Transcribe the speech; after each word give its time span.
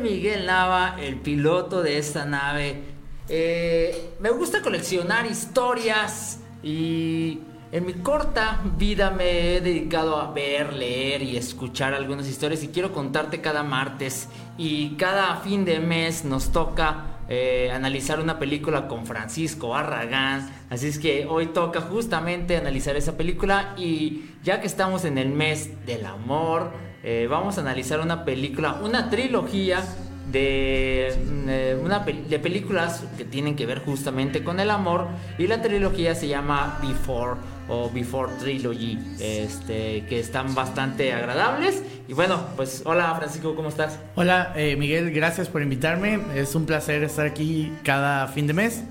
Miguel 0.00 0.46
Nava, 0.46 0.96
el 1.00 1.16
piloto 1.16 1.82
de 1.82 1.98
esta 1.98 2.24
nave. 2.24 2.82
Eh, 3.28 4.14
me 4.20 4.30
gusta 4.30 4.62
coleccionar 4.62 5.26
historias 5.26 6.40
y 6.62 7.38
en 7.70 7.86
mi 7.86 7.92
corta 7.94 8.60
vida 8.76 9.10
me 9.10 9.56
he 9.56 9.60
dedicado 9.60 10.16
a 10.16 10.32
ver, 10.32 10.72
leer 10.72 11.22
y 11.22 11.36
escuchar 11.36 11.94
algunas 11.94 12.26
historias 12.26 12.62
y 12.64 12.68
quiero 12.68 12.92
contarte 12.92 13.40
cada 13.40 13.62
martes 13.62 14.28
y 14.58 14.96
cada 14.96 15.36
fin 15.36 15.64
de 15.64 15.78
mes 15.78 16.24
nos 16.24 16.50
toca 16.50 17.18
eh, 17.28 17.70
analizar 17.72 18.18
una 18.18 18.40
película 18.40 18.88
con 18.88 19.06
Francisco 19.06 19.76
Arragán. 19.76 20.50
Así 20.68 20.88
es 20.88 20.98
que 20.98 21.26
hoy 21.26 21.46
toca 21.46 21.80
justamente 21.80 22.56
analizar 22.56 22.96
esa 22.96 23.16
película 23.16 23.74
y 23.76 24.24
ya 24.42 24.60
que 24.60 24.66
estamos 24.66 25.04
en 25.04 25.18
el 25.18 25.28
mes 25.28 25.86
del 25.86 26.06
amor, 26.06 26.72
eh, 27.02 27.26
vamos 27.30 27.58
a 27.58 27.62
analizar 27.62 28.00
una 28.00 28.24
película, 28.24 28.80
una 28.82 29.08
trilogía 29.08 29.82
de, 30.30 31.14
mm, 31.24 31.48
eh, 31.48 31.78
una, 31.82 32.00
de 32.00 32.38
películas 32.38 33.04
que 33.16 33.24
tienen 33.24 33.56
que 33.56 33.66
ver 33.66 33.80
justamente 33.80 34.44
con 34.44 34.60
el 34.60 34.70
amor 34.70 35.08
y 35.38 35.46
la 35.46 35.62
trilogía 35.62 36.14
se 36.14 36.28
llama 36.28 36.78
Before 36.82 37.40
o 37.68 37.90
Before 37.90 38.32
Trilogy, 38.38 38.98
este, 39.20 40.04
que 40.08 40.20
están 40.20 40.54
bastante 40.54 41.12
agradables. 41.12 41.82
Y 42.08 42.12
bueno, 42.12 42.38
pues 42.56 42.82
hola 42.84 43.14
Francisco, 43.16 43.54
¿cómo 43.54 43.68
estás? 43.68 43.98
Hola 44.16 44.52
eh, 44.56 44.76
Miguel, 44.76 45.10
gracias 45.12 45.48
por 45.48 45.62
invitarme. 45.62 46.20
Es 46.34 46.54
un 46.54 46.66
placer 46.66 47.02
estar 47.02 47.26
aquí 47.26 47.72
cada 47.82 48.26
fin 48.28 48.46
de 48.46 48.52
mes. 48.52 48.82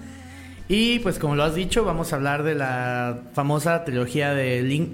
Y 0.68 1.00
pues 1.00 1.20
como 1.20 1.36
lo 1.36 1.44
has 1.44 1.56
dicho, 1.56 1.84
vamos 1.84 2.14
a 2.14 2.16
hablar 2.16 2.44
de 2.44 2.56
la 2.56 3.22
famosa 3.34 3.84
trilogía 3.84 4.34
de 4.34 4.62
Link 4.62 4.90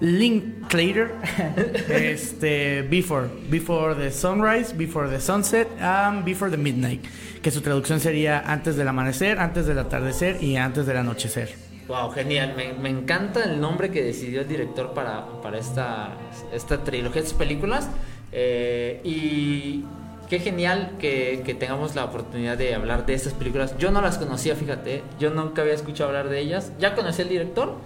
Linklater, 0.00 1.12
este, 1.90 2.82
Before, 2.82 3.28
Before 3.50 3.94
the 3.94 4.10
Sunrise, 4.10 4.74
Before 4.74 5.08
the 5.08 5.20
Sunset, 5.20 5.68
and 5.78 6.24
Before 6.24 6.50
the 6.50 6.56
Midnight, 6.56 7.04
que 7.42 7.50
su 7.50 7.60
traducción 7.60 8.00
sería 8.00 8.40
antes 8.40 8.76
del 8.76 8.88
amanecer, 8.88 9.38
antes 9.38 9.66
del 9.66 9.78
atardecer 9.78 10.42
y 10.42 10.56
antes 10.56 10.86
del 10.86 10.96
anochecer. 10.96 11.54
Wow, 11.86 12.12
genial, 12.12 12.54
me, 12.56 12.88
encanta 12.88 13.44
el 13.44 13.60
nombre 13.60 13.90
que 13.90 14.02
decidió 14.02 14.40
el 14.42 14.48
director 14.48 14.94
para, 14.94 15.26
para 15.42 15.58
esta, 15.58 16.16
esta 16.52 16.82
trilogía, 16.82 17.22
de 17.22 17.34
películas, 17.34 17.90
eh, 18.32 19.00
y 19.04 19.84
qué 20.30 20.38
genial 20.38 20.92
que, 20.98 21.42
que, 21.44 21.52
tengamos 21.52 21.94
la 21.94 22.04
oportunidad 22.04 22.56
de 22.56 22.74
hablar 22.74 23.04
de 23.04 23.14
estas 23.14 23.34
películas. 23.34 23.76
Yo 23.76 23.90
no 23.90 24.00
las 24.00 24.16
conocía, 24.16 24.54
fíjate, 24.54 25.02
yo 25.18 25.30
nunca 25.30 25.60
había 25.62 25.74
escuchado 25.74 26.08
hablar 26.08 26.30
de 26.30 26.38
ellas, 26.38 26.72
ya 26.78 26.94
conocí 26.94 27.20
al 27.20 27.28
director 27.28 27.76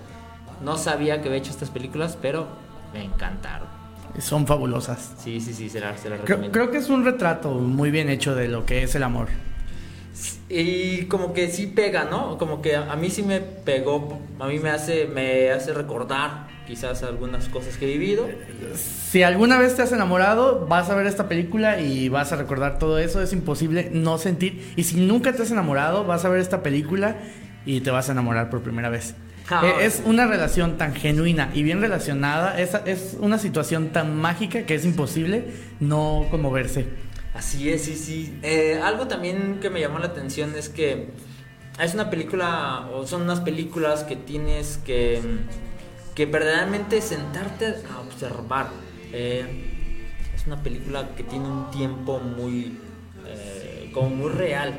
no 0.65 0.79
sabía 0.79 1.21
que 1.21 1.29
había 1.29 1.39
hecho 1.39 1.51
estas 1.51 1.71
películas, 1.71 2.19
pero 2.21 2.47
me 2.93 3.05
encantaron. 3.05 3.69
Son 4.19 4.47
fabulosas. 4.47 5.15
Sí, 5.19 5.41
sí, 5.41 5.53
sí, 5.53 5.69
se 5.69 5.81
las, 5.81 6.03
recomiendo. 6.05 6.53
Creo, 6.53 6.71
que 6.71 6.79
es 6.79 6.89
un 6.89 7.05
retrato 7.05 7.51
muy 7.51 7.91
bien 7.91 8.09
hecho 8.09 8.35
de 8.35 8.49
lo 8.49 8.65
que 8.65 8.85
es 8.85 8.95
el 8.95 9.03
amor. 9.03 9.29
Y 10.49 11.07
como 11.07 11.33
que 11.33 11.51
sí 11.51 11.67
pega, 11.67 12.05
¿no? 12.05 12.39
Como 12.39 12.63
que 12.63 12.77
a, 12.77 12.95
mí 12.95 13.11
sí 13.11 13.25
me 13.25 13.41
pegó, 13.41 14.21
a 14.39 14.47
mí 14.47 14.61
me 14.61 14.71
hace, 14.71 15.07
me 15.07 15.51
hace 15.51 15.75
recordar 15.75 16.47
quizás 16.67 17.03
algunas 17.03 17.49
cosas 17.49 17.77
que 17.77 17.87
he 17.87 17.99
vivido. 17.99 18.29
Si 18.77 19.25
alguna 19.25 19.59
vez 19.59 19.75
te 19.75 19.83
has 19.83 19.91
enamorado, 19.91 20.67
vas 20.67 20.91
a 20.91 20.95
ver 20.95 21.07
esta 21.07 21.29
película 21.29 21.81
y 21.81 22.09
vas 22.09 22.33
a 22.33 22.37
recordar 22.37 22.79
todo 22.79 22.99
eso. 23.01 23.21
Es 23.21 23.33
imposible 23.33 23.91
no 23.93 24.19
sentir. 24.19 24.73
Y 24.77 24.85
si 24.85 25.01
nunca 25.01 25.33
te 25.33 25.43
has 25.43 25.51
enamorado, 25.51 26.05
vas 26.05 26.25
a 26.25 26.29
ver 26.29 26.41
esta 26.41 26.63
película 26.63 27.17
y 27.67 27.81
te 27.81 27.91
vas 27.91 28.09
a 28.09 28.13
enamorar 28.13 28.49
por 28.49 28.63
primera 28.63 28.91
vez. 28.91 29.17
Eh, 29.51 29.75
es 29.85 30.03
una 30.07 30.27
relación 30.27 30.79
tan 30.79 30.95
genuina 30.95 31.51
y 31.53 31.63
bien 31.63 31.81
relacionada, 31.81 32.59
es, 32.59 32.75
es 32.87 33.17
una 33.21 33.39
situación 33.39 33.91
tan 33.91 34.17
mágica 34.17 34.65
que 34.65 34.75
es 34.75 34.85
imposible 34.87 35.53
no 35.81 36.27
conmoverse. 36.31 36.87
Así 37.35 37.69
es, 37.69 37.83
sí, 37.83 37.95
sí. 37.95 38.39
Eh, 38.43 38.81
algo 38.83 39.07
también 39.07 39.59
que 39.61 39.69
me 39.69 39.81
llamó 39.81 39.99
la 39.99 40.07
atención 40.07 40.55
es 40.57 40.71
que 40.71 41.11
es 41.79 41.93
una 41.93 42.09
película, 42.09 42.89
o 42.95 43.07
son 43.07 43.23
unas 43.23 43.41
películas 43.41 44.05
que 44.05 44.17
tienes 44.17 44.79
que, 44.79 45.21
que 46.15 46.25
verdaderamente 46.25 47.03
sentarte 47.03 47.75
a 47.93 48.01
observar. 48.01 48.69
Eh, 49.13 49.45
es 50.35 50.47
una 50.47 50.63
película 50.63 51.15
que 51.17 51.23
tiene 51.23 51.47
un 51.47 51.71
tiempo 51.71 52.19
muy, 52.19 52.79
como 53.93 54.09
muy 54.09 54.31
real. 54.31 54.79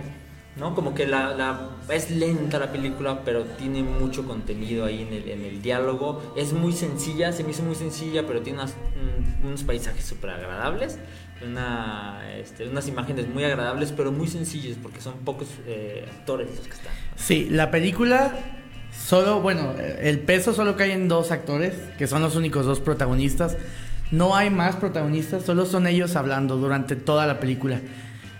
¿No? 0.55 0.73
Como 0.73 0.93
que 0.93 1.05
la, 1.05 1.69
es 1.89 2.11
lenta 2.11 2.59
la 2.59 2.71
película, 2.71 3.21
pero 3.25 3.43
tiene 3.43 3.83
mucho 3.83 4.25
contenido 4.25 4.85
ahí 4.85 5.01
en 5.01 5.13
el, 5.13 5.29
en 5.29 5.41
el 5.43 5.61
diálogo. 5.61 6.33
Es 6.35 6.53
muy 6.53 6.73
sencilla, 6.73 7.31
se 7.31 7.43
me 7.43 7.51
hizo 7.51 7.63
muy 7.63 7.75
sencilla, 7.75 8.25
pero 8.25 8.41
tiene 8.41 8.63
unos 9.43 9.63
paisajes 9.63 10.05
súper 10.05 10.31
agradables. 10.31 10.97
Una, 11.45 12.21
este, 12.37 12.67
unas 12.67 12.87
imágenes 12.87 13.27
muy 13.27 13.43
agradables, 13.43 13.91
pero 13.91 14.11
muy 14.11 14.27
sencillas, 14.27 14.77
porque 14.81 15.01
son 15.01 15.15
pocos 15.25 15.47
eh, 15.67 16.07
actores 16.09 16.47
los 16.55 16.65
que 16.65 16.73
están. 16.73 16.93
Sí, 17.17 17.47
la 17.49 17.71
película 17.71 18.33
solo, 18.97 19.41
bueno, 19.41 19.73
el 19.99 20.19
peso 20.19 20.53
solo 20.53 20.77
cae 20.77 20.93
en 20.93 21.09
dos 21.09 21.31
actores, 21.31 21.73
que 21.97 22.07
son 22.07 22.21
los 22.21 22.37
únicos 22.37 22.65
dos 22.65 22.79
protagonistas. 22.79 23.57
No 24.11 24.35
hay 24.35 24.49
más 24.49 24.77
protagonistas, 24.77 25.43
solo 25.43 25.65
son 25.65 25.87
ellos 25.87 26.15
hablando 26.15 26.55
durante 26.55 26.95
toda 26.95 27.25
la 27.25 27.39
película. 27.39 27.81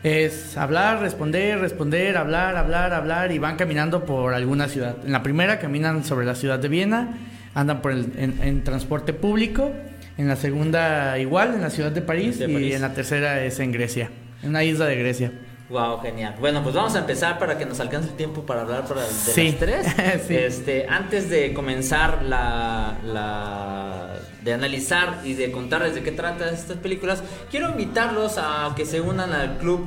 Es 0.06 0.56
hablar, 0.56 1.02
responder, 1.02 1.58
responder, 1.58 2.16
hablar, 2.16 2.58
hablar, 2.58 2.94
hablar 2.94 3.32
y 3.32 3.40
van 3.40 3.56
caminando 3.56 4.06
por 4.06 4.36
alguna 4.36 4.68
ciudad. 4.68 4.98
En 5.04 5.12
la 5.12 5.24
primera 5.24 5.58
caminan 5.58 6.04
sobre 6.04 6.28
la 6.28 6.36
ciudad 6.36 6.60
de 6.60 6.68
Viena, 6.68 7.18
andan 7.56 7.82
por 7.82 7.92
el, 7.92 8.12
en, 8.16 8.64
transporte 8.64 9.14
público. 9.14 9.72
En 10.20 10.28
la 10.28 10.36
segunda 10.36 11.18
igual, 11.18 11.56
en 11.56 11.62
la 11.62 11.72
ciudad 11.72 11.92
de 11.92 12.04
París, 12.04 12.40
y 12.40 12.74
en 12.74 12.84
la 12.84 12.94
tercera 12.94 13.44
es 13.44 13.60
en 13.60 13.72
Grecia, 13.72 14.12
en 14.44 14.50
una 14.50 14.64
isla 14.64 14.86
de 14.86 14.96
Grecia. 14.96 15.32
Wow, 15.68 16.00
genial. 16.00 16.36
Bueno, 16.40 16.62
pues 16.62 16.76
vamos 16.76 16.96
a 16.96 17.00
empezar 17.00 17.40
para 17.40 17.58
que 17.58 17.66
nos 17.66 17.80
alcance 17.80 18.10
el 18.10 18.16
tiempo 18.16 18.44
para 18.44 18.62
hablar 18.62 18.86
para 18.88 19.02
de 19.02 19.08
las 19.08 19.58
tres. 19.58 19.88
Este, 20.30 20.86
antes 20.88 21.28
de 21.30 21.54
comenzar 21.54 22.22
la, 22.22 23.00
la, 23.04 24.14
de 24.44 24.54
analizar 24.54 25.22
y 25.24 25.34
de 25.34 25.52
contarles 25.52 25.96
de 25.96 26.04
qué 26.04 26.12
tratan 26.12 26.54
estas 26.54 26.78
películas, 26.78 27.24
quiero 27.50 27.70
invitarlos 27.70 28.38
a 28.38 28.74
que 28.76 28.86
se 28.86 29.02
unan 29.02 29.34
al 29.34 29.58
club 29.58 29.82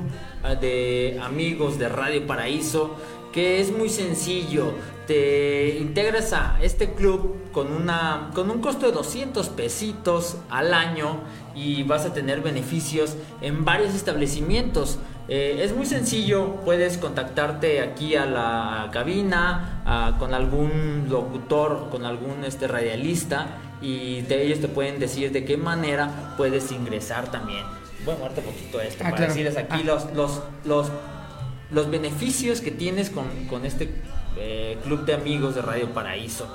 de 0.60 1.20
amigos 1.22 1.78
de 1.78 1.88
Radio 1.88 2.26
Paraíso, 2.26 2.96
que 3.32 3.60
es 3.60 3.70
muy 3.70 3.88
sencillo. 3.88 4.72
Te 5.06 5.78
integras 5.78 6.32
a 6.32 6.58
este 6.60 6.92
club 6.92 7.36
con 7.52 7.72
una 7.72 8.30
con 8.34 8.50
un 8.50 8.60
costo 8.60 8.86
de 8.86 8.92
200 8.92 9.48
pesitos 9.50 10.36
al 10.50 10.74
año 10.74 11.20
y 11.54 11.82
vas 11.84 12.04
a 12.04 12.12
tener 12.12 12.40
beneficios 12.42 13.16
en 13.40 13.64
varios 13.64 13.94
establecimientos 13.94 14.98
Eh, 15.28 15.60
es 15.62 15.76
muy 15.76 15.84
sencillo, 15.84 16.56
puedes 16.64 16.96
contactarte 16.96 17.82
aquí 17.82 18.16
a 18.16 18.24
la 18.24 18.88
cabina 18.92 20.14
con 20.18 20.32
algún 20.32 21.06
locutor, 21.10 21.88
con 21.90 22.06
algún 22.06 22.44
este, 22.44 22.66
radialista 22.66 23.58
y 23.82 24.24
ellos 24.28 24.60
te 24.60 24.68
pueden 24.68 24.98
decir 24.98 25.30
de 25.30 25.44
qué 25.44 25.56
manera 25.56 26.34
puedes 26.36 26.72
ingresar 26.72 27.30
también. 27.30 27.64
Voy 28.04 28.14
a 28.14 28.24
un 28.24 28.34
poquito 28.34 28.80
esto 28.80 29.04
ah, 29.06 29.10
para 29.10 29.26
decirles 29.26 29.56
aquí 29.56 29.80
ah. 29.80 29.84
los, 29.84 30.12
los, 30.14 30.42
los, 30.64 30.86
los, 31.70 31.90
beneficios 31.90 32.60
que 32.60 32.70
tienes 32.70 33.10
con, 33.10 33.26
con 33.48 33.66
este 33.66 33.90
eh, 34.36 34.78
club 34.84 35.04
de 35.04 35.14
amigos 35.14 35.54
de 35.54 35.62
Radio 35.62 35.92
Paraíso. 35.92 36.48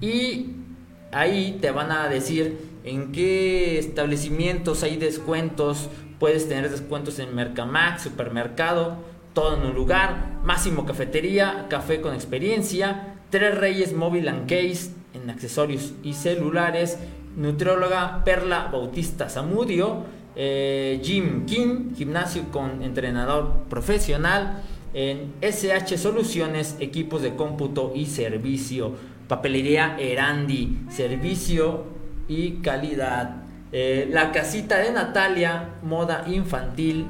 Y 0.00 0.56
ahí 1.12 1.58
te 1.60 1.70
van 1.70 1.92
a 1.92 2.08
decir 2.08 2.58
en 2.82 3.12
qué 3.12 3.78
establecimientos 3.78 4.82
hay 4.82 4.96
descuentos. 4.96 5.90
Puedes 6.18 6.48
tener 6.48 6.68
descuentos 6.70 7.20
en 7.20 7.36
Mercamax, 7.36 8.02
supermercado, 8.02 8.96
todo 9.32 9.56
en 9.56 9.62
un 9.62 9.74
lugar. 9.74 10.40
Máximo 10.42 10.86
Cafetería, 10.86 11.66
café 11.70 12.00
con 12.00 12.14
experiencia. 12.14 13.14
Tres 13.30 13.56
Reyes 13.56 13.92
Móvil 13.92 14.26
and 14.28 14.48
Case 14.48 15.03
en 15.14 15.30
accesorios 15.30 15.92
y 16.02 16.12
celulares, 16.14 16.98
nutrióloga 17.36 18.22
Perla 18.24 18.68
Bautista 18.70 19.28
Zamudio, 19.28 20.04
eh, 20.36 21.00
Jim 21.02 21.46
King, 21.46 21.94
gimnasio 21.96 22.50
con 22.50 22.82
entrenador 22.82 23.64
profesional, 23.68 24.62
en 24.92 25.34
SH 25.40 25.98
Soluciones, 25.98 26.76
equipos 26.80 27.22
de 27.22 27.34
cómputo 27.34 27.92
y 27.94 28.06
servicio, 28.06 28.92
papelería 29.28 29.96
Erandi, 29.98 30.86
servicio 30.88 31.84
y 32.28 32.56
calidad. 32.62 33.42
Eh, 33.72 34.08
la 34.10 34.30
casita 34.30 34.78
de 34.78 34.92
Natalia, 34.92 35.74
moda 35.82 36.24
infantil, 36.28 37.06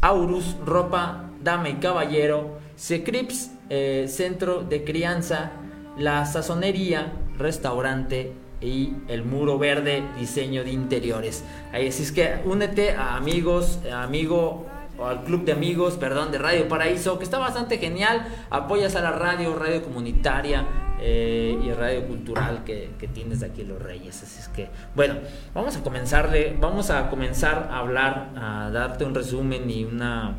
Aurus, 0.00 0.56
ropa, 0.64 1.30
dama 1.42 1.68
y 1.68 1.74
caballero, 1.74 2.58
Secrips, 2.76 3.50
eh, 3.68 4.06
centro 4.08 4.62
de 4.62 4.84
crianza, 4.84 5.52
la 5.98 6.24
sazonería, 6.26 7.12
restaurante 7.38 8.32
y 8.60 8.94
el 9.08 9.24
muro 9.24 9.58
verde, 9.58 10.02
diseño 10.18 10.64
de 10.64 10.70
interiores. 10.70 11.44
Así 11.72 12.02
es 12.02 12.12
que 12.12 12.40
únete 12.44 12.92
a 12.92 13.16
amigos, 13.16 13.80
amigo 13.92 14.66
o 14.98 15.06
al 15.06 15.24
club 15.24 15.44
de 15.44 15.52
amigos, 15.52 15.96
perdón, 15.96 16.32
de 16.32 16.38
Radio 16.38 16.68
Paraíso, 16.68 17.18
que 17.18 17.24
está 17.24 17.38
bastante 17.38 17.78
genial. 17.78 18.26
Apoyas 18.50 18.96
a 18.96 19.02
la 19.02 19.12
radio, 19.12 19.54
radio 19.54 19.82
comunitaria 19.82 20.66
eh, 21.00 21.58
y 21.62 21.70
radio 21.72 22.06
cultural 22.06 22.64
que, 22.64 22.90
tienes 23.12 23.40
de 23.40 23.46
aquí 23.46 23.64
Los 23.64 23.80
Reyes. 23.80 24.22
Así 24.22 24.40
es 24.40 24.48
que, 24.48 24.68
bueno, 24.94 25.16
vamos 25.54 25.76
a 25.76 25.82
comenzarle, 25.82 26.56
vamos 26.58 26.90
a 26.90 27.10
comenzar 27.10 27.68
a 27.70 27.80
hablar, 27.80 28.30
a 28.36 28.70
darte 28.70 29.04
un 29.04 29.14
resumen 29.14 29.70
y 29.70 29.84
una 29.84 30.36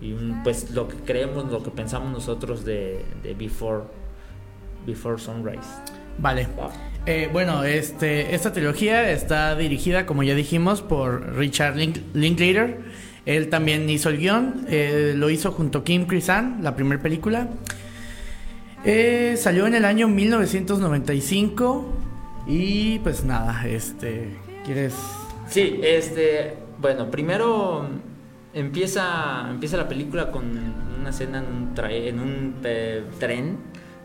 y 0.00 0.12
pues 0.44 0.72
lo 0.72 0.88
que 0.88 0.96
creemos, 0.96 1.50
lo 1.50 1.62
que 1.62 1.70
pensamos 1.70 2.12
nosotros 2.12 2.66
de, 2.66 3.02
de 3.22 3.34
Before 3.34 3.84
Before 4.86 5.18
Sunrise. 5.18 5.66
Vale. 6.18 6.48
Eh, 7.06 7.28
bueno, 7.32 7.62
este, 7.62 8.34
esta 8.34 8.52
trilogía 8.52 9.10
está 9.10 9.54
dirigida, 9.54 10.06
como 10.06 10.24
ya 10.24 10.34
dijimos, 10.34 10.82
por 10.82 11.36
Richard 11.36 11.76
Linklater. 11.76 12.80
Él 13.26 13.48
también 13.48 13.88
hizo 13.90 14.08
el 14.08 14.18
guion, 14.18 14.66
eh, 14.68 15.14
lo 15.16 15.30
hizo 15.30 15.52
junto 15.52 15.78
a 15.78 15.84
Kim 15.84 16.06
Krisan, 16.06 16.60
la 16.62 16.74
primera 16.74 17.00
película. 17.02 17.48
Eh, 18.84 19.36
salió 19.36 19.66
en 19.66 19.74
el 19.74 19.84
año 19.84 20.06
1995 20.08 21.92
y 22.46 23.00
pues 23.00 23.24
nada, 23.24 23.66
este, 23.66 24.36
¿quieres? 24.64 24.94
Sí, 25.48 25.80
este, 25.82 26.54
bueno, 26.78 27.10
primero 27.10 27.88
empieza, 28.54 29.48
empieza 29.50 29.76
la 29.76 29.88
película 29.88 30.30
con 30.30 30.44
una 31.00 31.10
escena 31.10 31.38
en 31.38 31.46
un, 31.46 31.74
en 31.84 32.20
un 32.20 32.54
tren 33.18 33.58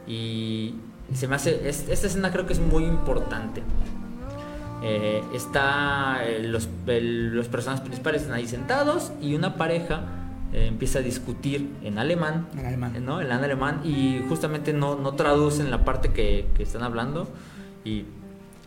y 0.07 0.73
se 1.15 1.27
me 1.27 1.35
hace, 1.35 1.67
esta 1.67 2.07
escena 2.07 2.31
creo 2.31 2.45
que 2.45 2.53
es 2.53 2.59
muy 2.59 2.83
importante. 2.83 3.63
Eh, 4.83 5.21
está 5.33 6.21
eh, 6.25 6.41
los, 6.41 6.67
los, 6.87 7.47
personajes 7.49 7.81
principales 7.81 8.23
están 8.23 8.35
ahí 8.35 8.47
sentados 8.47 9.11
y 9.21 9.35
una 9.35 9.55
pareja 9.55 10.05
eh, 10.53 10.65
empieza 10.65 10.99
a 10.99 11.01
discutir 11.03 11.75
en 11.83 11.99
alemán, 11.99 12.47
en 12.57 12.65
alemán. 12.65 13.05
¿no? 13.05 13.21
En 13.21 13.31
alemán 13.31 13.81
y 13.83 14.23
justamente 14.27 14.73
no, 14.73 14.95
no 14.95 15.13
traducen 15.13 15.69
la 15.69 15.85
parte 15.85 16.13
que, 16.13 16.47
que, 16.55 16.63
están 16.63 16.81
hablando 16.81 17.27
y 17.85 18.05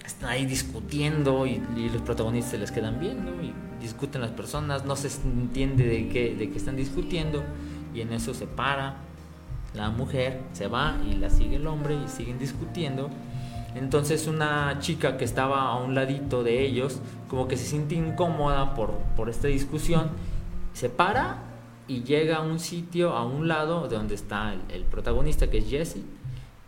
están 0.07 0.31
ahí 0.31 0.47
discutiendo 0.47 1.47
y, 1.47 1.61
los 1.93 2.03
protagonistas 2.03 2.61
les 2.61 2.71
quedan 2.71 3.01
viendo 3.01 3.33
y 3.43 3.53
discuten 3.81 4.21
las 4.21 4.31
personas, 4.31 4.85
no 4.85 4.95
se 4.95 5.09
entiende 5.27 5.85
de 5.85 6.09
qué, 6.09 6.37
de 6.37 6.49
qué 6.49 6.59
están 6.59 6.77
discutiendo 6.77 7.43
y 7.93 8.03
en 8.03 8.13
eso 8.13 8.35
se 8.35 8.47
para 8.47 8.99
la 9.75 9.91
mujer 9.91 10.41
se 10.53 10.69
va 10.69 10.97
y 11.09 11.15
la 11.15 11.31
sigue 11.31 11.57
el 11.57 11.67
hombre 11.67 11.97
y 12.05 12.09
siguen 12.09 12.39
discutiendo. 12.39 13.11
Entonces 13.75 14.29
una 14.29 14.79
chica 14.79 15.17
que 15.17 15.25
estaba 15.25 15.63
a 15.63 15.77
un 15.77 15.95
ladito 15.95 16.45
de 16.45 16.65
ellos, 16.65 17.01
como 17.29 17.49
que 17.49 17.57
se 17.57 17.67
siente 17.67 17.97
incómoda 17.97 18.75
por, 18.75 18.93
por 19.17 19.29
esta 19.29 19.49
discusión, 19.49 20.11
se 20.73 20.89
para 20.89 21.39
y 21.89 22.05
llega 22.05 22.37
a 22.37 22.43
un 22.43 22.61
sitio, 22.61 23.13
a 23.13 23.25
un 23.27 23.49
lado 23.49 23.89
de 23.89 23.97
donde 23.97 24.15
está 24.15 24.55
el, 24.69 24.85
protagonista, 24.85 25.51
que 25.51 25.59
es 25.59 25.69
Jesse, 25.69 26.03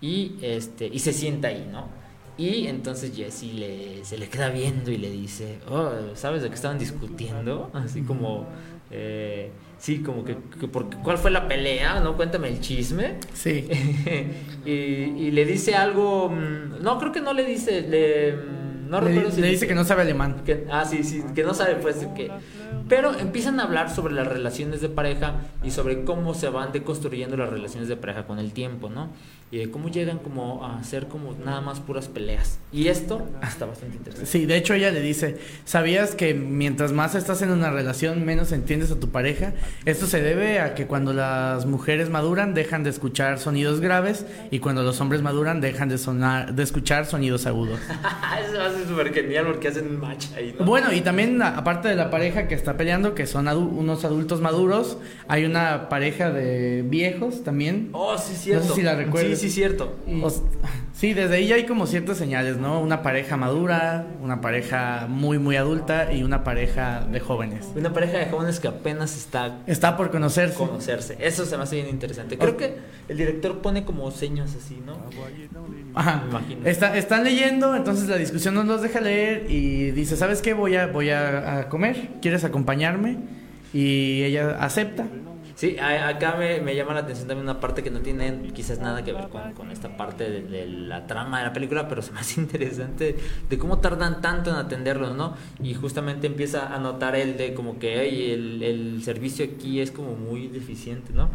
y, 0.00 0.37
este, 0.43 0.87
y 0.87 0.99
se 0.99 1.12
sienta 1.12 1.49
ahí, 1.49 1.69
¿no? 1.70 1.88
Y 2.37 2.67
entonces 2.67 3.17
Jesse 3.17 3.55
le, 3.55 4.05
se 4.05 4.19
le 4.19 4.29
queda 4.29 4.50
viendo 4.50 4.91
y 4.91 4.99
le 4.99 5.11
dice, 5.11 5.58
oh, 5.70 5.91
¿sabes 6.14 6.43
de 6.43 6.49
qué 6.49 6.55
estaban 6.55 6.79
discutiendo? 6.79 7.70
Así 7.75 8.03
como... 8.03 8.47
Eh, 8.91 9.50
Sí, 9.78 9.99
como 10.02 10.25
que, 10.25 10.34
porque, 10.34 10.96
¿cuál 10.99 11.19
fue 11.19 11.31
la 11.31 11.46
pelea? 11.49 12.00
¿No? 12.00 12.17
Cuéntame 12.17 12.49
el 12.49 12.61
chisme. 12.61 13.19
Sí. 13.34 13.69
y, 14.64 15.31
le 15.31 15.44
dice 15.44 15.75
algo, 15.75 16.31
mm, 16.31 16.82
no, 16.82 16.98
creo 16.98 17.12
que 17.12 17.20
no 17.20 17.32
le 17.32 17.44
dice, 17.44 17.82
le, 17.82 18.32
mm, 18.32 18.89
no 18.89 19.00
recuerdo 19.00 19.31
si 19.31 19.41
le 19.41 19.50
dice 19.50 19.67
que 19.67 19.74
no 19.74 19.84
sabe 19.84 20.03
alemán. 20.03 20.43
Que, 20.44 20.67
ah, 20.70 20.84
sí, 20.84 21.05
sí, 21.05 21.22
que 21.34 21.43
no 21.43 21.55
sabe, 21.55 21.77
pues, 21.77 21.96
que... 22.17 22.31
Pero 22.89 23.19
empiezan 23.19 23.58
a 23.58 23.65
hablar 23.65 23.91
sobre 23.91 24.15
las 24.15 24.27
relaciones 24.29 24.81
de 24.81 24.89
pareja 24.89 25.34
y 25.65 25.72
sobre 25.72 26.05
cómo 26.05 26.34
se 26.34 26.48
van 26.48 26.72
deconstruyendo 26.72 27.36
las 27.36 27.50
relaciones 27.50 27.89
de 27.89 27.96
pareja 27.96 28.27
con 28.27 28.39
el 28.39 28.53
tiempo, 28.53 28.89
¿no? 28.89 29.10
Y 29.50 29.58
de 29.58 29.70
cómo 29.70 29.88
llegan 29.88 30.19
como 30.19 30.65
a 30.65 30.79
hacer 30.79 31.06
como 31.06 31.32
nada 31.44 31.60
más 31.60 31.79
puras 31.79 32.08
peleas. 32.08 32.58
Y 32.72 32.88
esto 32.88 33.29
está 33.43 33.67
bastante 33.67 33.96
interesante. 33.96 34.29
Sí, 34.29 34.44
de 34.44 34.56
hecho 34.56 34.74
ella 34.74 34.91
le 34.91 35.00
dice, 35.00 35.38
¿sabías 35.65 36.17
que 36.17 36.34
mientras 36.34 36.93
más 36.93 37.15
estás 37.15 37.43
en 37.43 37.50
una 37.50 37.70
relación 37.70 38.24
menos 38.24 38.50
entiendes 38.50 38.91
a 38.91 38.98
tu 38.98 39.10
pareja? 39.10 39.55
Esto 39.84 40.06
se 40.06 40.20
debe 40.20 40.58
a 40.58 40.74
que 40.74 40.86
cuando 40.86 41.12
las 41.12 41.65
mujeres 41.65 42.10
maduran 42.10 42.55
dejan 42.55 42.82
de 42.82 42.91
escuchar 42.91 43.38
sonidos 43.38 43.81
graves 43.81 44.26
y 44.50 44.58
cuando 44.58 44.82
los 44.82 45.00
hombres 45.00 45.22
maduran 45.22 45.60
dejan 45.60 45.88
de 45.88 45.98
sonar 45.98 46.55
de 46.55 46.62
escuchar 46.65 47.06
sonidos 47.06 47.46
agudos. 47.46 47.79
Eso 48.48 48.60
hace 48.60 48.84
súper 48.86 49.15
genial 49.15 49.46
porque 49.46 49.69
hacen 49.69 49.98
match 50.00 50.26
ahí, 50.36 50.56
¿no? 50.58 50.67
Bueno, 50.67 50.93
y 50.93 51.03
también 51.03 51.41
aparte 51.41 51.86
de 51.88 51.94
la 51.94 52.10
pareja 52.10 52.48
que 52.48 52.56
está 52.56 52.76
peleando, 52.76 53.15
que 53.15 53.26
son 53.26 53.46
unos 53.46 54.05
adultos 54.05 54.41
maduros, 54.41 54.98
hay 55.29 55.44
una 55.44 55.88
pareja 55.88 56.31
de 56.31 56.82
viejos 56.82 57.44
también. 57.44 57.91
Oh, 57.93 58.19
sí, 58.19 58.34
cierto. 58.34 58.65
No 58.65 58.70
sé 58.70 58.81
si 58.81 58.82
la 58.82 58.96
recuerdas 58.96 59.35
sí, 59.35 59.35
cierto. 59.36 59.96
sí, 60.93 61.14
desde 61.14 61.36
ahí 61.36 61.52
hay 61.52 61.66
como 61.66 61.86
ciertas 61.86 62.16
señales, 62.16 62.56
¿no? 62.56 62.81
Una 62.81 63.02
pareja 63.02 63.36
madura, 63.36 64.06
una 64.22 64.40
pareja 64.40 65.06
muy, 65.08 65.38
muy 65.38 65.56
adulta 65.56 66.12
y 66.12 66.22
una 66.22 66.44
pareja 66.44 67.06
de 67.10 67.20
jóvenes. 67.20 67.66
Una 67.74 67.93
pareja 67.93 68.19
de 68.19 68.26
jóvenes 68.26 68.60
que 68.60 68.69
apenas 68.69 69.16
está... 69.16 69.58
Está 69.66 69.96
por 69.96 70.10
conocerse. 70.10 70.56
Conocerse. 70.56 71.16
Eso 71.20 71.44
se 71.44 71.56
me 71.56 71.64
hace 71.64 71.76
bien 71.76 71.88
interesante. 71.88 72.38
Creo 72.38 72.56
que 72.56 72.76
el 73.08 73.16
director 73.16 73.58
pone 73.60 73.84
como 73.84 74.10
señas 74.10 74.55
así, 74.55 74.82
¿no? 74.84 74.96
Ajá. 75.94 76.24
Está, 76.64 76.96
están 76.96 77.24
leyendo, 77.24 77.76
entonces 77.76 78.08
la 78.08 78.16
discusión 78.16 78.55
no 78.55 78.64
los 78.64 78.82
deja 78.82 79.00
leer 79.00 79.50
y 79.50 79.90
dice, 79.93 80.16
¿sabes 80.16 80.43
qué? 80.43 80.55
Voy 80.55 80.76
a, 80.76 80.86
voy 80.86 81.10
a 81.10 81.69
comer, 81.69 82.10
¿quieres 82.20 82.44
acompañarme? 82.44 83.19
Y 83.72 84.22
ella 84.22 84.56
acepta. 84.60 85.06
Sí, 85.56 85.79
acá 85.79 86.36
me, 86.36 86.77
llama 86.77 86.93
la 86.93 87.01
atención 87.01 87.29
también 87.29 87.48
una 87.48 87.58
parte 87.60 87.82
que 87.82 87.91
no 87.91 88.01
tiene 88.01 88.43
quizás 88.55 88.79
nada 88.79 89.03
que 89.03 89.15
ver 89.15 89.29
con, 89.29 89.70
esta 89.70 89.96
parte 89.96 90.29
de, 90.29 90.67
la 90.67 91.06
trama 91.06 91.39
de 91.39 91.46
la 91.46 91.53
película, 91.55 91.89
pero 91.89 92.03
es 92.03 92.13
más 92.13 92.36
interesante 92.36 93.17
de 93.48 93.58
cómo 93.58 93.79
tardan 93.79 94.20
tanto 94.20 94.51
en 94.51 94.56
atenderlos, 94.56 95.17
¿no? 95.17 95.34
Y 95.63 95.72
justamente 95.72 96.27
empieza 96.27 96.75
a 96.75 96.79
notar 96.79 97.17
el 97.17 97.39
de 97.39 97.55
como 97.55 97.79
que 97.79 98.34
el, 98.34 99.01
servicio 99.03 99.46
aquí 99.46 99.81
es 99.81 99.91
como 99.91 100.15
muy 100.15 100.48
deficiente, 100.48 101.15
¿no? 101.15 101.31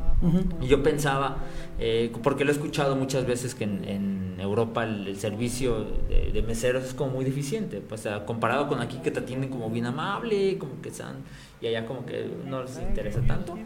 Y 0.61 0.67
yo 0.67 0.83
pensaba, 0.83 1.37
eh, 1.79 2.11
porque 2.21 2.45
lo 2.45 2.51
he 2.51 2.53
escuchado 2.53 2.95
muchas 2.95 3.25
veces 3.25 3.55
que 3.55 3.63
en 3.63 4.31
en 4.41 4.47
Europa 4.47 4.83
el, 4.83 5.15
servicio 5.17 5.85
de, 6.09 6.43
meseros 6.45 6.83
es 6.83 6.93
como 6.93 7.11
muy 7.11 7.25
deficiente, 7.25 7.81
pues 7.81 8.07
comparado 8.25 8.67
con 8.67 8.81
aquí 8.81 8.97
que 8.97 9.11
te 9.11 9.19
atienden 9.19 9.49
como 9.49 9.69
bien 9.69 9.85
amable, 9.85 10.57
como 10.57 10.81
que 10.81 10.89
están 10.89 11.17
y 11.61 11.67
allá 11.67 11.85
como 11.85 12.05
que 12.05 12.27
no 12.45 12.63
les 12.63 12.79
interesa 12.79 13.21
tanto. 13.21 13.57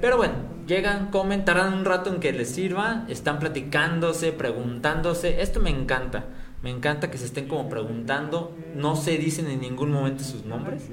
Pero 0.00 0.16
bueno, 0.16 0.34
llegan, 0.66 1.10
comen, 1.10 1.44
tardan 1.44 1.72
un 1.72 1.84
rato 1.84 2.12
en 2.12 2.20
que 2.20 2.32
les 2.32 2.50
sirva, 2.50 3.04
están 3.08 3.38
platicándose, 3.38 4.32
preguntándose, 4.32 5.40
esto 5.40 5.60
me 5.60 5.70
encanta. 5.70 6.24
Me 6.62 6.70
encanta 6.70 7.10
que 7.10 7.18
se 7.18 7.26
estén 7.26 7.46
como 7.46 7.68
preguntando, 7.68 8.56
no 8.74 8.96
se 8.96 9.16
dicen 9.16 9.46
en 9.46 9.60
ningún 9.60 9.92
momento 9.92 10.24
sus 10.24 10.44
nombres. 10.44 10.88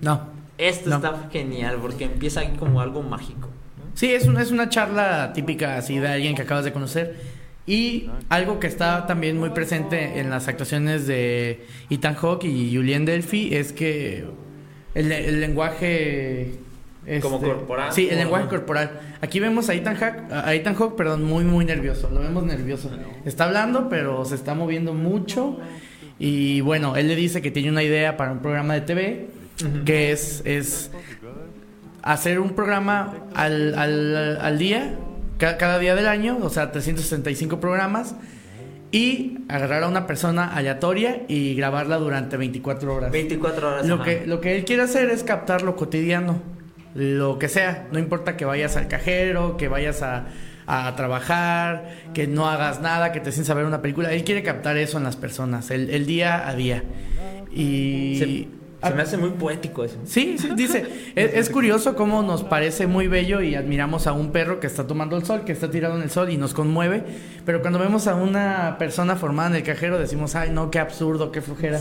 No. 0.00 0.36
Esto 0.58 0.92
está 0.92 1.28
genial 1.30 1.78
porque 1.80 2.04
empieza 2.04 2.40
ahí 2.40 2.56
como 2.58 2.80
algo 2.80 3.02
mágico. 3.02 3.48
Sí, 3.94 4.12
es 4.12 4.26
una, 4.26 4.42
es 4.42 4.50
una 4.50 4.68
charla 4.68 5.32
típica 5.32 5.76
así 5.76 5.98
de 5.98 6.08
alguien 6.08 6.34
que 6.34 6.42
acabas 6.42 6.64
de 6.64 6.72
conocer. 6.72 7.38
Y 7.66 8.10
algo 8.28 8.58
que 8.58 8.66
está 8.66 9.06
también 9.06 9.38
muy 9.38 9.50
presente 9.50 10.18
en 10.18 10.30
las 10.30 10.48
actuaciones 10.48 11.06
de 11.06 11.66
Ethan 11.90 12.14
Hawke 12.14 12.44
y 12.44 12.74
Julien 12.74 13.04
Delphi 13.04 13.54
es 13.54 13.72
que 13.72 14.24
el, 15.06 15.40
lenguaje... 15.40 16.54
como 17.22 17.36
este, 17.36 17.48
corporal. 17.48 17.92
Sí, 17.92 18.08
el 18.10 18.18
lenguaje 18.18 18.48
corporal. 18.48 19.00
Aquí 19.20 19.40
vemos 19.40 19.68
a 19.68 19.74
Ethan, 19.74 19.96
Hawke, 19.96 20.32
a 20.32 20.54
Ethan 20.54 20.74
Hawke, 20.74 20.96
perdón, 20.96 21.24
muy, 21.24 21.44
muy 21.44 21.64
nervioso. 21.64 22.10
Lo 22.10 22.20
vemos 22.20 22.44
nervioso. 22.44 22.90
Está 23.24 23.44
hablando, 23.44 23.88
pero 23.88 24.24
se 24.24 24.34
está 24.34 24.54
moviendo 24.54 24.94
mucho. 24.94 25.58
Y 26.18 26.60
bueno, 26.62 26.96
él 26.96 27.08
le 27.08 27.16
dice 27.16 27.40
que 27.40 27.50
tiene 27.50 27.70
una 27.70 27.82
idea 27.82 28.16
para 28.16 28.32
un 28.32 28.40
programa 28.40 28.74
de 28.74 28.80
TV, 28.80 29.28
que 29.84 30.10
es, 30.12 30.42
es 30.44 30.90
hacer 32.02 32.40
un 32.40 32.54
programa 32.54 33.14
al, 33.34 33.78
al, 33.78 34.38
al 34.40 34.58
día, 34.58 34.96
cada 35.38 35.78
día 35.78 35.94
del 35.94 36.08
año, 36.08 36.38
o 36.42 36.50
sea, 36.50 36.72
365 36.72 37.60
programas 37.60 38.16
y 38.90 39.38
agarrar 39.48 39.82
a 39.82 39.88
una 39.88 40.06
persona 40.06 40.54
aleatoria 40.54 41.22
y 41.28 41.54
grabarla 41.54 41.98
durante 41.98 42.36
24 42.36 42.94
horas. 42.94 43.10
24 43.12 43.68
horas. 43.68 43.86
Lo 43.86 44.02
que, 44.02 44.24
lo 44.26 44.40
que 44.40 44.56
él 44.56 44.64
quiere 44.64 44.82
hacer 44.82 45.10
es 45.10 45.24
captar 45.24 45.62
lo 45.62 45.76
cotidiano, 45.76 46.40
lo 46.94 47.38
que 47.38 47.48
sea. 47.48 47.86
No 47.92 47.98
importa 47.98 48.36
que 48.36 48.44
vayas 48.44 48.76
al 48.76 48.88
cajero, 48.88 49.56
que 49.56 49.68
vayas 49.68 50.02
a, 50.02 50.26
a 50.66 50.94
trabajar, 50.96 51.90
que 52.14 52.26
no 52.26 52.48
hagas 52.48 52.80
nada, 52.80 53.12
que 53.12 53.20
te 53.20 53.30
sientes 53.32 53.50
a 53.50 53.54
ver 53.54 53.66
una 53.66 53.82
película. 53.82 54.12
Él 54.12 54.24
quiere 54.24 54.42
captar 54.42 54.76
eso 54.78 54.98
en 54.98 55.04
las 55.04 55.16
personas, 55.16 55.70
el, 55.70 55.90
el 55.90 56.06
día 56.06 56.48
a 56.48 56.54
día. 56.54 56.82
Y... 57.52 58.16
Se 58.18 58.57
me 58.94 59.02
hace 59.02 59.16
muy 59.16 59.30
poético 59.30 59.84
eso. 59.84 59.96
Sí, 60.04 60.36
sí, 60.38 60.50
dice. 60.54 61.12
es, 61.16 61.50
curioso 61.50 61.96
cómo 61.96 62.22
nos 62.22 62.44
parece 62.44 62.86
muy 62.86 63.08
bello 63.08 63.40
y 63.40 63.54
admiramos 63.54 64.06
a 64.06 64.12
un 64.12 64.30
perro 64.30 64.60
que 64.60 64.66
está 64.66 64.86
tomando 64.86 65.16
el 65.16 65.24
sol, 65.24 65.44
que 65.44 65.52
está 65.52 65.70
tirado 65.70 65.96
en 65.96 66.02
el 66.02 66.10
sol 66.10 66.30
y 66.30 66.36
nos 66.36 66.54
conmueve. 66.54 67.02
Pero 67.44 67.60
cuando 67.60 67.78
vemos 67.78 68.06
a 68.06 68.14
una 68.14 68.76
persona 68.78 69.16
formada 69.16 69.50
en 69.50 69.56
el 69.56 69.62
cajero 69.62 69.98
decimos, 69.98 70.34
ay, 70.34 70.50
no, 70.50 70.70
qué 70.70 70.78
absurdo, 70.78 71.32
qué 71.32 71.40
flujera. 71.40 71.80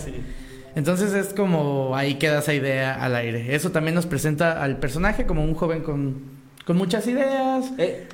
Entonces 0.76 1.14
es 1.14 1.34
como 1.34 1.96
ahí 1.96 2.16
queda 2.16 2.40
esa 2.40 2.54
idea 2.54 2.96
al 2.96 3.16
aire. 3.16 3.56
Eso 3.56 3.72
también 3.72 3.96
nos 3.96 4.06
presenta 4.06 4.62
al 4.64 4.78
personaje 4.78 5.26
como 5.26 5.44
un 5.44 5.54
joven 5.54 5.82
con, 5.82 6.22
con 6.66 6.78
muchas 6.78 7.08
ideas. 7.08 7.72
Eh, 7.78 8.08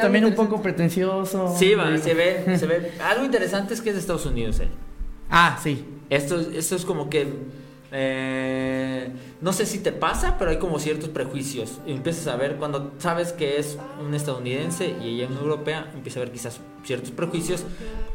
también 0.00 0.24
un 0.24 0.34
poco 0.34 0.62
pretencioso. 0.62 1.54
Sí, 1.56 1.74
va, 1.74 1.96
se 1.98 2.14
ve, 2.14 2.58
se 2.58 2.66
ve. 2.66 2.92
Algo 3.02 3.24
interesante 3.24 3.74
es 3.74 3.80
que 3.80 3.90
es 3.90 3.96
de 3.96 4.00
Estados 4.00 4.26
Unidos 4.26 4.60
él. 4.60 4.68
Ah, 5.30 5.58
sí. 5.62 5.84
Esto, 6.08 6.40
esto 6.40 6.74
es 6.74 6.84
como 6.84 7.08
que 7.08 7.28
eh, 7.92 9.10
no 9.40 9.52
sé 9.52 9.66
si 9.66 9.80
te 9.80 9.92
pasa, 9.92 10.36
pero 10.38 10.50
hay 10.50 10.58
como 10.58 10.78
ciertos 10.78 11.08
prejuicios. 11.08 11.80
empiezas 11.86 12.26
a 12.28 12.36
ver, 12.36 12.56
cuando 12.56 12.92
sabes 12.98 13.32
que 13.32 13.58
es 13.58 13.78
un 14.04 14.14
estadounidense 14.14 14.94
y 15.02 15.14
ella 15.14 15.24
es 15.24 15.30
una 15.30 15.40
europea, 15.40 15.90
empiezas 15.94 16.18
a 16.18 16.20
ver 16.20 16.32
quizás 16.32 16.60
ciertos 16.84 17.10
prejuicios 17.10 17.64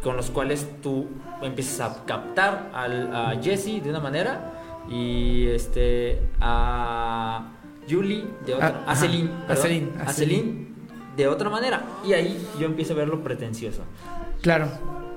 con 0.01 0.15
los 0.15 0.32
cuales 0.32 0.67
tú 0.82 1.08
empiezas 1.41 1.82
a 1.82 2.05
captar 2.05 2.72
a 2.74 3.34
Jesse 3.41 3.84
de 3.84 3.89
una 3.89 4.00
manera 4.00 4.53
y 4.89 5.48
este 5.48 6.22
a 6.39 7.51
Julie 7.89 8.25
de 8.46 8.55
otra, 8.55 8.84
ah, 8.86 8.91
a, 8.91 8.96
Celine, 8.96 9.29
a, 9.48 10.12
Celine, 10.12 10.67
de 11.15 11.27
otra 11.27 11.50
manera. 11.50 11.84
Y 12.05 12.13
ahí 12.13 12.48
yo 12.60 12.65
empiezo 12.65 12.94
a 12.94 12.98
verlo 12.98 13.24
pretencioso. 13.24 13.84
Claro. 14.41 14.70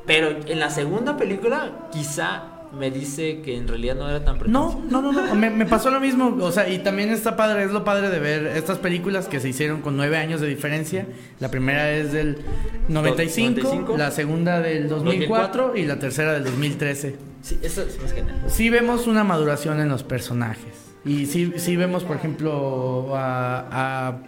Pero 0.06 0.30
en 0.46 0.58
la 0.58 0.70
segunda 0.70 1.16
película, 1.16 1.88
quizá 1.92 2.57
me 2.76 2.90
dice 2.90 3.40
que 3.42 3.56
en 3.56 3.68
realidad 3.68 3.96
no 3.96 4.08
era 4.08 4.24
tan 4.24 4.38
No, 4.46 4.82
no, 4.90 5.02
no, 5.02 5.12
no. 5.12 5.34
Me, 5.34 5.66
pasó 5.66 5.90
lo 5.90 6.00
mismo. 6.00 6.36
O 6.40 6.52
sea, 6.52 6.68
y 6.68 6.78
también 6.78 7.10
está 7.10 7.36
padre, 7.36 7.64
es 7.64 7.70
lo 7.70 7.84
padre 7.84 8.10
de 8.10 8.18
ver 8.18 8.46
estas 8.46 8.78
películas 8.78 9.26
que 9.26 9.40
se 9.40 9.48
hicieron 9.48 9.80
con 9.80 9.96
nueve 9.96 10.16
años 10.16 10.40
de 10.40 10.48
diferencia. 10.48 11.06
La 11.40 11.50
primera 11.50 11.90
es 11.92 12.12
del 12.12 12.38
95, 12.88 13.96
la 13.96 14.10
segunda 14.10 14.60
del 14.60 14.88
2004, 14.88 15.76
y 15.76 15.84
la 15.84 15.98
tercera 15.98 16.32
del 16.32 16.44
2013. 16.44 17.16
Sí, 17.42 17.58
eso 17.62 17.82
es 17.82 18.00
más 18.02 18.12
genial. 18.12 18.42
Sí 18.48 18.70
vemos 18.70 19.06
una 19.06 19.24
maduración 19.24 19.80
en 19.80 19.88
los 19.88 20.02
personajes. 20.02 20.92
Y 21.04 21.26
sí, 21.26 21.52
sí 21.56 21.76
vemos, 21.76 22.04
por 22.04 22.16
ejemplo, 22.16 23.14
a, 23.14 24.08
a 24.08 24.18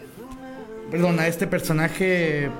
perdón, 0.90 1.20
a 1.20 1.26
este 1.26 1.46
personaje 1.46 2.50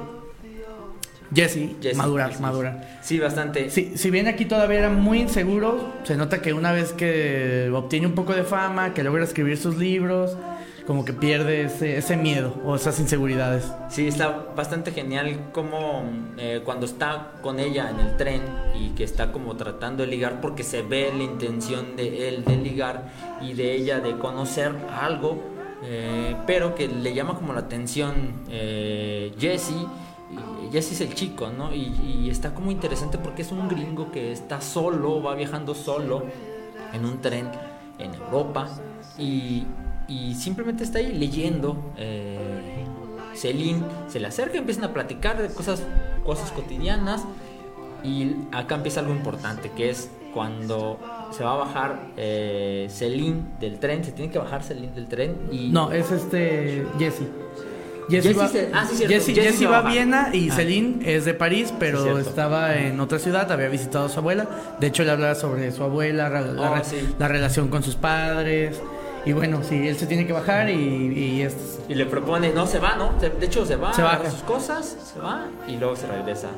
Jesse, 1.34 1.94
madurar, 1.94 2.40
madurar. 2.40 2.98
Sí, 3.02 3.18
bastante. 3.18 3.70
Sí, 3.70 3.92
si 3.96 4.10
bien 4.10 4.26
aquí 4.26 4.44
todavía 4.44 4.80
era 4.80 4.90
muy 4.90 5.20
inseguro, 5.20 5.92
se 6.02 6.16
nota 6.16 6.42
que 6.42 6.52
una 6.52 6.72
vez 6.72 6.92
que 6.92 7.70
obtiene 7.72 8.06
un 8.06 8.14
poco 8.14 8.34
de 8.34 8.42
fama, 8.42 8.94
que 8.94 9.04
logra 9.04 9.24
escribir 9.24 9.56
sus 9.56 9.76
libros, 9.76 10.36
como 10.90 11.04
que 11.04 11.12
pierde 11.12 11.62
ese, 11.96 12.16
miedo 12.16 12.52
o 12.64 12.74
esas 12.74 12.98
inseguridades. 12.98 13.70
Sí, 13.90 14.08
está 14.08 14.46
bastante 14.56 14.90
genial 14.90 15.50
como 15.52 16.02
eh, 16.36 16.62
cuando 16.64 16.84
está 16.84 17.34
con 17.42 17.60
ella 17.60 17.90
en 17.90 18.00
el 18.00 18.16
tren 18.16 18.42
y 18.74 18.88
que 18.90 19.04
está 19.04 19.30
como 19.30 19.56
tratando 19.56 20.02
de 20.02 20.08
ligar 20.08 20.40
porque 20.40 20.64
se 20.64 20.82
ve 20.82 21.12
la 21.16 21.22
intención 21.22 21.94
de 21.94 22.28
él 22.28 22.44
de 22.44 22.56
ligar 22.56 23.04
y 23.40 23.52
de 23.52 23.72
ella 23.72 24.00
de 24.00 24.18
conocer 24.18 24.72
algo, 25.00 25.40
eh, 25.84 26.34
pero 26.44 26.74
que 26.74 26.88
le 26.88 27.14
llama 27.14 27.36
como 27.36 27.52
la 27.52 27.60
atención 27.60 28.32
eh, 28.48 29.32
Jesse 29.38 29.86
Jesse 30.70 30.92
es 30.92 31.00
el 31.00 31.14
chico, 31.14 31.48
¿no? 31.48 31.74
Y, 31.74 32.28
está 32.30 32.54
como 32.54 32.70
interesante 32.70 33.18
porque 33.18 33.42
es 33.42 33.52
un 33.52 33.68
gringo 33.68 34.10
que 34.12 34.32
está 34.32 34.60
solo, 34.60 35.22
va 35.22 35.34
viajando 35.34 35.74
solo 35.74 36.22
en 36.92 37.04
un 37.04 37.20
tren 37.20 37.50
en 37.98 38.14
Europa 38.14 38.68
y, 39.18 39.66
simplemente 40.34 40.84
está 40.84 40.98
ahí 40.98 41.12
leyendo. 41.12 41.92
Eh, 41.96 42.84
Celine 43.34 43.84
se 44.08 44.18
le 44.18 44.26
acerca, 44.26 44.58
empiezan 44.58 44.84
a 44.84 44.92
platicar 44.92 45.40
de 45.40 45.48
cosas, 45.48 45.82
cosas 46.24 46.50
cotidianas 46.50 47.24
y 48.02 48.34
acá 48.50 48.74
empieza 48.76 49.00
algo 49.00 49.12
importante 49.12 49.70
que 49.70 49.90
es 49.90 50.10
cuando 50.34 50.98
se 51.32 51.44
va 51.44 51.52
a 51.52 51.56
bajar 51.56 52.08
eh, 52.16 52.86
Celine 52.90 53.42
del 53.60 53.78
tren, 53.78 54.04
se 54.04 54.12
tiene 54.12 54.32
que 54.32 54.38
bajar 54.38 54.62
Celine 54.62 54.92
del 54.92 55.06
tren 55.06 55.48
y... 55.50 55.68
No, 55.68 55.92
es 55.92 56.10
este 56.10 56.86
Jesse. 56.98 57.22
Jesse, 58.10 59.66
va, 59.66 59.78
a 59.78 59.82
Viena 59.82 60.30
y 60.32 60.50
ah. 60.50 60.54
Celine 60.54 60.98
es 61.04 61.24
de 61.24 61.34
París, 61.34 61.72
pero 61.78 62.18
estaba 62.18 62.76
en 62.76 62.98
otra 63.00 63.18
ciudad, 63.18 63.50
había 63.50 63.68
visitado 63.68 64.06
a 64.06 64.08
su 64.08 64.18
abuela. 64.18 64.48
De 64.78 64.88
hecho, 64.88 65.04
le 65.04 65.10
hablaba 65.10 65.34
sobre 65.34 65.70
su 65.72 65.82
abuela, 65.82 66.28
la, 66.28 66.82
oh, 67.18 67.28
relación 67.28 67.68
con 67.68 67.82
sus 67.82 67.96
padres. 67.96 68.80
Y 69.24 69.32
bueno, 69.32 69.60
sí, 69.62 69.86
él 69.86 69.96
se 69.96 70.06
tiene 70.06 70.26
que 70.26 70.32
bajar 70.32 70.70
y, 70.70 70.72
y, 70.72 71.48
y 71.88 71.94
le 71.94 72.06
propone, 72.06 72.54
no, 72.54 72.66
se 72.66 72.78
va, 72.78 72.96
¿no? 72.96 73.12
De 73.20 73.44
hecho, 73.44 73.66
se 73.66 73.76
va, 73.76 73.92
se 73.92 74.02
va 74.02 74.18
sus 74.30 74.40
cosas, 74.40 74.96
se 75.12 75.20
va 75.20 75.46
y 75.68 75.76
luego 75.76 75.94
se 75.94 76.06
regresa. 76.06 76.48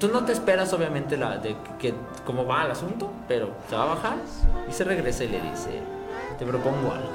Tú 0.00 0.08
no 0.08 0.24
te 0.24 0.32
esperas, 0.32 0.72
obviamente, 0.72 1.16
la 1.16 1.38
de 1.38 1.54
que, 1.78 1.94
cómo 2.26 2.44
va 2.44 2.64
el 2.64 2.72
asunto, 2.72 3.12
pero 3.28 3.50
se 3.68 3.76
va 3.76 3.84
a 3.84 3.86
bajar 3.94 4.16
y 4.68 4.72
se 4.72 4.82
regresa 4.82 5.22
y 5.22 5.28
le 5.28 5.40
dice, 5.40 5.70
te 6.36 6.44
propongo 6.44 6.92
algo, 6.92 7.10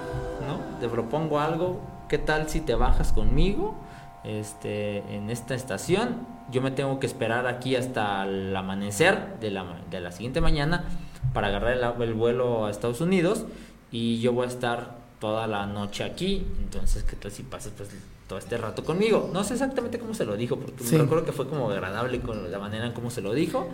¿no? 0.47 0.79
Te 0.79 0.87
propongo 0.87 1.39
algo 1.41 1.81
¿qué 2.07 2.17
tal 2.17 2.49
si 2.49 2.61
te 2.61 2.75
bajas 2.75 3.11
conmigo 3.11 3.75
este, 4.23 4.99
en 5.13 5.29
esta 5.29 5.55
estación? 5.55 6.27
Yo 6.51 6.61
me 6.61 6.71
tengo 6.71 6.99
que 6.99 7.07
esperar 7.07 7.47
aquí 7.47 7.75
hasta 7.75 8.23
el 8.23 8.55
amanecer 8.55 9.39
de 9.39 9.51
la, 9.51 9.65
de 9.89 9.99
la 9.99 10.11
siguiente 10.11 10.41
mañana 10.41 10.85
para 11.33 11.47
agarrar 11.47 11.95
el, 12.01 12.13
vuelo 12.13 12.65
a 12.65 12.71
Estados 12.71 13.01
Unidos 13.01 13.45
y 13.91 14.19
yo 14.21 14.33
voy 14.33 14.45
a 14.45 14.49
estar 14.49 14.95
toda 15.19 15.47
la 15.47 15.65
noche 15.65 16.03
aquí. 16.03 16.45
Entonces, 16.61 17.03
¿qué 17.03 17.15
tal 17.15 17.31
si 17.31 17.43
pasas 17.43 17.73
pues 17.75 17.89
todo 18.27 18.39
este 18.39 18.57
rato 18.57 18.83
conmigo? 18.83 19.29
No 19.33 19.43
sé 19.43 19.53
exactamente 19.53 19.99
cómo 19.99 20.13
se 20.13 20.25
lo 20.25 20.37
dijo, 20.37 20.57
porque 20.57 20.83
me 20.83 20.97
recuerdo 20.97 21.25
que 21.25 21.31
fue 21.31 21.47
como 21.47 21.69
agradable 21.69 22.21
con 22.21 22.51
la 22.51 22.59
manera 22.59 22.85
en 22.85 22.93
cómo 22.93 23.09
se 23.09 23.21
lo 23.21 23.33
dijo. 23.33 23.67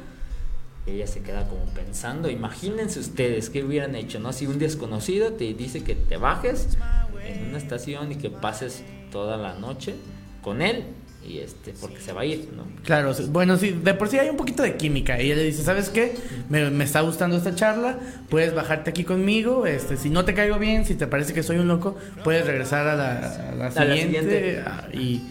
Ella 0.88 1.06
se 1.06 1.22
queda 1.22 1.48
como 1.48 1.64
pensando, 1.76 2.30
imagínense 2.30 3.00
ustedes 3.00 3.50
qué 3.50 3.64
hubieran 3.64 3.96
hecho, 3.96 4.20
¿no? 4.20 4.34
Si 4.34 4.48
un 4.48 4.58
desconocido 4.58 5.34
te 5.34 5.54
dice 5.54 5.84
que 5.84 5.96
te 5.96 6.18
bajes 6.18 6.78
en 7.24 7.50
una 7.50 7.58
estación 7.60 8.12
y 8.12 8.16
que 8.16 8.30
pases 8.30 8.84
toda 9.12 9.38
la 9.38 9.54
noche 9.54 9.96
con 10.42 10.62
él 10.62 10.86
y 11.28 11.38
este 11.38 11.74
porque 11.80 12.00
se 12.00 12.14
va 12.14 12.22
a 12.22 12.26
ir, 12.26 12.50
¿no? 12.56 12.66
Claro, 12.84 13.14
bueno, 13.30 13.58
sí, 13.58 13.80
de 13.84 13.94
por 13.94 14.10
sí 14.10 14.18
hay 14.18 14.30
un 14.30 14.38
poquito 14.38 14.64
de 14.64 14.76
química 14.76 15.22
y 15.22 15.28
ella 15.28 15.36
le 15.36 15.44
dice, 15.44 15.64
¿sabes 15.64 15.90
qué? 15.90 16.16
Me, 16.50 16.84
está 16.84 17.02
gustando 17.02 17.38
esta 17.38 17.54
charla, 17.54 18.00
puedes 18.30 18.56
bajarte 18.56 18.90
aquí 18.90 19.04
conmigo, 19.04 19.68
este, 19.68 19.98
si 19.98 20.10
no 20.10 20.26
te 20.26 20.34
caigo 20.34 20.58
bien, 20.58 20.86
si 20.86 20.96
te 20.96 21.06
parece 21.08 21.34
que 21.34 21.44
soy 21.44 21.58
un 21.58 21.68
loco, 21.68 21.96
puedes 22.24 22.46
regresar 22.46 22.88
a 22.88 22.96
la, 22.96 23.72
siguiente, 23.72 24.64
y, 24.94 25.22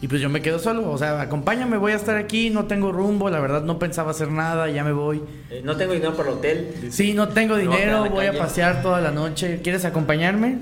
Y 0.00 0.06
pues 0.06 0.20
yo 0.20 0.28
me 0.28 0.40
quedo 0.40 0.60
solo, 0.60 0.88
o 0.90 0.96
sea, 0.96 1.20
acompáñame, 1.20 1.76
voy 1.76 1.90
a 1.92 1.96
estar 1.96 2.16
aquí, 2.16 2.50
no 2.50 2.66
tengo 2.66 2.92
rumbo, 2.92 3.30
la 3.30 3.40
verdad 3.40 3.62
no 3.62 3.80
pensaba 3.80 4.12
hacer 4.12 4.30
nada, 4.30 4.68
ya 4.70 4.84
me 4.84 4.92
voy. 4.92 5.20
Eh, 5.50 5.60
no 5.64 5.76
tengo 5.76 5.92
dinero 5.92 6.14
para 6.16 6.28
el 6.30 6.36
hotel. 6.36 6.74
Sí, 6.90 7.14
no 7.14 7.28
tengo 7.28 7.56
dinero, 7.56 8.08
voy 8.08 8.26
a 8.26 8.38
pasear 8.38 8.80
toda 8.80 9.00
la 9.00 9.10
noche, 9.10 9.60
¿quieres 9.62 9.84
acompañarme? 9.84 10.58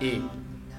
Y 0.00 0.20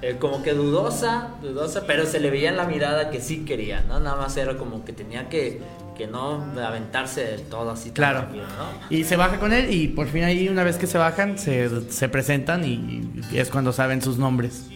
eh, 0.02 0.16
como 0.18 0.42
que 0.42 0.52
dudosa, 0.52 1.28
dudosa, 1.40 1.84
pero 1.86 2.04
se 2.04 2.20
le 2.20 2.30
veía 2.30 2.50
en 2.50 2.58
la 2.58 2.66
mirada 2.66 3.08
que 3.08 3.20
sí 3.22 3.44
quería, 3.46 3.82
¿no? 3.88 4.00
Nada 4.00 4.16
más 4.16 4.36
era 4.36 4.58
como 4.58 4.84
que 4.84 4.92
tenía 4.92 5.30
que, 5.30 5.62
que 5.96 6.06
no 6.06 6.44
aventarse 6.62 7.24
del 7.24 7.42
todo 7.42 7.70
así 7.70 7.90
Claro. 7.92 8.22
rápido, 8.22 8.44
¿no? 8.44 8.94
Y 8.94 9.04
se 9.04 9.16
baja 9.16 9.38
con 9.38 9.52
él 9.54 9.72
y 9.72 9.88
por 9.88 10.08
fin 10.08 10.24
ahí 10.24 10.46
una 10.48 10.62
vez 10.64 10.76
que 10.76 10.86
se 10.86 10.98
bajan 10.98 11.38
se, 11.38 11.90
se 11.90 12.08
presentan 12.10 12.64
y 12.66 13.08
es 13.32 13.48
cuando 13.48 13.72
saben 13.72 14.02
sus 14.02 14.18
nombres. 14.18 14.66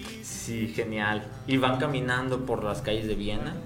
Sí, 0.46 0.68
genial. 0.68 1.24
Y 1.48 1.56
van 1.56 1.80
caminando 1.80 2.46
por 2.46 2.62
las 2.62 2.80
calles 2.80 3.08
de 3.08 3.16
Viena. 3.16 3.56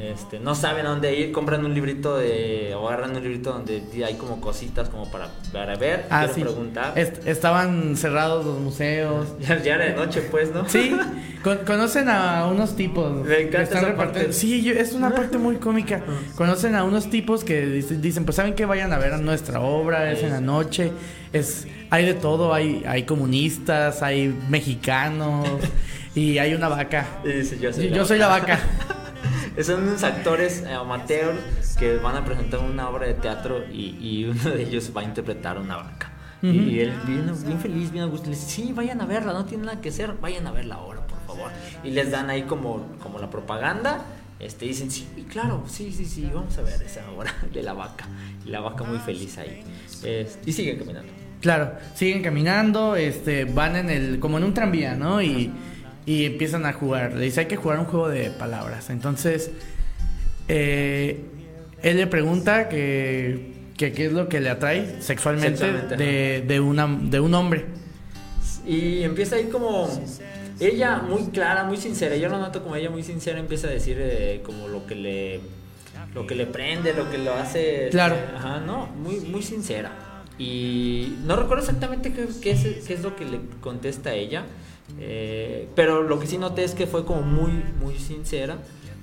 Este, 0.00 0.38
no 0.38 0.54
saben 0.54 0.86
a 0.86 0.90
dónde 0.90 1.14
ir, 1.18 1.32
compran 1.32 1.64
un 1.64 1.74
librito 1.74 2.16
de 2.16 2.72
o 2.76 2.86
agarran 2.88 3.16
un 3.16 3.22
librito 3.22 3.52
donde 3.52 3.82
hay 4.04 4.14
como 4.14 4.40
cositas 4.40 4.88
como 4.88 5.10
para, 5.10 5.28
para 5.52 5.74
ver, 5.76 6.06
Ah, 6.08 6.28
sí. 6.32 6.40
preguntar. 6.42 6.96
Est- 6.96 7.26
estaban 7.26 7.96
cerrados 7.96 8.46
los 8.46 8.58
museos. 8.60 9.26
Ya, 9.40 9.60
ya 9.62 9.74
era 9.74 9.84
de 9.86 9.94
noche, 9.94 10.22
pues, 10.30 10.52
¿no? 10.54 10.68
Sí, 10.68 10.96
con- 11.42 11.58
conocen 11.66 12.08
a 12.08 12.46
unos 12.46 12.76
tipos. 12.76 13.10
Me 13.24 13.28
que 13.36 13.40
encanta 13.42 13.62
están 13.62 13.84
esa 13.86 13.96
parte. 13.96 14.32
Sí, 14.32 14.62
yo- 14.62 14.72
es 14.74 14.92
una 14.92 15.10
parte 15.14 15.36
muy 15.38 15.56
cómica. 15.56 16.02
Conocen 16.36 16.76
a 16.76 16.84
unos 16.84 17.10
tipos 17.10 17.42
que 17.42 17.66
dic- 17.66 18.00
dicen, 18.00 18.24
pues 18.24 18.36
saben 18.36 18.54
que 18.54 18.64
vayan 18.66 18.92
a 18.92 18.98
ver 18.98 19.18
nuestra 19.18 19.60
obra, 19.60 20.12
es 20.12 20.22
en 20.22 20.30
la 20.30 20.40
noche, 20.40 20.92
es 21.32 21.66
hay 21.90 22.04
de 22.06 22.14
todo, 22.14 22.54
hay 22.54 22.84
hay 22.86 23.02
comunistas, 23.04 24.02
hay 24.02 24.32
mexicanos 24.48 25.46
y 26.14 26.38
hay 26.38 26.54
una 26.54 26.68
vaca. 26.68 27.06
Soy, 27.22 27.90
Yo 27.90 28.04
soy 28.04 28.18
la 28.18 28.28
vaca. 28.28 28.58
Son 29.62 29.82
unos 29.82 30.04
actores 30.04 30.62
eh, 30.62 30.72
amateurs 30.72 31.40
que 31.78 31.96
van 31.96 32.16
a 32.16 32.24
presentar 32.24 32.60
una 32.60 32.88
obra 32.88 33.06
de 33.06 33.14
teatro 33.14 33.64
y, 33.70 33.96
y 34.00 34.24
uno 34.30 34.50
de 34.50 34.62
ellos 34.62 34.92
va 34.96 35.00
a 35.00 35.04
interpretar 35.04 35.58
una 35.58 35.76
vaca. 35.76 36.12
Ujú. 36.42 36.52
Y 36.52 36.80
él 36.80 36.92
bien, 37.04 37.32
bien 37.44 37.58
feliz, 37.58 37.90
bien 37.90 38.04
a 38.04 38.06
gusto, 38.06 38.30
le 38.30 38.36
dice, 38.36 38.48
sí, 38.48 38.72
vayan 38.72 39.00
a 39.00 39.06
verla, 39.06 39.32
no 39.32 39.44
tiene 39.44 39.64
nada 39.66 39.80
que 39.80 39.88
hacer, 39.88 40.14
vayan 40.20 40.46
a 40.46 40.52
verla 40.52 40.76
ahora, 40.76 41.00
por 41.06 41.18
favor. 41.26 41.50
Y 41.82 41.90
les 41.90 42.10
dan 42.12 42.30
ahí 42.30 42.42
como, 42.42 42.86
como 43.02 43.18
la 43.18 43.28
propaganda, 43.28 44.02
este, 44.38 44.66
dicen, 44.66 44.90
sí, 44.90 45.08
claro, 45.28 45.64
sí, 45.66 45.92
sí, 45.92 46.04
sí, 46.04 46.30
vamos 46.32 46.56
a 46.58 46.62
ver 46.62 46.80
esa 46.80 47.10
obra 47.10 47.34
de 47.52 47.62
la 47.62 47.72
vaca. 47.72 48.06
Y 48.46 48.50
la 48.50 48.60
vaca 48.60 48.84
muy 48.84 48.98
feliz 48.98 49.36
ahí. 49.38 49.64
Este, 50.04 50.38
y 50.46 50.52
siguen 50.52 50.78
caminando. 50.78 51.12
Claro, 51.40 51.72
siguen 51.94 52.22
caminando, 52.22 52.94
este, 52.94 53.44
van 53.44 53.74
en 53.74 53.90
el, 53.90 54.20
como 54.20 54.38
en 54.38 54.44
un 54.44 54.54
tranvía, 54.54 54.94
¿no? 54.94 55.20
Y, 55.20 55.52
y 56.08 56.24
empiezan 56.24 56.64
a 56.64 56.72
jugar. 56.72 57.12
Le 57.12 57.26
dice, 57.26 57.40
hay 57.40 57.46
que 57.46 57.56
jugar 57.56 57.78
un 57.78 57.84
juego 57.84 58.08
de 58.08 58.30
palabras. 58.30 58.88
Entonces, 58.88 59.50
eh, 60.48 61.20
él 61.82 61.98
le 61.98 62.06
pregunta 62.06 62.70
que, 62.70 63.52
que 63.76 63.92
qué 63.92 64.06
es 64.06 64.12
lo 64.12 64.26
que 64.26 64.40
le 64.40 64.48
atrae 64.48 65.02
sexualmente, 65.02 65.70
de, 65.70 66.42
de, 66.48 66.60
una, 66.60 66.86
de 66.86 67.20
un 67.20 67.34
hombre. 67.34 67.66
Y 68.66 69.02
empieza 69.02 69.36
ahí 69.36 69.50
como 69.52 69.86
ella 70.58 70.96
muy 70.96 71.24
clara, 71.24 71.64
muy 71.64 71.76
sincera. 71.76 72.16
Yo 72.16 72.30
lo 72.30 72.38
noto 72.38 72.62
como 72.62 72.74
ella 72.76 72.88
muy 72.88 73.02
sincera 73.02 73.38
empieza 73.38 73.66
a 73.66 73.70
decir 73.70 73.98
eh, 74.00 74.40
como 74.46 74.66
lo 74.66 74.86
que 74.86 74.94
le 74.94 75.40
lo 76.14 76.26
que 76.26 76.34
le 76.34 76.46
prende, 76.46 76.94
lo 76.94 77.10
que 77.10 77.18
lo 77.18 77.34
hace. 77.34 77.84
este, 77.84 77.90
Claro. 77.90 78.16
Ajá, 78.34 78.60
no, 78.60 78.86
muy 78.86 79.20
muy 79.20 79.42
sincera. 79.42 79.92
Y 80.38 81.18
no 81.26 81.36
recuerdo 81.36 81.64
exactamente 81.64 82.14
qué, 82.14 82.28
qué 82.40 82.52
es, 82.52 82.86
qué 82.86 82.94
es 82.94 83.02
lo 83.02 83.14
que 83.14 83.26
le 83.26 83.40
contesta 83.60 84.14
ella. 84.14 84.46
Eh, 85.00 85.68
pero 85.74 86.02
lo 86.02 86.18
que 86.18 86.26
sí 86.26 86.38
noté 86.38 86.64
es 86.64 86.74
que 86.74 86.86
fue 86.86 87.04
como 87.04 87.22
muy 87.22 87.52
muy 87.82 87.98
sincera. 87.98 88.58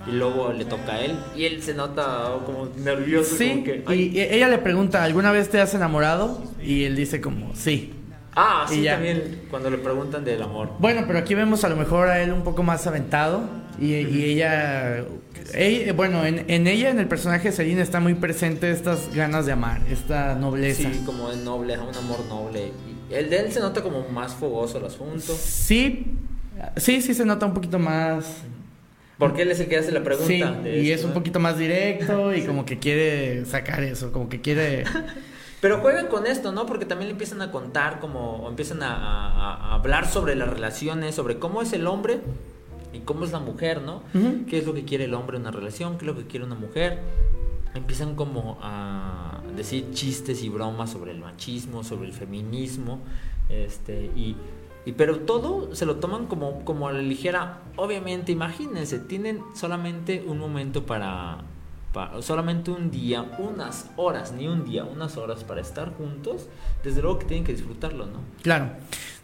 Y 0.07 0.11
luego 0.11 0.53
le 0.53 0.65
toca 0.65 0.93
a 0.95 1.01
él. 1.03 1.17
Y 1.35 1.45
él 1.45 1.63
se 1.63 1.73
nota 1.73 2.35
como 2.45 2.67
nervioso. 2.77 3.35
Sí, 3.37 3.49
como 3.49 3.63
que, 3.63 3.83
"Ay". 3.87 4.11
y 4.13 4.19
ella 4.21 4.49
le 4.49 4.59
pregunta, 4.59 5.03
¿alguna 5.03 5.31
vez 5.31 5.49
te 5.49 5.59
has 5.59 5.73
enamorado? 5.73 6.43
Y 6.61 6.83
él 6.83 6.95
dice 6.95 7.21
como, 7.21 7.55
sí. 7.55 7.91
Ah, 8.35 8.65
sí, 8.69 8.83
también 8.83 9.43
cuando 9.49 9.71
le 9.71 9.77
preguntan 9.79 10.23
del 10.23 10.43
amor. 10.43 10.69
Bueno, 10.79 11.05
pero 11.07 11.17
aquí 11.17 11.33
vemos 11.33 11.63
a 11.63 11.69
lo 11.69 11.75
mejor 11.75 12.09
a 12.09 12.21
él 12.21 12.33
un 12.33 12.43
poco 12.43 12.61
más 12.61 12.85
aventado 12.85 13.45
y, 13.79 13.93
y 13.95 14.25
ella, 14.25 15.05
ella- 15.53 15.93
bueno, 15.93 16.23
en, 16.25 16.43
en 16.49 16.67
ella, 16.67 16.89
en 16.91 16.99
el 16.99 17.07
personaje 17.07 17.49
de 17.49 17.55
Celine 17.55 17.81
está 17.81 17.99
muy 17.99 18.13
presente 18.13 18.69
estas 18.69 19.11
ganas 19.15 19.45
de 19.47 19.53
amar, 19.53 19.81
esta 19.89 20.35
nobleza. 20.35 20.89
Sí, 20.91 21.01
como 21.05 21.31
es 21.31 21.37
noble, 21.37 21.79
un 21.79 21.95
amor 21.95 22.25
noble. 22.27 22.67
Y 22.67 22.94
el 23.15 23.29
de 23.29 23.37
él 23.39 23.51
se 23.51 23.59
nota 23.59 23.81
como 23.81 24.07
más 24.09 24.33
fogoso 24.33 24.77
el 24.77 24.85
asunto. 24.85 25.33
Sí, 25.39 26.05
sí, 26.77 27.01
sí 27.01 27.13
se 27.13 27.25
nota 27.25 27.45
un 27.45 27.53
poquito 27.53 27.79
más. 27.79 28.43
Porque 29.17 29.43
él 29.43 29.51
es 29.51 29.59
el 29.61 29.67
que 29.67 29.77
hace 29.77 29.91
la 29.91 30.03
pregunta. 30.03 30.27
Sí, 30.27 30.41
de 30.63 30.81
y 30.81 30.91
esto, 30.91 30.99
es 30.99 31.03
un 31.05 31.09
¿no? 31.11 31.13
poquito 31.15 31.39
más 31.39 31.57
directo 31.57 32.33
y 32.33 32.41
como 32.45 32.65
que 32.65 32.79
quiere 32.79 33.45
sacar 33.45 33.81
eso, 33.83 34.11
como 34.11 34.27
que 34.29 34.41
quiere... 34.41 34.83
Pero 35.61 35.79
juegan 35.79 36.07
con 36.07 36.27
esto, 36.27 36.51
¿no? 36.51 36.65
Porque 36.65 36.85
también 36.85 37.07
le 37.07 37.13
empiezan 37.13 37.41
a 37.41 37.49
contar, 37.49 37.99
como 37.99 38.35
o 38.43 38.49
empiezan 38.49 38.83
a, 38.83 38.93
a- 38.93 39.55
a 39.71 39.73
hablar 39.75 40.07
sobre 40.07 40.35
las 40.35 40.49
relaciones, 40.49 41.15
sobre 41.15 41.39
cómo 41.39 41.61
es 41.61 41.71
el 41.73 41.87
hombre 41.87 42.19
y 42.93 42.99
cómo 42.99 43.23
es 43.25 43.31
la 43.31 43.39
mujer, 43.39 43.81
¿no? 43.81 44.03
¿Qué 44.49 44.59
es 44.59 44.65
lo 44.65 44.73
que 44.73 44.83
quiere 44.85 45.05
el 45.05 45.13
hombre 45.13 45.37
en 45.37 45.41
una 45.43 45.51
relación? 45.51 45.97
¿Qué 45.97 46.05
es 46.05 46.07
lo 46.07 46.15
que 46.17 46.27
quiere 46.27 46.45
una 46.45 46.55
mujer? 46.55 46.99
Empiezan 47.73 48.15
como 48.15 48.59
a 48.61 49.34
decir 49.55 49.91
chistes 49.91 50.43
y 50.43 50.49
bromas 50.49 50.91
sobre 50.91 51.11
el 51.11 51.19
machismo, 51.19 51.83
sobre 51.83 52.07
el 52.07 52.13
feminismo, 52.13 52.99
este, 53.49 54.11
y, 54.15 54.35
y 54.85 54.91
pero 54.93 55.19
todo 55.19 55.75
se 55.75 55.85
lo 55.85 55.97
toman 55.97 56.27
como, 56.27 56.63
como 56.65 56.87
a 56.87 56.93
la 56.93 57.01
ligera. 57.01 57.61
Obviamente, 57.75 58.31
imagínense, 58.31 58.99
tienen 58.99 59.41
solamente 59.53 60.23
un 60.25 60.37
momento 60.39 60.85
para, 60.85 61.43
solamente 62.21 62.71
un 62.71 62.91
día, 62.91 63.23
unas 63.39 63.89
horas, 63.95 64.31
ni 64.33 64.47
un 64.47 64.63
día, 64.65 64.83
unas 64.83 65.17
horas 65.17 65.43
para 65.43 65.61
estar 65.61 65.93
juntos. 65.93 66.47
Desde 66.83 67.01
luego 67.01 67.19
que 67.19 67.25
tienen 67.25 67.43
que 67.45 67.51
disfrutarlo, 67.53 68.05
¿no? 68.05 68.19
Claro. 68.43 68.69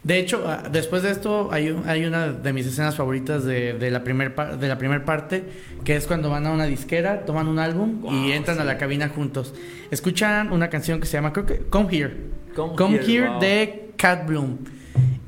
De 0.02 0.18
hecho, 0.18 0.42
ah, 0.46 0.64
después 0.70 1.02
de 1.04 1.10
esto 1.12 1.50
hay, 1.52 1.70
un- 1.70 1.88
hay 1.88 2.04
una 2.04 2.28
de 2.32 2.52
mis 2.52 2.66
escenas 2.66 2.96
favoritas 2.96 3.44
de, 3.44 3.74
de 3.74 3.90
la 3.92 4.02
primer 4.02 4.34
par- 4.34 4.58
de 4.58 4.66
la 4.68 4.76
primer 4.78 5.04
parte, 5.04 5.44
que 5.84 5.94
es 5.94 6.06
cuando 6.08 6.28
van 6.28 6.44
a 6.46 6.50
una 6.50 6.64
disquera, 6.66 7.24
toman 7.24 7.46
un 7.46 7.60
álbum 7.60 8.00
Wow, 8.00 8.12
y 8.12 8.32
entran 8.32 8.58
a 8.58 8.64
la 8.64 8.78
cabina 8.78 9.08
juntos. 9.08 9.54
Escuchan 9.92 10.50
una 10.52 10.68
canción 10.70 10.98
que 10.98 11.06
se 11.06 11.12
llama, 11.12 11.32
creo 11.32 11.46
que 11.46 11.58
Come 11.70 11.88
Here. 11.96 12.16
Come 12.56 12.96
Here, 13.06 13.28
wow. 13.28 13.40
de 13.40 13.92
Cat 13.96 14.26
Bloom. 14.26 14.58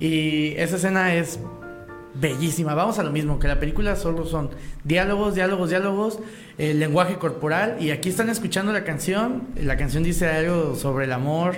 Y 0.00 0.54
esa 0.57 0.74
escena 0.76 1.14
es 1.14 1.38
bellísima. 2.14 2.74
Vamos 2.74 2.98
a 2.98 3.03
lo 3.03 3.11
mismo, 3.11 3.38
que 3.38 3.48
la 3.48 3.59
película 3.61 3.96
solo 3.96 4.24
son 4.27 4.50
diálogos, 4.85 5.35
diálogos, 5.35 5.70
diálogos, 5.70 6.18
el 6.59 6.79
lenguaje 6.81 7.16
corporal. 7.16 7.77
Y 7.81 7.90
aquí 7.90 8.09
están 8.09 8.29
escuchando 8.31 8.72
la 8.72 8.85
canción. 8.85 9.48
La 9.57 9.77
canción 9.77 10.03
dice 10.03 10.29
algo 10.29 10.77
sobre 10.77 11.07
el 11.07 11.12
amor 11.12 11.57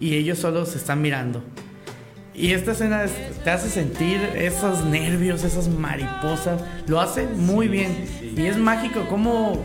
y 0.00 0.14
ellos 0.14 0.38
solo 0.38 0.66
se 0.66 0.78
están 0.78 1.02
mirando. 1.02 1.42
Y 2.34 2.52
esta 2.52 2.72
escena 2.72 3.04
es- 3.04 3.42
te 3.44 3.50
hace 3.50 3.68
sentir 3.68 4.18
esos 4.34 4.84
nervios, 4.84 5.44
esas 5.44 5.68
mariposas. 5.68 6.62
Lo 6.86 7.00
hace 7.00 7.26
muy 7.26 7.68
bien. 7.68 8.06
Y 8.36 8.46
es 8.46 8.56
mágico 8.56 9.06
cómo, 9.08 9.62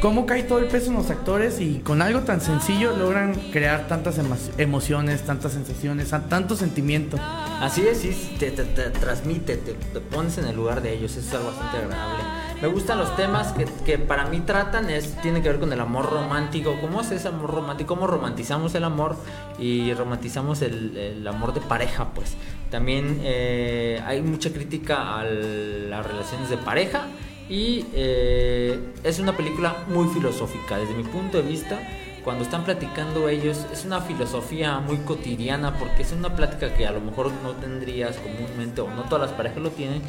cómo 0.00 0.24
cae 0.26 0.42
todo 0.44 0.58
el 0.58 0.66
peso 0.66 0.90
en 0.90 0.96
los 0.96 1.10
actores 1.10 1.60
y 1.60 1.80
con 1.80 2.00
algo 2.02 2.20
tan 2.20 2.40
sencillo 2.40 2.96
logran 2.96 3.34
crear 3.52 3.86
tantas 3.86 4.18
emo- 4.18 4.36
emociones, 4.58 5.22
tantas 5.26 5.52
sensaciones, 5.52 6.10
tanto 6.28 6.56
sentimiento. 6.56 7.18
Así 7.60 7.82
es, 7.86 7.98
sí, 7.98 8.36
te, 8.38 8.50
te- 8.50 8.64
te 8.64 8.90
transmite, 8.90 9.56
te, 9.58 9.74
te 9.74 10.00
pones 10.00 10.38
en 10.38 10.46
el 10.46 10.56
lugar 10.56 10.80
de 10.82 10.94
ellos, 10.94 11.12
eso 11.16 11.20
es 11.28 11.34
algo 11.34 11.48
bastante 11.48 11.76
agradable. 11.78 12.24
Me 12.62 12.68
gustan 12.68 12.98
los 12.98 13.14
temas 13.16 13.52
que, 13.54 13.64
que 13.86 13.98
para 13.98 14.26
mí 14.26 14.40
tratan, 14.40 14.90
es, 14.90 15.16
tiene 15.22 15.40
que 15.42 15.48
ver 15.48 15.58
con 15.60 15.72
el 15.72 15.80
amor 15.80 16.10
romántico, 16.10 16.76
cómo 16.80 17.00
es 17.00 17.10
ese 17.10 17.28
amor 17.28 17.50
romántico, 17.54 17.94
cómo 17.94 18.06
romantizamos 18.06 18.74
el 18.74 18.84
amor 18.84 19.16
y 19.58 19.92
romantizamos 19.94 20.60
el, 20.62 20.94
el 20.96 21.26
amor 21.26 21.54
de 21.54 21.60
pareja, 21.62 22.08
pues. 22.14 22.34
También 22.70 23.20
eh, 23.22 24.02
hay 24.06 24.20
mucha 24.22 24.50
crítica 24.52 25.18
a 25.20 25.24
las 25.24 26.06
relaciones 26.06 26.50
de 26.50 26.56
pareja 26.58 27.06
y 27.50 27.84
eh, 27.94 28.78
es 29.04 29.18
una 29.18 29.36
película 29.36 29.84
muy 29.88 30.08
filosófica, 30.14 30.78
desde 30.78 30.94
mi 30.94 31.02
punto 31.02 31.36
de 31.38 31.42
vista 31.42 31.78
cuando 32.24 32.44
están 32.44 32.64
platicando 32.64 33.28
ellos 33.28 33.66
es 33.72 33.84
una 33.84 34.00
filosofía 34.02 34.78
muy 34.78 34.98
cotidiana 34.98 35.76
porque 35.78 36.02
es 36.02 36.12
una 36.12 36.34
plática 36.36 36.72
que 36.74 36.86
a 36.86 36.92
lo 36.92 37.00
mejor 37.00 37.30
no 37.42 37.52
tendrías 37.52 38.16
comúnmente 38.18 38.80
o 38.82 38.90
no 38.90 39.02
todas 39.04 39.28
las 39.30 39.36
parejas 39.36 39.58
lo 39.58 39.70
tienen 39.70 40.00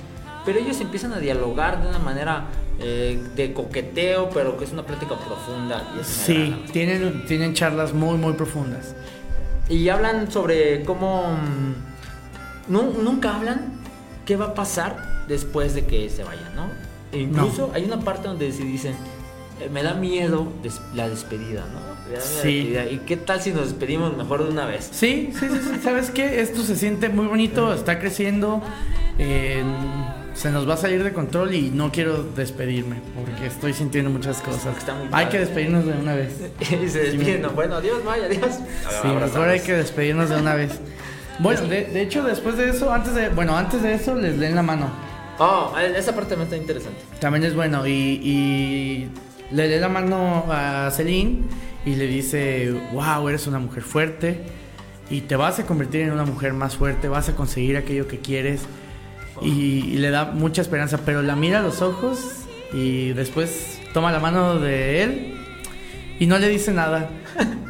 pero 0.45 0.59
ellos 0.59 0.79
empiezan 0.81 1.13
a 1.13 1.19
dialogar 1.19 1.81
de 1.81 1.87
una 1.87 1.99
manera 1.99 2.45
eh, 2.79 3.17
de 3.35 3.53
coqueteo 3.53 4.29
pero 4.29 4.57
que 4.57 4.65
es 4.65 4.71
una 4.73 4.83
plática 4.85 5.15
profunda 5.17 5.83
y 5.99 6.03
Sí, 6.03 6.63
tienen, 6.73 7.25
tienen 7.27 7.53
charlas 7.53 7.93
muy, 7.93 8.17
muy 8.17 8.33
profundas. 8.33 8.93
y 9.69 9.87
hablan 9.89 10.29
sobre 10.29 10.83
cómo 10.83 11.23
mm, 11.37 12.71
nu- 12.73 13.01
nunca 13.01 13.35
hablan 13.37 13.79
qué 14.25 14.35
va 14.35 14.47
a 14.47 14.53
pasar 14.53 15.23
después 15.29 15.73
de 15.75 15.85
que 15.85 16.09
se 16.09 16.23
vayan 16.25 16.53
no 16.57 16.65
e 17.11 17.19
incluso 17.19 17.71
hay 17.73 17.83
una 17.85 17.99
parte 17.99 18.27
donde 18.27 18.51
se 18.51 18.63
dicen 18.63 18.93
eh, 19.59 19.69
me 19.71 19.83
da 19.83 19.93
miedo 19.93 20.47
des- 20.63 20.81
la 20.95 21.07
despedida 21.09 21.65
no 21.73 21.79
Me 21.79 21.85
da 21.85 22.05
miedo 22.09 22.15
la 22.15 22.21
Sí. 22.21 22.63
despedida. 22.69 22.85
y 22.89 22.97
qué 23.05 23.17
tal 23.17 23.41
si 23.41 23.51
nos 23.51 23.65
despedimos 23.69 24.15
mejor 24.17 24.43
de 24.45 24.49
una 24.51 24.65
vez 24.65 24.89
Sí, 24.91 25.29
sí, 25.39 25.47
sí, 25.49 25.59
sí. 25.63 25.79
¿Sabes 25.83 26.09
qué? 26.11 26.41
Esto 26.41 26.63
se 26.63 26.75
siente 26.75 27.09
muy 27.09 27.27
bonito, 27.27 27.73
está 27.73 27.99
creciendo. 27.99 28.61
eh, 29.19 29.61
se 30.33 30.49
nos 30.49 30.67
va 30.67 30.75
a 30.75 30.77
salir 30.77 31.03
de 31.03 31.11
control 31.11 31.53
y 31.53 31.69
no 31.71 31.91
quiero 31.91 32.23
despedirme 32.23 32.95
porque 33.13 33.45
estoy 33.47 33.73
sintiendo 33.73 34.09
muchas 34.09 34.41
cosas. 34.41 34.77
Está 34.77 34.95
muy 34.95 35.07
Hay 35.11 35.25
que 35.27 35.37
despedirnos 35.39 35.85
de 35.85 35.91
una 35.91 36.15
vez. 36.15 36.31
y 36.61 36.87
se 36.87 36.99
despiden. 36.99 37.41
no, 37.43 37.49
Bueno, 37.51 37.75
adiós, 37.75 38.01
Maya, 38.05 38.25
adiós. 38.27 38.55
Sí, 39.01 39.07
mejor 39.09 39.49
hay 39.49 39.59
que 39.59 39.73
despedirnos 39.73 40.29
de 40.29 40.37
una 40.37 40.55
vez. 40.55 40.79
Bueno, 41.39 41.61
de, 41.67 41.83
de 41.85 42.01
hecho, 42.01 42.23
después 42.23 42.55
de 42.57 42.69
eso, 42.69 42.91
antes 42.93 43.13
de, 43.13 43.27
bueno, 43.29 43.57
antes 43.57 43.83
de 43.83 43.93
eso, 43.93 44.15
les 44.15 44.37
leen 44.37 44.55
la 44.55 44.63
mano. 44.63 44.89
Oh, 45.39 45.73
esa 45.77 46.13
parte 46.13 46.31
también 46.31 46.47
está 46.47 46.57
interesante. 46.57 46.99
También 47.19 47.43
es 47.43 47.55
bueno. 47.55 47.85
Y, 47.87 47.91
y 47.91 49.09
le 49.51 49.67
lee 49.67 49.79
la 49.79 49.89
mano 49.89 50.45
a 50.49 50.89
Celine 50.91 51.43
y 51.85 51.95
le 51.95 52.07
dice, 52.07 52.73
wow, 52.93 53.27
eres 53.27 53.47
una 53.47 53.59
mujer 53.59 53.83
fuerte 53.83 54.43
y 55.09 55.21
te 55.21 55.35
vas 55.35 55.59
a 55.59 55.65
convertir 55.65 56.01
en 56.01 56.11
una 56.11 56.25
mujer 56.25 56.53
más 56.53 56.75
fuerte, 56.75 57.07
vas 57.07 57.29
a 57.29 57.35
conseguir 57.35 57.77
aquello 57.77 58.07
que 58.07 58.19
quieres. 58.19 58.61
Y, 59.41 59.85
y 59.87 59.97
le 59.97 60.11
da 60.11 60.25
mucha 60.25 60.61
esperanza, 60.61 60.99
pero 61.05 61.21
la 61.21 61.35
mira 61.35 61.59
a 61.59 61.61
los 61.61 61.81
ojos 61.81 62.19
y 62.73 63.13
después 63.13 63.79
toma 63.93 64.11
la 64.11 64.19
mano 64.19 64.59
de 64.59 65.03
él 65.03 65.40
y 66.19 66.27
no 66.27 66.37
le 66.37 66.49
dice 66.49 66.71
nada. 66.71 67.09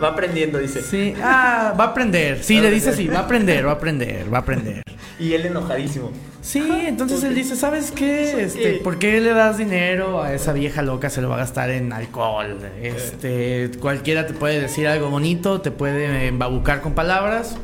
Va 0.02 0.10
aprendiendo, 0.10 0.58
dice. 0.58 0.82
Sí, 0.82 1.14
ah, 1.22 1.74
va 1.80 1.86
a 1.86 1.88
aprender. 1.88 2.44
Sí, 2.44 2.58
Va 2.58 2.64
le 2.64 2.72
dice 2.72 2.90
así, 2.90 3.08
va 3.08 3.20
a 3.20 3.22
aprender, 3.22 3.66
va 3.66 3.72
a 3.72 3.76
aprender, 3.76 4.34
va 4.34 4.40
a 4.40 4.42
aprender. 4.42 4.84
Y 5.20 5.34
él 5.34 5.46
enojadísimo. 5.46 6.12
Sí, 6.42 6.68
entonces 6.88 7.20
¿por 7.20 7.30
él 7.30 7.36
dice, 7.36 7.56
¿sabes 7.56 7.92
qué? 7.92 8.44
Este, 8.44 8.60
qué? 8.60 8.80
¿por 8.84 8.98
qué 8.98 9.22
le 9.22 9.34
das 9.34 9.60
dinero 9.60 10.24
a 10.24 10.34
esa 10.34 10.54
vieja 10.54 10.82
loca? 10.82 11.12
Se 11.12 11.22
lo 11.22 11.30
va 11.30 11.36
a 11.36 11.40
gastar 11.40 11.70
en 11.70 11.94
alcohol. 11.94 12.58
Este, 12.82 13.70
cualquiera 13.80 14.26
te 14.26 14.34
puede 14.34 14.60
decir 14.60 14.88
algo 14.88 15.10
bonito, 15.12 15.62
te 15.62 15.70
puede 15.70 16.28
embabucar 16.28 16.82
con 16.82 16.94
palabras. 16.94 17.56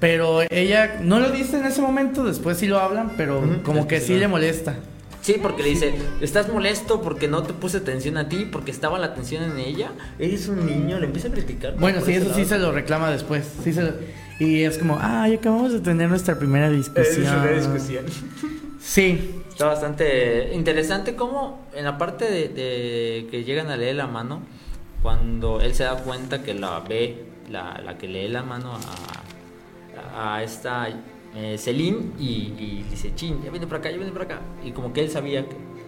Pero 0.00 0.42
ella 0.50 0.98
no 1.02 1.18
lo 1.20 1.30
dice 1.30 1.58
en 1.58 1.66
ese 1.66 1.80
momento, 1.80 2.24
después 2.24 2.58
sí 2.58 2.66
lo 2.66 2.78
hablan, 2.78 3.12
pero 3.16 3.62
como 3.64 3.88
que 3.88 4.00
sí 4.00 4.16
le 4.16 4.28
molesta. 4.28 4.76
Sí, 5.28 5.36
porque 5.42 5.62
le 5.62 5.68
dice, 5.68 5.92
estás 6.22 6.48
molesto 6.50 7.02
porque 7.02 7.28
no 7.28 7.42
te 7.42 7.52
puse 7.52 7.76
atención 7.76 8.16
a 8.16 8.30
ti, 8.30 8.48
porque 8.50 8.70
estaba 8.70 8.98
la 8.98 9.08
atención 9.08 9.42
en 9.44 9.58
ella. 9.58 9.90
Eres 10.18 10.48
un 10.48 10.64
niño, 10.64 10.98
le 10.98 11.04
empieza 11.04 11.28
a 11.28 11.32
criticar. 11.32 11.74
¿no? 11.74 11.80
Bueno, 11.80 12.00
sí, 12.00 12.12
eso 12.14 12.32
sí 12.34 12.46
se 12.46 12.58
lo 12.58 12.72
reclama 12.72 13.10
después. 13.10 13.46
Sí 13.62 13.74
se 13.74 13.82
lo- 13.82 13.92
y 14.40 14.62
es 14.62 14.78
como, 14.78 14.96
ay, 14.98 15.34
acabamos 15.34 15.74
de 15.74 15.80
tener 15.80 16.08
nuestra 16.08 16.38
primera 16.38 16.68
Es 16.68 16.76
discusión. 16.94 17.26
una 17.40 17.50
discusión. 17.50 18.04
Sí, 18.80 19.34
Está 19.50 19.66
bastante 19.66 20.54
interesante 20.54 21.14
como 21.14 21.66
en 21.74 21.84
la 21.84 21.98
parte 21.98 22.24
de, 22.24 22.48
de 22.48 23.26
que 23.30 23.44
llegan 23.44 23.68
a 23.70 23.76
leer 23.76 23.96
la 23.96 24.06
mano, 24.06 24.40
cuando 25.02 25.60
él 25.60 25.74
se 25.74 25.84
da 25.84 25.96
cuenta 25.96 26.42
que 26.42 26.54
la 26.54 26.80
ve, 26.80 27.24
la, 27.50 27.78
la 27.84 27.98
que 27.98 28.08
lee 28.08 28.28
la 28.28 28.42
mano 28.44 28.78
a, 30.14 30.36
a 30.36 30.42
esta 30.42 30.88
eh, 31.34 31.56
Celine 31.58 32.12
y, 32.18 32.84
dice, 32.90 33.14
chin, 33.14 33.42
ya 33.44 33.50
viene 33.50 33.66
por 33.66 33.78
acá, 33.78 33.90
ya 33.90 33.96
viene 33.96 34.12
por 34.12 34.22
acá. 34.22 34.40
Y 34.64 34.72
como 34.72 34.92
que 34.92 35.02
él 35.02 35.10
sabía 35.10 35.44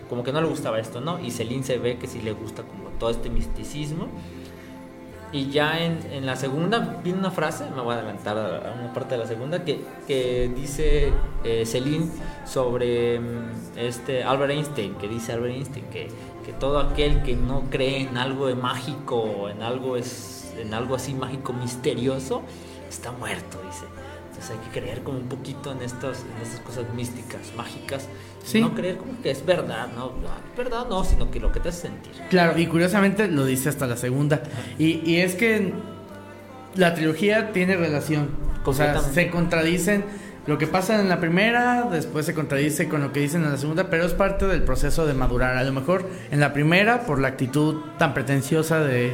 como 0.09 0.25
que 0.25 0.33
no 0.33 0.41
le 0.41 0.49
gustaba 0.49 0.81
esto, 0.81 1.01
¿no? 1.01 1.21
Y 1.21 1.31
Celine 1.31 1.63
se 1.63 1.79
ve 1.79 1.97
que 1.97 2.07
sí 2.07 2.21
le 2.21 2.33
gusta 2.33 2.65
como 2.65 2.89
todo 2.99 3.11
este 3.11 3.31
misticismo. 3.31 4.09
Y 5.33 5.51
ya 5.51 5.79
en, 5.79 6.27
la 6.27 6.35
segunda 6.35 7.01
viene 7.05 7.21
una 7.21 7.31
frase, 7.31 7.65
me 7.75 7.81
voy 7.81 7.95
a 7.95 7.99
adelantar 7.99 8.37
a, 8.37 8.75
una 8.81 8.93
parte 8.93 9.15
de 9.15 9.19
la 9.19 9.27
segunda, 9.29 9.65
que, 9.65 9.81
que 10.09 10.51
dice 10.55 11.13
eh, 11.45 11.65
Celine 11.65 12.07
sobre 12.45 13.21
mm, 13.21 13.79
este 13.79 14.25
Albert 14.25 14.51
Einstein, 14.51 14.95
que 14.97 15.07
dice 15.07 15.33
Albert 15.33 15.55
Einstein 15.55 15.85
que, 15.87 16.09
que 16.45 16.53
todo 16.53 16.81
aquel 16.81 17.23
que 17.23 17.37
no 17.37 17.63
cree 17.71 18.03
en 18.03 18.17
algo 18.17 18.49
de 18.49 18.57
mágico, 18.57 19.49
en 19.49 19.63
algo, 19.63 19.97
es, 19.97 20.53
en 20.59 20.75
algo 20.75 20.97
así 20.97 21.15
mágico 21.15 21.53
misterioso, 21.53 22.43
está 22.89 23.13
muerto, 23.13 23.61
dice. 23.65 23.87
Entonces 24.41 24.57
hay 24.57 24.73
que 24.73 24.81
creer 24.81 25.03
como 25.03 25.19
un 25.19 25.29
poquito 25.29 25.71
en, 25.71 25.83
estos, 25.83 26.21
en 26.21 26.43
estas 26.43 26.61
cosas 26.61 26.85
místicas, 26.95 27.53
mágicas. 27.59 28.09
Sí. 28.43 28.63
No 28.63 28.75
creer 28.75 28.97
como 28.97 29.21
que 29.21 29.31
es 29.31 29.45
verdad, 29.45 29.89
no, 29.95 30.07
no, 30.07 30.31
verdad 30.57 30.87
no, 30.89 31.05
sino 31.05 31.31
que 31.31 31.41
lo 31.41 31.53
que 31.53 31.61
te 31.61 31.69
hace 31.69 31.89
sentir. 31.89 32.13
Claro, 32.31 32.59
y 32.59 32.67
curiosamente 32.67 33.29
lo 33.29 33.45
dice 33.45 33.69
hasta 33.69 33.87
la 33.87 33.99
segunda. 33.99 34.43
Y, 34.79 35.03
y 35.05 35.19
es 35.19 35.35
que 35.35 35.75
la 36.75 36.95
trilogía 36.95 37.53
tiene 37.53 37.77
relación. 37.77 38.31
O 38.65 38.73
sea, 38.73 38.99
se 39.03 39.29
contradicen 39.29 40.05
lo 40.47 40.57
que 40.57 40.67
pasa 40.67 40.99
en 40.99 41.11
la 41.11 41.21
primera, 41.21 41.87
después 41.91 42.25
se 42.25 42.33
contradice 42.33 42.89
con 42.89 43.03
lo 43.03 43.13
que 43.13 43.21
dicen 43.21 43.45
en 43.45 43.53
la 43.53 43.59
segunda, 43.59 43.91
pero 43.91 44.07
es 44.07 44.15
parte 44.15 44.47
del 44.47 44.63
proceso 44.63 45.05
de 45.05 45.13
madurar. 45.13 45.59
A 45.59 45.65
lo 45.65 45.73
mejor 45.73 46.09
en 46.31 46.41
la 46.41 46.55
primera, 46.55 47.03
por 47.03 47.21
la 47.21 47.29
actitud 47.29 47.77
tan 47.99 48.15
pretenciosa 48.15 48.81
de 48.81 49.13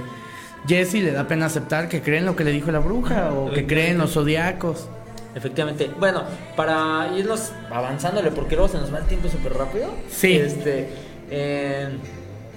Jesse, 0.69 0.95
le 0.95 1.11
da 1.11 1.27
pena 1.27 1.47
aceptar 1.47 1.89
que 1.89 2.01
cree 2.01 2.21
en 2.21 2.27
lo 2.27 2.37
que 2.37 2.45
le 2.45 2.53
dijo 2.53 2.71
la 2.71 2.79
bruja 2.79 3.33
o 3.33 3.51
que 3.51 3.67
cree 3.67 3.91
en 3.91 3.99
los 3.99 4.13
zodiacos. 4.13 4.89
Efectivamente. 5.37 5.91
Bueno, 6.01 6.23
para 6.57 7.09
irnos 7.17 7.53
avanzándole, 7.71 8.31
porque 8.33 8.57
luego 8.57 8.69
se 8.73 8.79
nos 8.79 8.93
va 8.93 8.99
el 8.99 9.05
tiempo 9.07 9.29
súper 9.29 9.53
rápido. 9.53 9.91
Sí. 10.11 10.33
Este, 10.33 10.89
eh, 11.31 11.89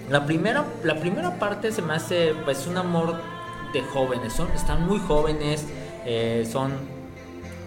la, 0.10 0.26
primera, 0.26 0.64
la 0.84 0.96
primera 0.96 1.38
parte 1.38 1.72
se 1.72 1.82
me 1.82 1.94
hace 1.94 2.34
pues 2.46 2.66
un 2.68 2.78
amor 2.78 3.18
de 3.74 3.82
jóvenes. 3.84 4.34
Son, 4.34 4.50
están 4.54 4.88
muy 4.88 4.98
jóvenes, 5.00 5.66
eh, 6.06 6.48
son, 6.50 6.72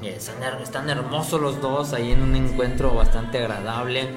eh, 0.03 0.15
están, 0.17 0.37
her- 0.43 0.63
están 0.63 0.89
hermosos 0.89 1.41
los 1.41 1.61
dos 1.61 1.93
ahí 1.93 2.11
en 2.13 2.23
un 2.23 2.35
encuentro 2.35 2.95
bastante 2.95 3.39
agradable. 3.39 4.09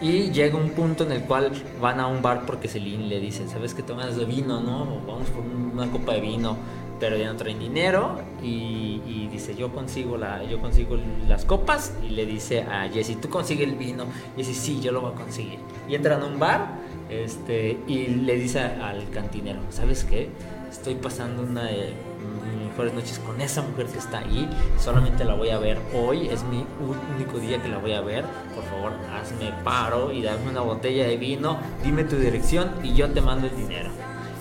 Y 0.00 0.30
llega 0.32 0.56
un 0.56 0.70
punto 0.70 1.04
en 1.04 1.12
el 1.12 1.20
cual 1.22 1.52
van 1.80 2.00
a 2.00 2.08
un 2.08 2.20
bar 2.20 2.44
porque 2.46 2.68
Celine 2.68 3.06
le 3.06 3.20
dice, 3.20 3.46
¿sabes 3.48 3.74
que 3.74 3.82
tomas 3.82 4.16
de 4.16 4.24
vino, 4.24 4.60
no? 4.60 4.86
Vamos 5.06 5.28
por 5.30 5.44
una 5.44 5.90
copa 5.90 6.14
de 6.14 6.20
vino, 6.20 6.56
pero 7.00 7.16
ya 7.16 7.32
no 7.32 7.36
traen 7.36 7.58
dinero. 7.58 8.20
Y, 8.42 9.02
y 9.06 9.28
dice, 9.30 9.54
yo 9.54 9.72
consigo, 9.72 10.16
la, 10.16 10.42
yo 10.44 10.60
consigo 10.60 10.96
las 11.28 11.44
copas. 11.44 11.94
Y 12.02 12.10
le 12.10 12.26
dice 12.26 12.62
a 12.62 12.88
Jesse, 12.88 13.20
¿tú 13.20 13.28
consigues 13.28 13.68
el 13.68 13.76
vino? 13.76 14.04
Y 14.34 14.38
dice, 14.38 14.54
sí, 14.54 14.80
yo 14.80 14.92
lo 14.92 15.00
voy 15.00 15.12
a 15.12 15.14
conseguir. 15.14 15.58
Y 15.88 15.94
entran 15.94 16.22
a 16.22 16.26
un 16.26 16.38
bar 16.38 16.78
este, 17.08 17.78
y 17.86 18.06
le 18.06 18.36
dice 18.36 18.60
al 18.60 19.08
cantinero, 19.10 19.60
¿sabes 19.70 20.04
qué? 20.04 20.30
Estoy 20.70 20.94
pasando 20.96 21.42
una 21.42 21.64
de 21.64 21.92
mis 22.58 22.68
mejores 22.68 22.94
noches 22.94 23.20
con 23.20 23.40
esa 23.40 23.62
mujer 23.62 23.86
que 23.86 23.98
está 23.98 24.18
ahí. 24.18 24.48
Solamente 24.78 25.24
la 25.24 25.34
voy 25.34 25.50
a 25.50 25.58
ver 25.58 25.78
hoy. 25.94 26.28
Es 26.28 26.42
mi 26.44 26.64
único 27.14 27.38
día 27.38 27.62
que 27.62 27.68
la 27.68 27.78
voy 27.78 27.92
a 27.92 28.00
ver. 28.00 28.24
Por 28.54 28.64
favor, 28.64 28.92
hazme 29.12 29.52
paro 29.62 30.12
y 30.12 30.22
dame 30.22 30.50
una 30.50 30.62
botella 30.62 31.06
de 31.06 31.16
vino. 31.16 31.58
Dime 31.82 32.04
tu 32.04 32.16
dirección 32.16 32.70
y 32.82 32.94
yo 32.94 33.08
te 33.10 33.20
mando 33.20 33.46
el 33.46 33.56
dinero. 33.56 33.90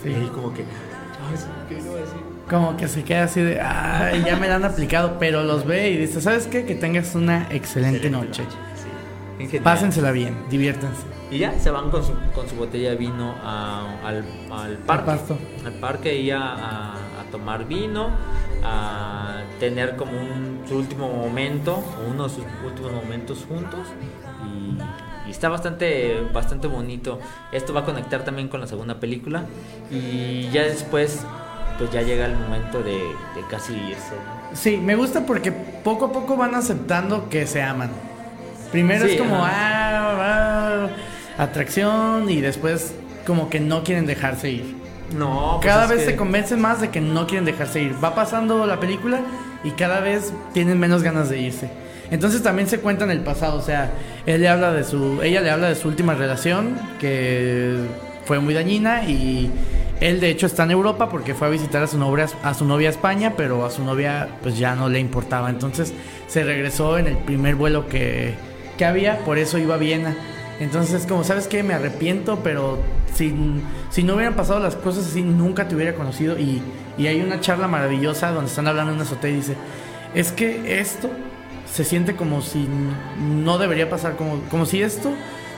Sí. 0.01 0.09
Y 0.09 0.27
como 0.29 0.53
que, 0.53 0.61
ay, 0.63 1.37
¿qué 1.69 1.75
a 1.75 1.77
decir? 1.77 2.32
Como 2.49 2.75
que 2.77 2.87
se 2.87 3.03
queda 3.03 3.23
así 3.23 3.41
de, 3.41 3.61
ay, 3.61 4.23
ya 4.25 4.35
me 4.35 4.47
la 4.47 4.55
han 4.55 4.65
aplicado, 4.65 5.17
pero 5.17 5.43
los 5.43 5.65
ve 5.65 5.89
y 5.91 5.97
dice, 5.97 6.21
¿sabes 6.21 6.45
qué? 6.47 6.65
Que 6.65 6.75
tengas 6.75 7.15
una 7.15 7.47
excelente, 7.51 8.09
noche. 8.09 8.43
Sí. 8.75 8.87
En 9.39 9.47
general. 9.49 9.63
Pásensela 9.63 10.11
bien, 10.11 10.35
diviértanse. 10.49 11.01
Y 11.31 11.39
ya 11.39 11.57
se 11.57 11.71
van 11.71 11.89
con 11.89 12.03
su, 12.05 12.13
con 12.35 12.47
su 12.47 12.55
botella 12.55 12.91
de 12.91 12.95
vino 12.97 13.33
a- 13.43 13.97
al, 14.05 14.23
al 14.51 14.77
parque. 14.79 15.11
Al 15.65 15.73
parque 15.79 16.15
y 16.19 16.29
a, 16.31 16.41
a- 16.41 16.93
a 16.93 17.23
tomar 17.31 17.65
vino, 17.65 18.09
a 18.63 19.41
tener 19.59 19.95
como 19.95 20.11
un, 20.11 20.61
su 20.67 20.75
último 20.77 21.07
momento, 21.09 21.81
uno 22.11 22.25
de 22.27 22.29
sus 22.29 22.43
últimos 22.65 22.91
momentos 22.91 23.45
juntos. 23.47 23.79
Y, 24.45 25.27
y 25.27 25.31
está 25.31 25.49
bastante, 25.49 26.21
bastante 26.33 26.67
bonito. 26.67 27.19
Esto 27.51 27.73
va 27.73 27.79
a 27.81 27.85
conectar 27.85 28.23
también 28.25 28.49
con 28.49 28.59
la 28.61 28.67
segunda 28.67 28.99
película. 28.99 29.45
Y 29.89 30.49
ya 30.51 30.63
después, 30.63 31.25
pues 31.77 31.91
ya 31.91 32.01
llega 32.01 32.25
el 32.25 32.35
momento 32.35 32.81
de, 32.83 32.93
de 32.93 33.47
casi 33.49 33.73
irse. 33.73 34.11
¿no? 34.15 34.55
Sí, 34.55 34.77
me 34.77 34.95
gusta 34.95 35.25
porque 35.25 35.51
poco 35.51 36.05
a 36.05 36.11
poco 36.11 36.37
van 36.37 36.55
aceptando 36.55 37.29
que 37.29 37.47
se 37.47 37.61
aman. 37.61 37.89
Primero 38.71 39.05
Sí, 39.05 39.13
es 39.13 39.21
como, 39.21 39.37
ah, 39.43 40.87
ah, 41.37 41.43
atracción 41.43 42.29
y 42.29 42.41
después 42.41 42.93
como 43.25 43.49
que 43.49 43.59
no 43.59 43.83
quieren 43.83 44.05
dejarse 44.05 44.49
ir. 44.51 44.75
No, 45.17 45.59
pues 45.61 45.73
Cada 45.73 45.87
vez 45.87 45.99
que- 45.99 46.05
se 46.11 46.15
convencen 46.15 46.59
más 46.61 46.81
de 46.81 46.89
que 46.89 46.99
no 47.01 47.27
quieren 47.27 47.45
dejarse 47.45 47.81
ir. 47.81 47.95
Va 48.03 48.15
pasando 48.15 48.65
la 48.65 48.79
película 48.79 49.19
y 49.63 49.71
cada 49.71 49.99
vez 49.99 50.33
tienen 50.53 50.79
menos 50.79 51.03
ganas 51.03 51.29
de 51.29 51.39
irse. 51.39 51.69
Entonces 52.11 52.43
también 52.43 52.67
se 52.67 52.79
cuenta 52.79 53.05
en 53.05 53.11
el 53.11 53.21
pasado, 53.21 53.57
o 53.57 53.61
sea, 53.61 53.91
él 54.25 54.41
le 54.41 54.47
habla 54.49 54.71
de 54.73 54.83
su, 54.83 55.21
ella 55.23 55.41
le 55.41 55.49
habla 55.51 55.69
de 55.69 55.75
su 55.75 55.87
última 55.87 56.13
relación 56.15 56.77
que 56.99 57.77
fue 58.25 58.39
muy 58.39 58.53
dañina 58.53 59.03
y 59.03 59.49
él 60.01 60.19
de 60.19 60.29
hecho 60.29 60.45
está 60.45 60.63
en 60.63 60.71
Europa 60.71 61.09
porque 61.09 61.33
fue 61.33 61.47
a 61.47 61.49
visitar 61.49 61.83
a 61.83 61.87
su 61.87 61.97
novia 61.97 62.27
a 62.43 62.53
su 62.53 62.65
novia 62.65 62.89
a 62.89 62.91
España, 62.91 63.33
pero 63.37 63.65
a 63.65 63.71
su 63.71 63.83
novia 63.83 64.27
pues 64.41 64.57
ya 64.57 64.75
no 64.75 64.89
le 64.89 64.99
importaba. 64.99 65.49
Entonces 65.49 65.93
se 66.27 66.43
regresó 66.43 66.97
en 66.97 67.07
el 67.07 67.17
primer 67.17 67.55
vuelo 67.55 67.87
que, 67.87 68.33
que 68.77 68.85
había, 68.85 69.19
por 69.19 69.37
eso 69.37 69.57
iba 69.57 69.75
a 69.75 69.77
Viena. 69.77 70.15
Entonces, 70.59 71.05
como 71.07 71.23
sabes 71.23 71.47
que 71.47 71.63
me 71.63 71.73
arrepiento, 71.73 72.39
pero 72.43 72.79
si, 73.13 73.33
si 73.89 74.03
no 74.03 74.15
hubieran 74.15 74.35
pasado 74.35 74.59
las 74.59 74.75
cosas 74.75 75.07
así, 75.07 75.21
nunca 75.21 75.67
te 75.67 75.75
hubiera 75.75 75.95
conocido. 75.95 76.37
Y, 76.37 76.61
y 76.97 77.07
hay 77.07 77.21
una 77.21 77.39
charla 77.39 77.67
maravillosa 77.67 78.31
donde 78.31 78.49
están 78.49 78.67
hablando 78.67 78.91
en 78.91 78.97
una 78.97 79.05
azotea 79.05 79.31
y 79.31 79.35
dice, 79.35 79.55
es 80.13 80.31
que 80.31 80.79
esto 80.79 81.09
se 81.71 81.83
siente 81.83 82.15
como 82.15 82.41
si 82.41 82.67
no 83.19 83.57
debería 83.57 83.89
pasar, 83.89 84.15
como, 84.15 84.39
como 84.51 84.65
si 84.65 84.81
esto 84.81 85.11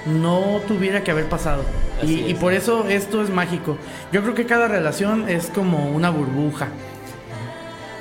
no 0.05 0.61
tuviera 0.67 1.03
que 1.03 1.11
haber 1.11 1.27
pasado. 1.27 1.63
Y, 2.01 2.05
Así 2.05 2.25
y 2.27 2.31
es. 2.31 2.37
por 2.39 2.53
eso 2.53 2.87
esto 2.87 3.21
es 3.23 3.29
mágico. 3.29 3.77
Yo 4.11 4.21
creo 4.21 4.33
que 4.35 4.45
cada 4.45 4.67
relación 4.67 5.27
es 5.29 5.47
como 5.47 5.89
una 5.89 6.09
burbuja. 6.09 6.67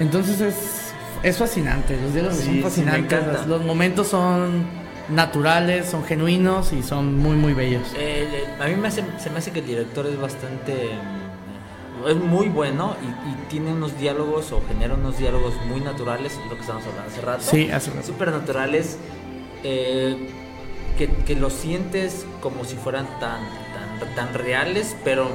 Entonces 0.01 0.41
es, 0.41 0.93
es 1.23 1.39
fascinante, 1.39 1.97
los 2.01 2.13
diálogos 2.13 2.39
Sí, 2.39 2.45
sí, 2.45 2.53
son 2.55 2.63
fascinantes, 2.71 3.19
encanta. 3.21 3.47
los 3.47 3.65
momentos 3.65 4.09
son 4.09 4.65
naturales, 5.09 5.87
son 5.87 6.05
genuinos 6.05 6.73
y 6.73 6.83
son 6.83 7.19
muy, 7.19 7.37
muy 7.37 7.53
bellos. 7.55 7.83
Eh, 7.97 8.27
eh, 8.33 8.45
a 8.63 8.67
mí 8.67 8.75
me 8.77 8.89
hace- 8.89 9.05
se 9.19 9.31
me 9.31 9.39
hace 9.39 9.53
que 9.53 9.61
el 9.61 9.67
director 9.67 10.07
es 10.07 10.21
bastante. 10.21 10.73
mm, 10.73 12.09
Es 12.09 12.17
muy 12.17 12.49
bueno 12.49 12.97
y, 13.03 13.31
y 13.31 13.35
tiene 13.49 13.73
unos 13.73 13.97
diálogos 13.99 14.51
o 14.53 14.61
genera 14.69 14.95
unos 14.95 15.17
diálogos 15.17 15.55
muy 15.69 15.81
naturales, 15.81 16.39
lo 16.51 16.55
que 16.57 16.61
estamos 16.61 16.83
hablando 16.87 17.11
hace 17.11 17.21
rato. 17.23 17.43
Sí, 17.43 17.71
hace 17.71 17.91
rato. 17.93 18.07
Súper 18.09 18.31
naturales, 18.33 18.99
eh, 19.63 20.29
que, 20.99 21.09
que 21.09 21.35
los 21.37 21.53
sientes 21.53 22.27
como 22.41 22.65
si 22.65 22.77
fueran 22.77 23.07
tan, 23.21 23.41
tan, 24.01 24.15
tan 24.15 24.35
reales, 24.35 24.97
pero 25.05 25.29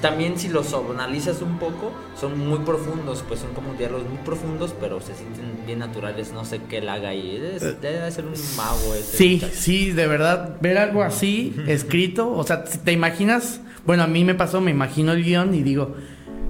también 0.00 0.38
si 0.38 0.48
los 0.48 0.72
analizas 0.72 1.42
un 1.42 1.58
poco, 1.58 1.92
son 2.18 2.38
muy 2.38 2.60
profundos, 2.60 3.22
pues 3.28 3.40
son 3.40 3.52
como 3.52 3.74
diálogos 3.74 4.08
muy 4.08 4.18
profundos, 4.24 4.74
pero 4.80 5.00
se 5.00 5.14
sienten 5.14 5.66
bien 5.66 5.78
naturales, 5.80 6.32
no 6.32 6.44
sé 6.46 6.60
qué 6.70 6.78
él 6.78 6.88
haga 6.88 7.10
ahí. 7.10 7.36
Es- 7.54 7.80
debe 7.82 8.10
ser 8.10 8.24
un 8.24 8.32
mago 8.56 8.94
ese. 8.94 8.98
Eh, 8.98 9.16
Sí, 9.18 9.34
muchacho. 9.34 9.52
sí, 9.54 9.90
de 9.92 10.06
verdad, 10.06 10.56
ver 10.60 10.78
algo 10.78 11.02
así 11.02 11.54
escrito, 11.66 12.30
o 12.32 12.42
sea, 12.44 12.64
te 12.64 12.92
imaginas, 12.92 13.60
bueno, 13.84 14.02
a 14.02 14.06
mí 14.06 14.24
me 14.24 14.34
pasó, 14.34 14.60
me 14.62 14.70
imagino 14.70 15.12
el 15.12 15.22
guion 15.22 15.54
y 15.54 15.62
digo, 15.62 15.94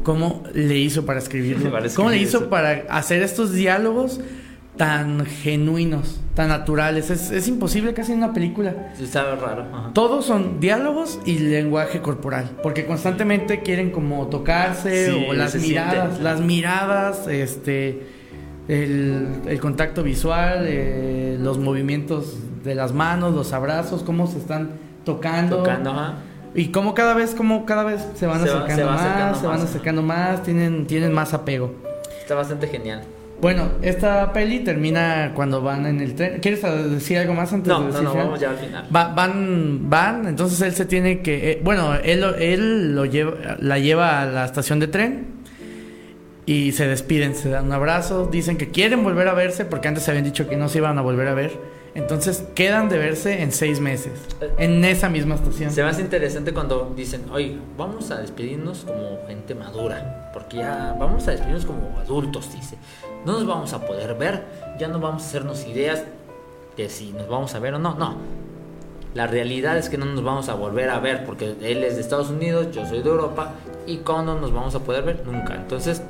¿cómo 0.04 0.44
le 0.54 0.78
hizo 0.78 1.04
para 1.04 1.18
escribirlo? 1.18 1.72
¿Cómo 1.96 2.10
le 2.10 2.18
hizo 2.18 2.48
para 2.50 2.84
hacer 2.88 3.20
estos 3.22 3.52
diálogos 3.52 4.20
tan 4.76 5.26
genuinos, 5.26 6.20
tan 6.34 6.48
naturales? 6.48 7.10
Es, 7.10 7.30
es 7.30 7.48
imposible 7.48 7.92
casi 7.94 8.12
en 8.12 8.18
una 8.18 8.32
película. 8.32 8.92
Sí, 8.96 9.06
sabe 9.06 9.36
raro. 9.36 9.66
ajá. 9.72 9.90
Todos 9.92 10.24
son 10.24 10.58
diálogos 10.60 11.18
y 11.26 11.38
lenguaje 11.38 12.00
corporal, 12.00 12.50
porque 12.62 12.86
constantemente 12.86 13.60
quieren 13.60 13.90
como 13.90 14.26
tocarse 14.28 15.10
Sí, 15.12 15.26
o 15.28 15.32
las 15.34 15.54
miradas, 15.56 16.04
siente. 16.08 16.22
las 16.22 16.40
miradas, 16.40 17.26
este, 17.28 18.02
el, 18.68 19.28
el 19.46 19.60
contacto 19.60 20.02
visual, 20.02 20.64
eh, 20.66 21.36
los 21.40 21.58
movimientos 21.58 22.38
de 22.64 22.74
las 22.74 22.92
manos, 22.92 23.34
los 23.34 23.52
abrazos, 23.52 24.02
cómo 24.02 24.26
se 24.26 24.38
están 24.38 24.70
tocando, 25.04 25.58
Tocando, 25.58 25.90
ajá. 25.90 26.14
y 26.54 26.68
cómo 26.68 26.94
cada 26.94 27.14
vez, 27.14 27.34
cómo 27.34 27.64
cada 27.66 27.84
vez 27.84 28.06
se 28.14 28.26
van 28.26 28.42
Se 28.42 28.50
va- 28.50 28.64
acercando 28.64 28.76
se 28.76 28.84
va 28.84 28.92
más, 28.92 29.00
acercando 29.02 29.40
se 29.40 29.46
van 29.46 29.60
acercando 29.60 30.02
más, 30.02 30.42
tienen, 30.42 30.86
tienen 30.86 31.12
más 31.12 31.34
apego. 31.34 31.72
Está 32.20 32.34
bastante 32.34 32.66
genial. 32.68 33.02
Bueno, 33.40 33.70
esta 33.80 34.32
peli 34.32 34.60
termina 34.60 35.32
cuando 35.34 35.62
van 35.62 35.86
en 35.86 36.00
el 36.00 36.14
tren. 36.14 36.40
¿Quieres 36.40 36.62
decir 36.90 37.16
algo 37.18 37.32
más 37.34 37.52
antes 37.52 37.68
No, 37.68 37.78
de 37.80 37.86
no, 37.86 37.86
decir 37.92 38.04
no, 38.04 38.10
final? 38.10 38.26
vamos 38.26 38.40
ya 38.40 38.50
al 38.50 38.56
final. 38.58 38.88
Va- 38.94 39.14
van, 39.14 39.88
van, 39.88 40.26
entonces 40.28 40.60
él 40.60 40.74
se 40.74 40.84
tiene 40.84 41.20
que, 41.22 41.52
eh, 41.52 41.60
bueno, 41.64 41.94
él, 41.94 42.20
lo- 42.20 42.34
él 42.36 42.94
lo 42.94 43.06
lleva, 43.06 43.32
la 43.58 43.78
lleva 43.78 44.20
a 44.20 44.26
la 44.26 44.44
estación 44.44 44.78
de 44.78 44.88
tren 44.88 45.26
y 46.44 46.72
se 46.72 46.86
despiden, 46.86 47.34
se 47.34 47.48
dan 47.48 47.66
un 47.66 47.72
abrazo, 47.72 48.26
dicen 48.26 48.58
que 48.58 48.68
quieren 48.70 49.02
volver 49.04 49.28
a 49.28 49.34
verse 49.34 49.64
porque 49.64 49.88
antes 49.88 50.04
se 50.04 50.10
habían 50.10 50.24
dicho 50.24 50.48
que 50.48 50.56
no 50.56 50.68
se 50.68 50.78
iban 50.78 50.98
a 50.98 51.02
volver 51.02 51.28
a 51.28 51.34
ver, 51.34 51.52
entonces 51.94 52.44
quedan 52.54 52.88
de 52.88 52.98
verse 52.98 53.42
en 53.42 53.52
seis 53.52 53.80
meses, 53.80 54.12
en 54.58 54.84
esa 54.84 55.08
misma 55.08 55.36
estación. 55.36 55.70
Se 55.70 55.82
me 55.82 55.88
hace 55.88 56.02
interesante 56.02 56.52
cuando 56.52 56.92
dicen, 56.96 57.22
oye, 57.32 57.56
vamos 57.78 58.10
a 58.10 58.20
despedirnos 58.20 58.80
como 58.84 59.18
gente 59.28 59.54
madura, 59.54 60.30
porque 60.32 60.58
ya 60.58 60.94
vamos 60.98 61.26
a 61.28 61.32
despedirnos 61.32 61.64
como 61.66 61.98
adultos, 61.98 62.52
dice. 62.54 62.76
No 63.24 63.32
nos 63.32 63.46
vamos 63.46 63.72
a 63.72 63.86
poder 63.86 64.14
ver, 64.14 64.44
ya 64.78 64.88
no 64.88 64.98
vamos 65.00 65.22
a 65.22 65.26
hacernos 65.26 65.66
ideas 65.66 66.04
de 66.76 66.88
si 66.88 67.12
nos 67.12 67.28
vamos 67.28 67.54
a 67.54 67.58
ver 67.58 67.74
o 67.74 67.78
no, 67.78 67.94
no. 67.94 68.16
La 69.14 69.26
realidad 69.26 69.76
es 69.76 69.88
que 69.88 69.98
no 69.98 70.06
nos 70.06 70.22
vamos 70.22 70.48
a 70.48 70.54
volver 70.54 70.88
a 70.88 71.00
ver 71.00 71.24
porque 71.26 71.56
él 71.60 71.84
es 71.84 71.96
de 71.96 72.00
Estados 72.00 72.30
Unidos, 72.30 72.68
yo 72.72 72.86
soy 72.86 73.02
de 73.02 73.10
Europa 73.10 73.54
y 73.86 73.98
cuando 73.98 74.38
nos 74.38 74.52
vamos 74.52 74.74
a 74.74 74.80
poder 74.80 75.04
ver 75.04 75.26
nunca. 75.26 75.54
Entonces, 75.54 76.02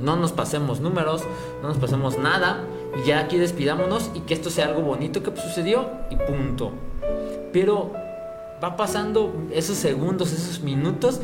no 0.00 0.16
nos 0.16 0.32
pasemos 0.32 0.80
números, 0.80 1.24
no 1.62 1.68
nos 1.68 1.78
pasemos 1.78 2.16
nada 2.18 2.64
y 3.02 3.08
ya 3.08 3.18
aquí 3.18 3.38
despidámonos 3.38 4.10
y 4.14 4.20
que 4.20 4.34
esto 4.34 4.50
sea 4.50 4.66
algo 4.66 4.82
bonito 4.82 5.22
que 5.22 5.36
sucedió 5.36 5.90
y 6.10 6.16
punto. 6.16 6.72
Pero 7.52 7.92
va 8.62 8.76
pasando 8.76 9.32
esos 9.52 9.76
segundos, 9.76 10.32
esos 10.32 10.60
minutos 10.60 11.20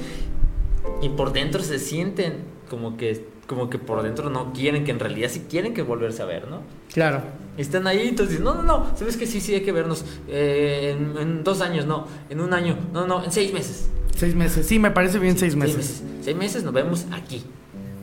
y 1.00 1.10
por 1.10 1.32
dentro 1.32 1.62
se 1.62 1.78
sienten 1.78 2.44
como 2.68 2.96
que 2.96 3.26
como 3.46 3.68
que 3.70 3.78
por 3.78 4.02
dentro 4.02 4.30
no 4.30 4.52
quieren 4.52 4.84
que 4.84 4.90
en 4.90 4.98
realidad 4.98 5.28
sí 5.30 5.46
quieren 5.48 5.74
que 5.74 5.82
volverse 5.82 6.22
a 6.22 6.24
ver, 6.24 6.48
¿no? 6.48 6.62
Claro. 6.92 7.22
Están 7.56 7.86
ahí, 7.86 8.08
entonces, 8.08 8.40
no, 8.40 8.54
no, 8.54 8.62
no, 8.62 8.96
sabes 8.96 9.16
que 9.16 9.26
sí, 9.26 9.40
sí 9.40 9.54
hay 9.54 9.62
que 9.62 9.72
vernos 9.72 10.04
eh, 10.28 10.96
en, 10.96 11.16
en 11.18 11.44
dos 11.44 11.60
años, 11.60 11.86
no, 11.86 12.06
en 12.30 12.40
un 12.40 12.52
año, 12.52 12.76
no, 12.92 13.06
no, 13.06 13.24
en 13.24 13.30
seis 13.32 13.52
meses. 13.52 13.88
Seis 14.16 14.34
meses, 14.34 14.66
sí, 14.66 14.78
me 14.78 14.90
parece 14.90 15.18
bien 15.18 15.36
seis 15.36 15.56
meses. 15.56 15.74
Seis 15.74 16.02
meses, 16.02 16.24
Seis 16.24 16.36
meses 16.36 16.64
nos 16.64 16.72
vemos 16.72 17.06
aquí, 17.12 17.44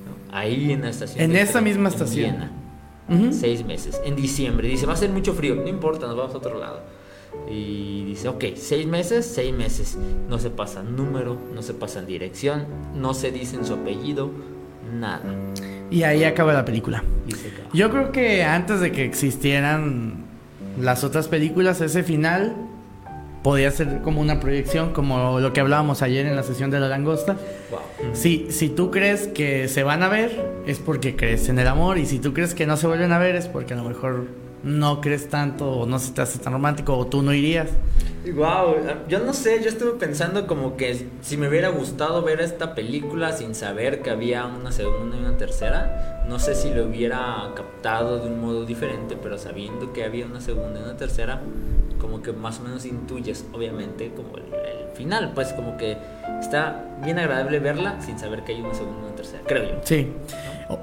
¿no? 0.06 0.36
ahí 0.36 0.72
en 0.72 0.82
la 0.82 0.90
estación. 0.90 1.24
En 1.24 1.48
tren, 1.48 1.64
misma 1.64 1.90
en 1.90 1.94
estación. 1.94 2.32
Viena. 2.32 3.32
Seis 3.32 3.66
meses, 3.66 4.00
en 4.06 4.16
diciembre. 4.16 4.68
Dice, 4.70 4.86
va 4.86 4.94
a 4.94 4.98
ser 4.98 5.10
mucho 5.10 5.34
frío, 5.34 5.56
no 5.56 5.68
importa, 5.68 6.08
nos 6.08 6.16
vamos 6.16 6.34
a 6.34 6.38
otro 6.38 6.58
lado. 6.58 6.82
Y 7.50 8.06
dice, 8.06 8.28
ok, 8.30 8.44
seis 8.56 8.86
meses, 8.88 9.26
seis 9.26 9.54
meses. 9.54 9.98
No 10.30 10.38
se 10.40 10.50
pasa 10.50 10.84
número, 10.84 11.38
no 11.54 11.62
se 11.62 11.74
pasa 11.74 12.02
dirección, 12.02 12.66
no 12.96 13.14
se 13.14 13.32
dicen 13.32 13.66
su 13.66 13.74
apellido, 13.74 14.32
nada. 14.94 15.24
Y 15.90 16.04
ahí 16.04 16.24
acaba 16.24 16.54
la 16.54 16.66
película. 16.66 17.04
Yo 17.74 17.90
creo 17.90 18.12
que 18.12 18.44
antes 18.44 18.80
de 18.80 18.92
que 18.92 19.04
existieran 19.04 20.26
las 20.80 21.04
otras 21.04 21.28
películas, 21.28 21.82
ese 21.82 22.04
final 22.04 22.56
podía 23.44 23.72
ser 23.72 24.02
como 24.02 24.22
una 24.22 24.40
proyección, 24.40 24.94
como 24.94 25.40
lo 25.40 25.54
que 25.54 25.60
hablábamos 25.60 26.02
ayer 26.02 26.26
en 26.26 26.36
la 26.36 26.44
sesión 26.44 26.70
de 26.70 26.80
la 26.80 26.88
langosta. 26.88 27.38
Wow. 27.72 27.80
Si, 28.14 28.48
si 28.52 28.70
tú 28.70 28.92
crees 28.92 29.28
que 29.28 29.68
se 29.68 29.84
van 29.84 30.04
a 30.04 30.10
ver, 30.10 30.46
es 30.68 30.80
porque 30.80 31.16
crees 31.16 31.50
en 31.50 31.60
el 31.60 31.68
amor, 31.68 31.98
y 31.98 32.06
si 32.06 32.20
tú 32.20 32.34
crees 32.34 32.54
que 32.54 32.68
no 32.68 32.78
se 32.78 32.88
vuelven 32.88 33.12
a 33.12 33.20
ver, 33.20 33.36
es 33.36 33.48
porque 33.48 33.74
a 33.74 33.78
lo 33.78 33.84
mejor 33.84 34.28
no 34.64 35.02
crees 35.02 35.30
tanto, 35.30 35.70
o 35.72 35.86
no 35.86 36.00
se 36.00 36.12
te 36.12 36.22
hace 36.22 36.40
tan 36.40 36.54
romántico, 36.54 36.98
o 36.98 37.08
tú 37.08 37.22
no 37.22 37.34
irías. 37.34 37.70
Wow, 38.36 38.76
yo 39.08 39.20
no 39.20 39.34
sé, 39.34 39.64
yo 39.64 39.70
estuve 39.70 39.94
pensando 39.94 40.46
como 40.46 40.78
que 40.78 41.08
si 41.22 41.38
me 41.38 41.48
hubiera 41.48 41.70
gustado 41.70 42.22
ver 42.22 42.40
esta 42.40 42.76
película 42.76 43.32
sin 43.32 43.56
saber 43.56 44.04
que 44.04 44.12
había 44.12 44.46
una 44.46 44.72
segunda 44.72 45.18
y 45.18 45.22
una 45.22 45.38
tercera, 45.38 46.24
no 46.28 46.38
sé 46.38 46.54
si 46.54 46.72
lo 46.72 46.86
hubiera 46.86 47.50
captado 47.56 48.20
de 48.20 48.28
un 48.28 48.40
modo 48.40 48.64
diferente, 48.66 49.18
pero 49.22 49.40
sabiendo 49.40 49.92
que 49.92 50.04
había 50.04 50.28
una 50.28 50.40
segunda 50.40 50.80
y 50.80 50.84
una 50.84 50.98
tercera, 50.98 51.42
como 52.00 52.22
que 52.22 52.32
más 52.32 52.60
o 52.60 52.64
menos 52.64 52.86
intuyes, 52.86 53.44
obviamente, 53.54 54.12
como 54.16 54.38
el, 54.38 54.44
el 54.54 54.96
final, 54.96 55.32
pues 55.34 55.54
como 55.54 55.78
que 55.78 55.98
está 56.40 56.86
bien 57.04 57.18
agradable 57.18 57.60
verla 57.60 58.00
sin 58.02 58.20
saber 58.20 58.44
que 58.44 58.54
hay 58.54 58.62
una 58.62 58.74
segunda 58.76 59.00
y 59.00 59.06
una 59.06 59.16
tercera, 59.16 59.44
creo 59.48 59.64
yo. 59.64 59.80
Sí. 59.84 60.12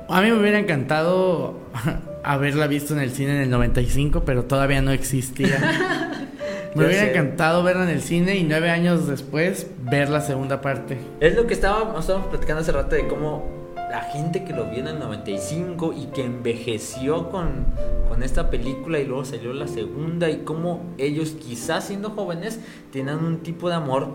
A 0.08 0.20
mí 0.20 0.30
me 0.30 0.40
hubiera 0.40 0.58
encantado 0.58 1.54
haberla 2.28 2.66
visto 2.66 2.92
en 2.92 3.00
el 3.00 3.10
cine 3.10 3.36
en 3.36 3.40
el 3.40 3.50
95, 3.50 4.22
pero 4.26 4.44
todavía 4.44 4.82
no 4.82 4.92
existía. 4.92 5.58
Me 6.74 6.84
hubiera 6.84 7.04
sé. 7.04 7.10
encantado 7.10 7.62
verla 7.62 7.84
en 7.84 7.88
el 7.88 8.02
cine 8.02 8.36
y 8.36 8.44
nueve 8.44 8.68
años 8.68 9.08
después 9.08 9.66
ver 9.80 10.10
la 10.10 10.20
segunda 10.20 10.60
parte. 10.60 10.98
Es 11.20 11.34
lo 11.34 11.46
que 11.46 11.54
estábamos 11.54 12.04
platicando 12.04 12.60
hace 12.60 12.72
rato 12.72 12.94
de 12.96 13.08
cómo 13.08 13.74
la 13.74 14.02
gente 14.02 14.44
que 14.44 14.52
lo 14.52 14.66
vio 14.66 14.80
en 14.80 14.88
el 14.88 14.98
95 14.98 15.94
y 15.96 16.06
que 16.08 16.22
envejeció 16.22 17.30
con, 17.30 17.64
con 18.10 18.22
esta 18.22 18.50
película 18.50 18.98
y 18.98 19.06
luego 19.06 19.24
salió 19.24 19.54
la 19.54 19.66
segunda 19.66 20.28
y 20.28 20.40
cómo 20.40 20.82
ellos 20.98 21.30
quizás 21.30 21.86
siendo 21.86 22.10
jóvenes 22.10 22.60
tenían 22.92 23.24
un 23.24 23.38
tipo 23.38 23.70
de 23.70 23.76
amor 23.76 24.08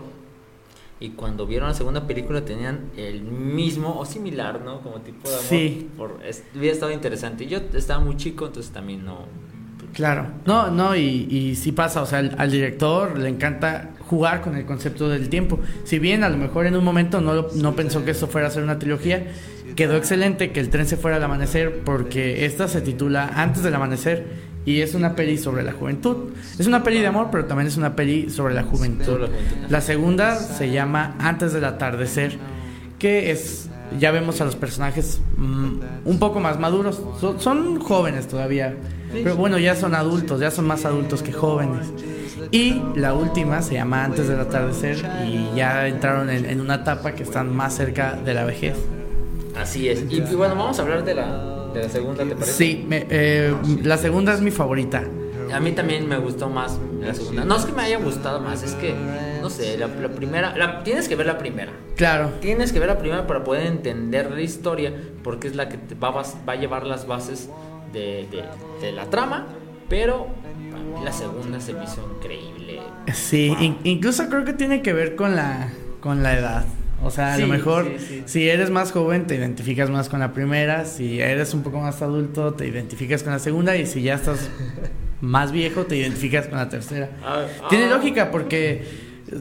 y 1.00 1.10
cuando 1.10 1.46
vieron 1.46 1.68
la 1.68 1.74
segunda 1.74 2.06
película 2.06 2.44
tenían 2.44 2.90
el 2.96 3.22
mismo 3.22 3.98
o 3.98 4.04
similar, 4.06 4.60
¿no? 4.64 4.80
Como 4.80 5.00
tipo 5.00 5.28
de 5.28 5.34
amor. 5.34 5.46
Sí. 5.48 5.88
Por, 5.96 6.20
es- 6.24 6.44
hubiera 6.56 6.72
estado 6.74 6.92
interesante. 6.92 7.46
Yo 7.46 7.58
estaba 7.74 8.00
muy 8.02 8.16
chico, 8.16 8.46
entonces 8.46 8.72
también 8.72 9.04
no... 9.04 9.26
Claro. 9.92 10.26
No, 10.44 10.70
no, 10.70 10.96
y, 10.96 11.28
y 11.30 11.54
sí 11.54 11.70
pasa, 11.70 12.02
o 12.02 12.06
sea, 12.06 12.18
al, 12.18 12.34
al 12.38 12.50
director 12.50 13.16
le 13.18 13.28
encanta 13.28 13.90
jugar 14.00 14.40
con 14.40 14.56
el 14.56 14.64
concepto 14.66 15.08
del 15.08 15.28
tiempo. 15.28 15.60
Si 15.84 15.98
bien 16.00 16.24
a 16.24 16.28
lo 16.28 16.36
mejor 16.36 16.66
en 16.66 16.74
un 16.74 16.82
momento 16.84 17.20
no, 17.20 17.32
lo- 17.34 17.48
no 17.54 17.76
pensó 17.76 18.04
que 18.04 18.10
esto 18.10 18.26
fuera 18.26 18.48
a 18.48 18.50
ser 18.50 18.62
una 18.64 18.78
trilogía, 18.78 19.26
quedó 19.76 19.96
excelente 19.96 20.50
que 20.52 20.58
el 20.60 20.68
tren 20.70 20.86
se 20.86 20.96
fuera 20.96 21.18
al 21.18 21.22
amanecer 21.24 21.82
porque 21.84 22.44
esta 22.44 22.66
se 22.66 22.80
titula 22.80 23.30
Antes 23.36 23.62
del 23.62 23.74
amanecer 23.74 24.53
y 24.64 24.80
es 24.80 24.94
una 24.94 25.14
peli 25.14 25.36
sobre 25.38 25.62
la 25.62 25.72
juventud. 25.72 26.30
Es 26.58 26.66
una 26.66 26.82
peli 26.82 27.00
de 27.00 27.06
amor, 27.06 27.28
pero 27.30 27.44
también 27.44 27.68
es 27.68 27.76
una 27.76 27.96
peli 27.96 28.30
sobre 28.30 28.54
la 28.54 28.62
juventud. 28.62 29.28
La 29.68 29.80
segunda 29.80 30.36
se 30.36 30.70
llama 30.70 31.14
Antes 31.18 31.52
del 31.52 31.64
atardecer, 31.64 32.38
que 32.98 33.30
es 33.30 33.68
ya 33.98 34.10
vemos 34.10 34.40
a 34.40 34.44
los 34.44 34.56
personajes 34.56 35.20
mm, 35.36 35.78
un 36.04 36.18
poco 36.18 36.40
más 36.40 36.58
maduros. 36.58 37.00
Son, 37.20 37.40
son 37.40 37.80
jóvenes 37.80 38.26
todavía, 38.26 38.74
pero 39.12 39.36
bueno, 39.36 39.58
ya 39.58 39.76
son 39.76 39.94
adultos, 39.94 40.40
ya 40.40 40.50
son 40.50 40.66
más 40.66 40.84
adultos 40.84 41.22
que 41.22 41.32
jóvenes. 41.32 41.92
Y 42.50 42.82
la 42.96 43.14
última 43.14 43.62
se 43.62 43.74
llama 43.74 44.04
Antes 44.04 44.28
del 44.28 44.40
atardecer 44.40 44.98
y 45.26 45.56
ya 45.56 45.86
entraron 45.86 46.30
en, 46.30 46.44
en 46.44 46.60
una 46.60 46.76
etapa 46.76 47.12
que 47.12 47.22
están 47.22 47.54
más 47.54 47.74
cerca 47.74 48.14
de 48.14 48.34
la 48.34 48.44
vejez. 48.44 48.76
Así 49.56 49.88
es. 49.88 50.04
Y, 50.10 50.16
y 50.16 50.34
bueno, 50.34 50.56
vamos 50.56 50.78
a 50.78 50.82
hablar 50.82 51.04
de 51.04 51.14
la, 51.14 51.63
de 51.74 51.82
la 51.82 51.88
segunda, 51.88 52.24
¿te 52.24 52.34
parece? 52.34 52.52
Sí, 52.52 52.84
me- 52.88 53.06
eh, 53.10 53.54
la 53.82 53.98
segunda 53.98 54.32
es 54.32 54.40
mi 54.40 54.50
favorita. 54.50 55.02
A 55.52 55.60
mí 55.60 55.72
también 55.72 56.08
me 56.08 56.16
gustó 56.18 56.48
más 56.48 56.78
la 57.00 57.12
segunda. 57.14 57.44
No 57.44 57.56
es 57.56 57.64
que 57.66 57.72
me 57.72 57.82
haya 57.82 57.98
gustado 57.98 58.40
más, 58.40 58.62
es 58.62 58.72
que, 58.74 58.94
no 59.42 59.50
sé, 59.50 59.76
la, 59.76 59.88
la 59.88 60.08
primera, 60.08 60.56
la- 60.56 60.82
tienes 60.82 61.08
que 61.08 61.16
ver 61.16 61.26
la 61.26 61.36
primera. 61.38 61.70
Claro, 61.96 62.30
Tienes 62.40 62.72
que 62.72 62.78
ver 62.80 62.88
la 62.88 62.98
primera 62.98 63.26
para 63.26 63.44
poder 63.44 63.66
entender 63.66 64.30
la 64.30 64.40
historia, 64.40 64.92
porque 65.22 65.46
es 65.48 65.54
la 65.54 65.68
que 65.68 65.76
te 65.76 65.94
va, 65.94 66.10
va 66.10 66.22
a 66.52 66.56
llevar 66.56 66.86
las 66.86 67.06
bases 67.06 67.50
de, 67.92 68.26
de- 68.30 68.44
de 68.80 68.92
la 68.92 69.04
trama, 69.10 69.46
pero 69.88 70.26
la 71.04 71.12
segunda 71.12 71.60
se 71.60 71.72
me 71.74 71.84
hizo 71.84 72.00
increíble. 72.16 72.80
Sí, 73.12 73.54
incluso 73.84 74.28
creo 74.28 74.44
que 74.44 74.54
tiene 74.54 74.80
que 74.82 74.92
ver 74.92 75.14
con 75.14 75.36
la, 75.36 75.68
con 76.00 76.22
la 76.22 76.36
edad. 76.38 76.64
O 77.04 77.10
sea, 77.10 77.34
a 77.34 77.38
lo 77.38 77.46
mejor 77.46 77.92
si 78.24 78.48
eres 78.48 78.70
más 78.70 78.92
joven 78.92 79.26
te 79.26 79.36
identificas 79.36 79.90
más 79.90 80.08
con 80.08 80.20
la 80.20 80.32
primera, 80.32 80.84
si 80.84 81.20
eres 81.20 81.54
un 81.54 81.62
poco 81.62 81.80
más 81.80 82.02
adulto 82.02 82.54
te 82.54 82.66
identificas 82.66 83.22
con 83.22 83.32
la 83.32 83.38
segunda 83.38 83.76
y 83.76 83.86
si 83.86 84.02
ya 84.02 84.14
estás 84.14 84.48
más 85.20 85.52
viejo 85.52 85.84
te 85.84 85.96
identificas 85.96 86.46
con 86.48 86.58
la 86.58 86.68
tercera. 86.68 87.10
Ah, 87.22 87.44
Tiene 87.68 87.86
ah. 87.86 87.90
lógica 87.90 88.30
porque 88.30 88.84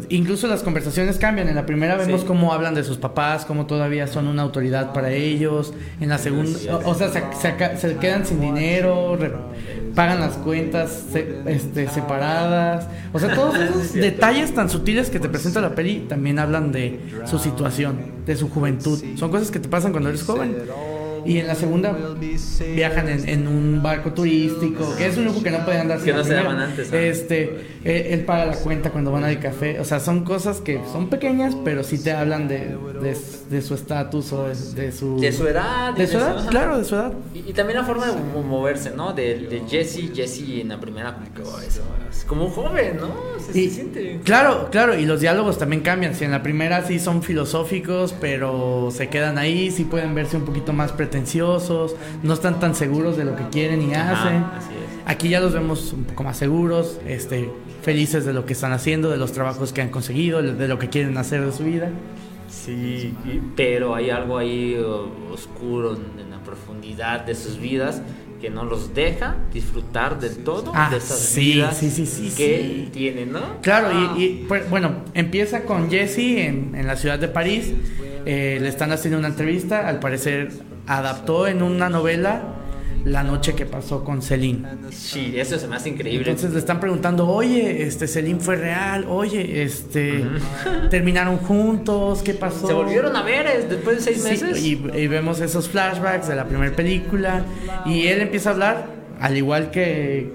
incluso 0.09 0.47
las 0.47 0.63
conversaciones 0.63 1.17
cambian. 1.17 1.49
En 1.49 1.55
la 1.55 1.65
primera 1.65 1.95
vemos 1.95 2.23
cómo 2.23 2.53
hablan 2.53 2.75
de 2.75 2.83
sus 2.83 2.97
papás, 2.97 3.45
cómo 3.45 3.65
todavía 3.65 4.07
son 4.07 4.27
una 4.27 4.41
autoridad 4.41 4.93
para 4.93 5.11
ellos. 5.11 5.73
En 5.99 6.09
la 6.09 6.17
segunda, 6.17 6.59
o, 6.85 6.95
sea, 6.95 7.09
se, 7.09 7.97
quedan 7.97 8.25
sin 8.25 8.39
dinero, 8.39 9.17
pagan 9.95 10.19
las 10.19 10.33
cuentas 10.33 11.05
este, 11.45 11.87
separadas. 11.89 12.87
O 13.11 13.19
sea, 13.19 13.33
todos 13.33 13.55
esos 13.59 13.93
detalles 13.93 14.53
tan 14.53 14.69
sutiles 14.69 15.09
que 15.09 15.19
te 15.19 15.29
presenta 15.29 15.61
la 15.61 15.75
peli 15.75 16.05
también 16.07 16.39
hablan 16.39 16.71
de 16.71 16.99
su 17.25 17.39
situación, 17.39 17.97
de 18.25 18.35
su 18.35 18.49
juventud. 18.49 19.01
Son 19.15 19.31
cosas 19.31 19.51
que 19.51 19.59
te 19.59 19.69
pasan 19.69 19.91
cuando 19.91 20.09
eres 20.09 20.23
joven. 20.23 20.55
Y 21.25 21.39
en 21.39 21.47
la 21.47 21.55
segunda 21.55 21.95
viajan 22.75 23.07
en, 23.09 23.47
un 23.47 23.81
barco 23.81 24.13
turístico, 24.13 24.95
que 24.97 25.07
es 25.07 25.17
un 25.17 25.25
lujo 25.25 25.41
que 25.43 25.51
no 25.51 25.63
pueden 25.65 25.81
andar 25.81 25.99
Que 25.99 26.13
no 26.13 26.23
se 26.23 26.33
daban 26.33 26.59
antes. 26.59 26.91
Este, 26.91 27.65
eh, 27.83 28.09
él 28.11 28.25
paga 28.25 28.45
la 28.45 28.55
cuenta 28.55 28.91
cuando 28.91 29.11
van 29.11 29.23
al 29.23 29.39
café. 29.39 29.79
O 29.79 29.85
sea, 29.85 29.99
son 29.99 30.23
cosas 30.23 30.61
que 30.61 30.81
son 30.91 31.09
pequeñas, 31.09 31.55
pero 31.63 31.83
sí 31.83 31.97
te 31.97 32.11
hablan 32.11 32.47
de, 32.47 32.77
de, 33.49 33.61
su 33.61 33.75
estatus 33.75 34.33
o 34.33 34.47
de, 34.47 34.91
su... 34.91 35.19
De 35.19 35.31
su 35.31 35.47
edad. 35.47 35.93
De 35.93 36.07
su 36.07 36.17
edad, 36.17 36.47
claro, 36.49 36.77
de 36.77 36.85
su 36.85 36.95
edad. 36.95 37.13
Y, 37.33 37.53
también 37.53 37.79
la 37.79 37.85
forma 37.85 38.07
de 38.07 38.13
moverse, 38.41 38.91
¿no? 38.95 39.13
De, 39.13 39.39
de 39.47 39.63
Jesse, 39.67 40.11
Jesse 40.13 40.61
en 40.61 40.69
la 40.69 40.79
primera 40.79 41.13
como 41.13 41.51
como 42.27 42.45
un 42.45 42.51
joven, 42.51 42.97
¿no? 42.97 43.39
Se, 43.39 43.69
siente. 43.69 44.19
Claro, 44.23 44.69
claro, 44.71 44.97
y 44.97 45.05
los 45.05 45.19
diálogos 45.19 45.57
también 45.57 45.81
cambian. 45.81 46.15
Si 46.15 46.23
en 46.23 46.31
la 46.31 46.41
primera 46.41 46.85
sí 46.85 46.99
son 46.99 47.21
filosóficos, 47.21 48.13
pero 48.19 48.89
se 48.91 49.09
quedan 49.09 49.37
ahí, 49.37 49.71
sí 49.71 49.83
pueden 49.83 50.15
verse 50.15 50.37
un 50.37 50.45
poquito 50.45 50.73
más 50.73 50.91
pretenciosos, 51.13 51.95
no 52.23 52.33
están 52.33 52.59
tan 52.59 52.73
seguros 52.73 53.17
de 53.17 53.23
lo 53.23 53.35
que 53.35 53.47
quieren 53.49 53.87
y 53.87 53.93
hacen. 53.93 54.43
Aquí 55.05 55.29
ya 55.29 55.39
los 55.39 55.53
vemos 55.53 55.93
un 55.93 56.05
poco 56.05 56.23
más 56.23 56.37
seguros, 56.37 56.99
este, 57.07 57.51
felices 57.83 58.25
de 58.25 58.33
lo 58.33 58.47
que 58.47 58.53
están 58.53 58.71
haciendo, 58.71 59.11
de 59.11 59.17
los 59.17 59.31
trabajos 59.31 59.73
que 59.73 59.81
han 59.81 59.89
conseguido, 59.89 60.41
de 60.41 60.67
lo 60.67 60.79
que 60.79 60.89
quieren 60.89 61.15
hacer 61.17 61.45
de 61.45 61.51
su 61.51 61.65
vida. 61.65 61.89
Sí, 62.49 63.13
pero 63.55 63.93
hay 63.93 64.09
algo 64.09 64.37
ahí 64.39 64.75
oscuro 65.31 65.95
en 65.95 66.31
la 66.31 66.39
profundidad 66.39 67.21
de 67.21 67.35
sus 67.35 67.59
vidas 67.59 68.01
que 68.41 68.49
no 68.49 68.65
los 68.65 68.93
deja 68.93 69.37
disfrutar 69.53 70.19
del 70.19 70.37
todo 70.43 70.73
ah, 70.75 70.89
de 70.91 70.97
esas 70.97 71.17
sí, 71.17 71.53
vidas 71.53 71.77
sí, 71.77 71.89
sí, 71.89 72.33
que 72.35 72.89
tienen, 72.91 73.31
¿no? 73.31 73.61
Claro, 73.61 74.17
y, 74.17 74.41
ah. 74.41 74.45
pues, 74.47 74.69
bueno, 74.69 74.95
empieza 75.13 75.63
con 75.63 75.89
Jesse 75.89 76.39
en, 76.39 76.75
en 76.75 76.87
la 76.87 76.95
ciudad 76.95 77.19
de 77.19 77.27
París. 77.27 77.71
Eh, 78.25 78.57
le 78.61 78.69
están 78.69 78.91
haciendo 78.91 79.19
una 79.19 79.27
entrevista. 79.27 79.87
Al 79.87 79.99
parecer, 79.99 80.51
adaptó 80.87 81.47
en 81.47 81.61
una 81.61 81.89
novela 81.89 82.41
la 83.05 83.23
noche 83.23 83.53
que 83.53 83.65
pasó 83.65 84.03
con 84.03 84.21
Celine. 84.21 84.65
Sí, 84.91 85.33
eso 85.35 85.59
se 85.59 85.67
me 85.67 85.75
hace 85.75 85.89
increíble. 85.89 86.29
Entonces 86.29 86.53
le 86.53 86.59
están 86.59 86.79
preguntando, 86.79 87.27
oye, 87.27 87.83
este 87.83 88.07
Celine 88.07 88.39
fue 88.39 88.55
real, 88.55 89.05
oye, 89.09 89.63
este 89.63 90.25
terminaron 90.89 91.37
juntos, 91.37 92.21
¿qué 92.23 92.33
pasó? 92.33 92.67
Se 92.67 92.73
volvieron 92.73 93.15
a 93.15 93.23
ver 93.23 93.67
después 93.67 93.97
de 93.97 94.13
seis 94.13 94.23
meses. 94.23 94.63
Y, 94.63 94.75
vemos 95.07 95.41
esos 95.41 95.67
flashbacks 95.69 96.27
de 96.27 96.35
la 96.35 96.45
primera 96.45 96.73
película 96.75 97.43
y 97.85 98.07
él 98.07 98.21
empieza 98.21 98.49
a 98.49 98.53
hablar, 98.53 98.87
al 99.19 99.37
igual 99.37 99.71
que 99.71 100.31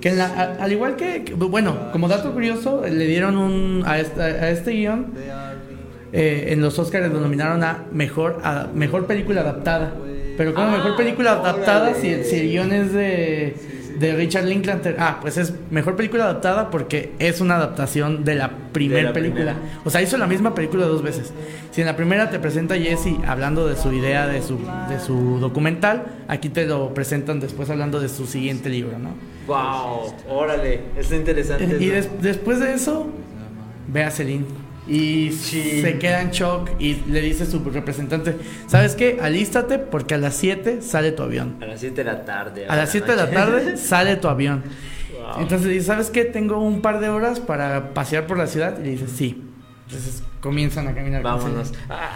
que 0.00 0.10
al 0.10 0.70
igual 0.70 0.94
que, 0.94 1.34
bueno, 1.36 1.90
como 1.90 2.06
dato 2.06 2.32
curioso, 2.32 2.84
le 2.88 3.06
dieron 3.06 3.36
un 3.36 3.82
a, 3.84 3.94
a 3.94 4.50
este 4.50 4.70
guion 4.70 5.12
eh, 6.12 6.48
en 6.50 6.60
los 6.60 6.78
Oscars 6.78 7.12
lo 7.12 7.20
nominaron 7.20 7.62
a 7.62 7.84
mejor 7.92 8.40
a 8.42 8.68
mejor 8.74 9.06
película 9.06 9.42
adaptada. 9.42 9.92
Pero 10.36 10.54
como 10.54 10.70
mejor 10.70 10.96
película 10.96 11.32
adaptada, 11.32 11.94
si, 11.94 12.10
el 12.12 12.48
guion 12.48 12.72
es 12.72 12.92
de, 12.92 13.56
de 13.98 14.14
Richard 14.14 14.44
Linklater, 14.44 14.94
ah, 15.00 15.18
pues 15.20 15.36
es 15.36 15.52
mejor 15.70 15.96
película 15.96 16.24
adaptada 16.24 16.70
porque 16.70 17.12
es 17.18 17.40
una 17.40 17.56
adaptación 17.56 18.24
de 18.24 18.36
la 18.36 18.50
primera 18.72 19.12
película. 19.12 19.56
O 19.84 19.90
sea, 19.90 20.00
hizo 20.00 20.16
la 20.16 20.28
misma 20.28 20.54
película 20.54 20.86
dos 20.86 21.02
veces. 21.02 21.32
Si 21.72 21.80
en 21.80 21.88
la 21.88 21.96
primera 21.96 22.30
te 22.30 22.38
presenta 22.38 22.76
Jesse 22.76 23.16
hablando 23.26 23.66
de 23.66 23.76
su 23.76 23.92
idea, 23.92 24.28
de 24.28 24.40
su, 24.40 24.60
de 24.88 25.00
su 25.00 25.40
documental, 25.40 26.04
aquí 26.28 26.50
te 26.50 26.66
lo 26.66 26.94
presentan 26.94 27.40
después 27.40 27.68
hablando 27.68 27.98
de 27.98 28.08
su 28.08 28.24
siguiente 28.26 28.68
libro, 28.68 28.96
¿no? 28.96 29.14
¡Wow! 29.48 30.14
Órale, 30.28 30.82
es 30.96 31.10
interesante. 31.10 31.78
Y 31.80 31.88
después 31.88 32.60
de 32.60 32.74
eso, 32.74 33.08
ve 33.88 34.04
a 34.04 34.10
Celine 34.12 34.67
y 34.88 35.32
se 35.32 35.98
queda 35.98 36.22
en 36.22 36.30
shock 36.30 36.70
y 36.78 36.94
le 36.94 37.20
dice 37.20 37.42
a 37.42 37.46
su 37.46 37.62
representante, 37.62 38.36
¿sabes 38.66 38.94
qué? 38.94 39.18
Alístate 39.20 39.78
porque 39.78 40.14
a 40.14 40.18
las 40.18 40.34
7 40.36 40.80
sale 40.80 41.12
tu 41.12 41.22
avión. 41.22 41.56
A 41.60 41.66
las 41.66 41.80
7 41.80 41.94
de 41.94 42.04
la 42.04 42.24
tarde. 42.24 42.66
A, 42.66 42.74
las 42.74 42.90
7 42.90 43.10
de 43.10 43.16
la 43.16 43.30
tarde 43.30 43.76
sale 43.76 44.16
tu 44.16 44.28
avión. 44.28 44.62
Entonces 45.38 45.68
dice, 45.68 45.86
¿sabes 45.86 46.10
qué? 46.10 46.24
Tengo 46.24 46.58
un 46.58 46.80
par 46.80 47.00
de 47.00 47.10
horas 47.10 47.38
para 47.38 47.92
pasear 47.92 48.26
por 48.26 48.38
la 48.38 48.46
ciudad. 48.46 48.78
Y 48.80 48.84
le 48.84 48.90
dice, 48.92 49.08
sí. 49.08 49.44
Entonces 49.86 50.22
comienzan 50.40 50.88
a 50.88 50.94
caminar. 50.94 51.22
Vámonos. 51.22 51.72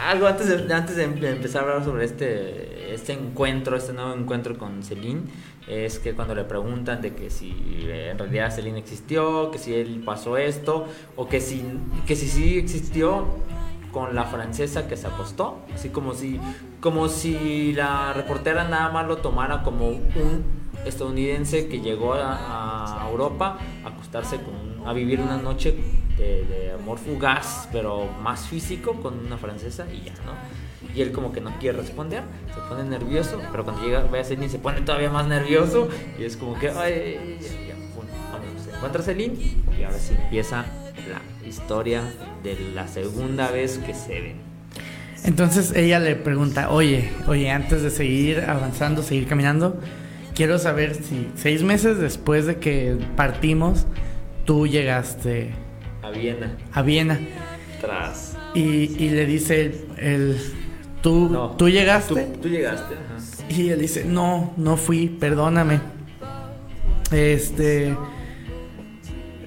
Algo 0.09 0.27
antes 0.27 0.49
de, 0.49 0.75
antes 0.75 0.97
de 0.97 1.05
empezar 1.05 1.65
a 1.65 1.69
hablar 1.69 1.85
sobre 1.85 2.07
este, 2.07 2.95
este 2.95 3.13
encuentro, 3.13 3.77
este 3.77 3.93
nuevo 3.93 4.15
encuentro 4.15 4.57
con 4.57 4.83
Celine 4.83 5.23
es 5.66 5.98
que 5.98 6.14
cuando 6.14 6.35
le 6.35 6.44
preguntan 6.44 7.01
de 7.01 7.14
que 7.14 7.31
si 7.31 7.87
en 7.88 8.18
realidad 8.18 8.55
Celine 8.55 8.79
existió, 8.79 9.51
que 9.51 9.59
si 9.59 9.75
él 9.75 10.03
pasó 10.05 10.37
esto, 10.37 10.87
o 11.16 11.29
que 11.29 11.40
si, 11.40 11.64
que 12.07 12.16
si 12.16 12.29
sí 12.29 12.59
existió 12.59 13.27
con 13.92 14.14
la 14.14 14.25
francesa 14.25 14.88
que 14.88 14.96
se 14.96 15.07
acostó, 15.07 15.61
así 15.75 15.90
como 15.90 16.14
si, 16.14 16.40
como 16.81 17.09
si 17.09 17.72
la 17.75 18.12
reportera 18.12 18.64
nada 18.64 18.90
más 18.90 19.07
lo 19.07 19.18
tomara 19.18 19.62
como 19.62 19.88
un 19.88 20.62
estadounidense 20.85 21.68
que 21.68 21.81
llegó 21.81 22.14
a, 22.14 23.07
Europa 23.11 23.59
a 23.85 23.88
acostarse 23.88 24.38
con, 24.40 24.88
a 24.88 24.92
vivir 24.94 25.20
una 25.20 25.37
noche 25.37 25.77
de, 26.16 26.44
de 26.46 26.72
amor 26.72 26.98
fugaz, 26.98 27.68
pero 27.70 28.07
más 28.22 28.46
físico 28.46 28.94
con 29.03 29.27
una 29.27 29.37
francesa 29.37 29.87
y 29.92 30.05
ya, 30.07 30.14
¿no? 30.25 30.33
Y 30.95 31.03
él 31.03 31.13
como 31.13 31.33
que 31.33 31.41
no 31.41 31.59
quiere 31.59 31.79
responder, 31.79 32.23
se 32.55 32.61
pone 32.69 32.85
nervioso, 32.85 33.41
pero 33.51 33.65
cuando 33.65 33.83
llega 33.83 34.03
ve 34.05 34.21
a 34.21 34.25
Celine 34.25 34.49
se 34.49 34.59
pone 34.59 34.81
todavía 34.83 35.11
más 35.11 35.27
nervioso 35.27 35.89
y 36.19 36.25
es 36.25 36.37
como 36.37 36.59
que, 36.59 36.71
ay, 36.71 37.39
ya, 37.41 37.75
vamos, 38.33 38.63
se 38.63 38.75
encuentra 38.75 39.03
Celine 39.03 39.35
y 39.79 39.83
ahora 39.83 39.99
sí 39.99 40.15
empieza 40.21 40.67
la 41.09 41.49
historia 41.49 42.03
de 42.43 42.57
la 42.75 42.87
segunda 42.89 43.51
vez 43.51 43.79
que 43.79 43.95
se 43.95 44.21
ven. 44.21 44.37
Entonces 45.25 45.73
ella 45.75 46.01
le 46.01 46.17
pregunta, 46.17 46.71
oye, 46.71 47.11
oye, 47.27 47.51
antes 47.51 47.83
de 47.83 47.91
seguir 47.91 48.41
avanzando, 48.41 49.03
seguir 49.03 49.29
caminando, 49.29 49.79
quiero 50.35 50.59
saber 50.59 50.97
si 50.97 51.29
seis 51.37 51.63
meses 51.63 51.99
después 51.99 52.47
de 52.47 52.57
que 52.57 52.99
partimos, 53.17 53.87
tú 54.45 54.67
llegaste 54.67 55.55
a 56.03 56.11
Viena. 56.11 56.57
A 56.73 56.83
Viena. 56.83 57.21
Tras. 57.81 58.37
Y, 58.55 58.61
y 58.99 59.11
le 59.11 59.27
dice 59.27 59.87
el 59.97 60.39
¿Tú, 61.03 61.55
¿tú 61.59 61.69
llegaste? 61.69 62.29
Tú, 62.41 62.49
llegaste, 62.49 62.95
Y 63.49 63.71
él 63.71 63.81
dice, 63.81 64.05
no, 64.05 64.53
no 64.57 64.77
fui, 64.77 65.09
perdóname. 65.09 65.81
Este... 67.11 67.97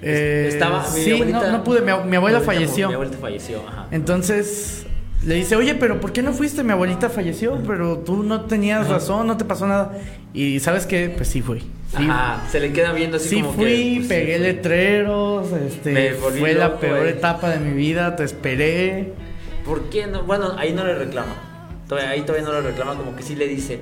Eh, 0.07 0.49
Estaba, 0.51 0.85
sí, 0.85 1.19
no, 1.31 1.51
no, 1.51 1.63
pude, 1.63 1.81
mi, 1.81 2.15
abuela 2.15 2.41
falleció. 2.41 2.89
Mi 2.89 2.93
abuelita 2.93 3.17
falleció, 3.17 3.63
ajá. 3.67 3.87
Entonces 3.89 4.85
le 5.23 5.33
dice, 5.33 5.55
oye, 5.55 5.73
pero 5.73 5.99
¿por 5.99 6.11
qué 6.11 6.21
no 6.21 6.31
fuiste? 6.31 6.63
Mi 6.63 6.73
abuelita 6.73 7.09
falleció, 7.09 7.59
pero 7.65 7.97
tú 7.99 8.21
no 8.21 8.41
tenías 8.41 8.87
razón, 8.87 9.25
no 9.25 9.37
te 9.37 9.45
pasó 9.45 9.65
nada. 9.65 9.97
Y 10.33 10.59
¿sabes 10.59 10.85
qué? 10.85 11.09
Pues 11.09 11.29
sí 11.29 11.41
fui. 11.41 11.63
Ajá, 11.95 12.43
se 12.51 12.59
le 12.59 12.71
queda 12.71 12.91
viendo 12.91 13.17
así 13.17 13.29
sí 13.29 13.35
como 13.37 13.53
fui, 13.53 13.65
que... 13.65 13.93
Pues, 13.95 14.07
pegué 14.09 14.39
letreros, 14.39 15.51
este, 15.53 16.11
fue 16.11 16.53
la 16.53 16.77
peor 16.79 17.07
etapa 17.07 17.49
de 17.49 17.59
mi 17.59 17.71
vida, 17.71 18.15
te 18.15 18.25
esperé. 18.25 19.13
¿Por 19.65 19.89
qué 19.89 20.05
no? 20.05 20.23
Bueno, 20.23 20.53
ahí 20.57 20.73
no 20.73 20.85
le 20.85 20.93
reclama. 20.93 21.35
Ahí 21.91 22.21
todavía 22.21 22.47
no 22.47 22.53
le 22.53 22.61
reclama, 22.61 22.95
como 22.95 23.15
que 23.15 23.23
sí 23.23 23.35
le 23.35 23.47
dice. 23.47 23.79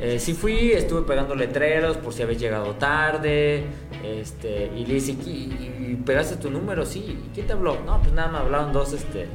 Eh, 0.00 0.18
sí 0.18 0.34
fui, 0.34 0.72
estuve 0.72 1.02
pegando 1.02 1.34
letreros 1.34 1.96
por 1.96 2.12
si 2.12 2.22
habéis 2.22 2.40
llegado 2.40 2.74
tarde. 2.74 3.64
Este, 4.02 4.70
y 4.76 4.84
le 4.86 4.94
dice, 4.94 5.12
¿y, 5.12 5.98
pegaste 6.04 6.36
tu 6.36 6.50
número? 6.50 6.84
Sí. 6.84 7.18
¿Y 7.24 7.34
quién 7.34 7.46
te 7.46 7.52
habló? 7.52 7.78
No, 7.86 8.00
pues 8.00 8.12
nada, 8.12 8.28
me 8.28 8.38
hablaron 8.38 8.72
dos, 8.72 8.92
este, 8.92 9.26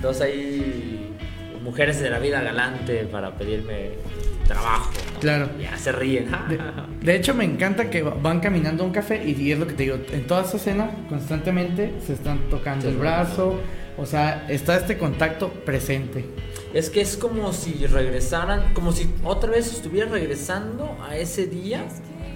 dos 0.00 0.20
ahí 0.20 1.12
mujeres 1.62 2.00
de 2.00 2.10
la 2.10 2.20
vida 2.20 2.40
galante 2.40 3.04
para 3.06 3.32
pedirme 3.36 3.90
trabajo. 4.46 4.92
Claro. 5.20 5.50
Ya 5.60 5.76
se 5.76 5.90
ríen. 5.90 6.30
De, 7.00 7.16
hecho, 7.16 7.34
me 7.34 7.44
encanta 7.44 7.90
que 7.90 8.02
van 8.02 8.38
caminando 8.38 8.84
a 8.84 8.86
un 8.86 8.92
café 8.92 9.24
y 9.26 9.50
es 9.50 9.58
lo 9.58 9.66
que 9.66 9.74
te 9.74 9.82
digo. 9.82 9.98
En 10.12 10.26
toda 10.26 10.42
esa 10.42 10.56
escena, 10.56 10.90
constantemente 11.08 11.94
se 12.06 12.12
están 12.12 12.48
tocando 12.48 12.88
el 12.88 12.96
brazo. 12.96 13.60
O 13.98 14.06
sea, 14.06 14.46
está 14.48 14.76
este 14.76 14.96
contacto 14.96 15.50
presente. 15.50 16.24
Es 16.76 16.90
que 16.90 17.00
es 17.00 17.16
como 17.16 17.54
si 17.54 17.86
regresaran, 17.86 18.74
como 18.74 18.92
si 18.92 19.10
otra 19.24 19.50
vez 19.50 19.72
estuviera 19.72 20.10
regresando 20.10 20.94
a 21.08 21.16
ese 21.16 21.46
día 21.46 21.86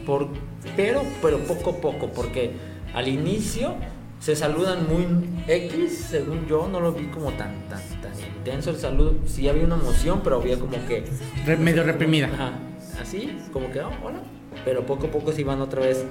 por, 0.06 0.28
pero, 0.76 1.02
pero 1.20 1.40
poco 1.40 1.72
a 1.72 1.76
poco, 1.82 2.08
porque 2.08 2.52
al 2.94 3.06
inicio 3.06 3.74
se 4.18 4.34
saludan 4.34 4.88
muy 4.88 5.04
X, 5.46 6.06
según 6.08 6.46
yo, 6.46 6.66
no 6.68 6.80
lo 6.80 6.92
vi 6.92 7.08
como 7.08 7.32
tan, 7.32 7.68
tan, 7.68 7.82
tan 8.00 8.12
intenso 8.38 8.70
el 8.70 8.78
saludo. 8.78 9.14
Sí 9.26 9.46
había 9.46 9.64
una 9.64 9.74
emoción, 9.74 10.22
pero 10.24 10.36
había 10.36 10.58
como 10.58 10.72
que... 10.86 11.04
medio 11.58 11.84
reprimida. 11.84 12.30
Ajá, 12.32 12.52
así, 12.98 13.36
como 13.52 13.70
que, 13.70 13.82
oh, 13.82 13.90
hola. 14.02 14.22
Pero 14.64 14.86
poco 14.86 15.08
a 15.08 15.10
poco 15.10 15.32
se 15.32 15.42
iban 15.42 15.60
otra 15.60 15.82
vez 15.82 16.06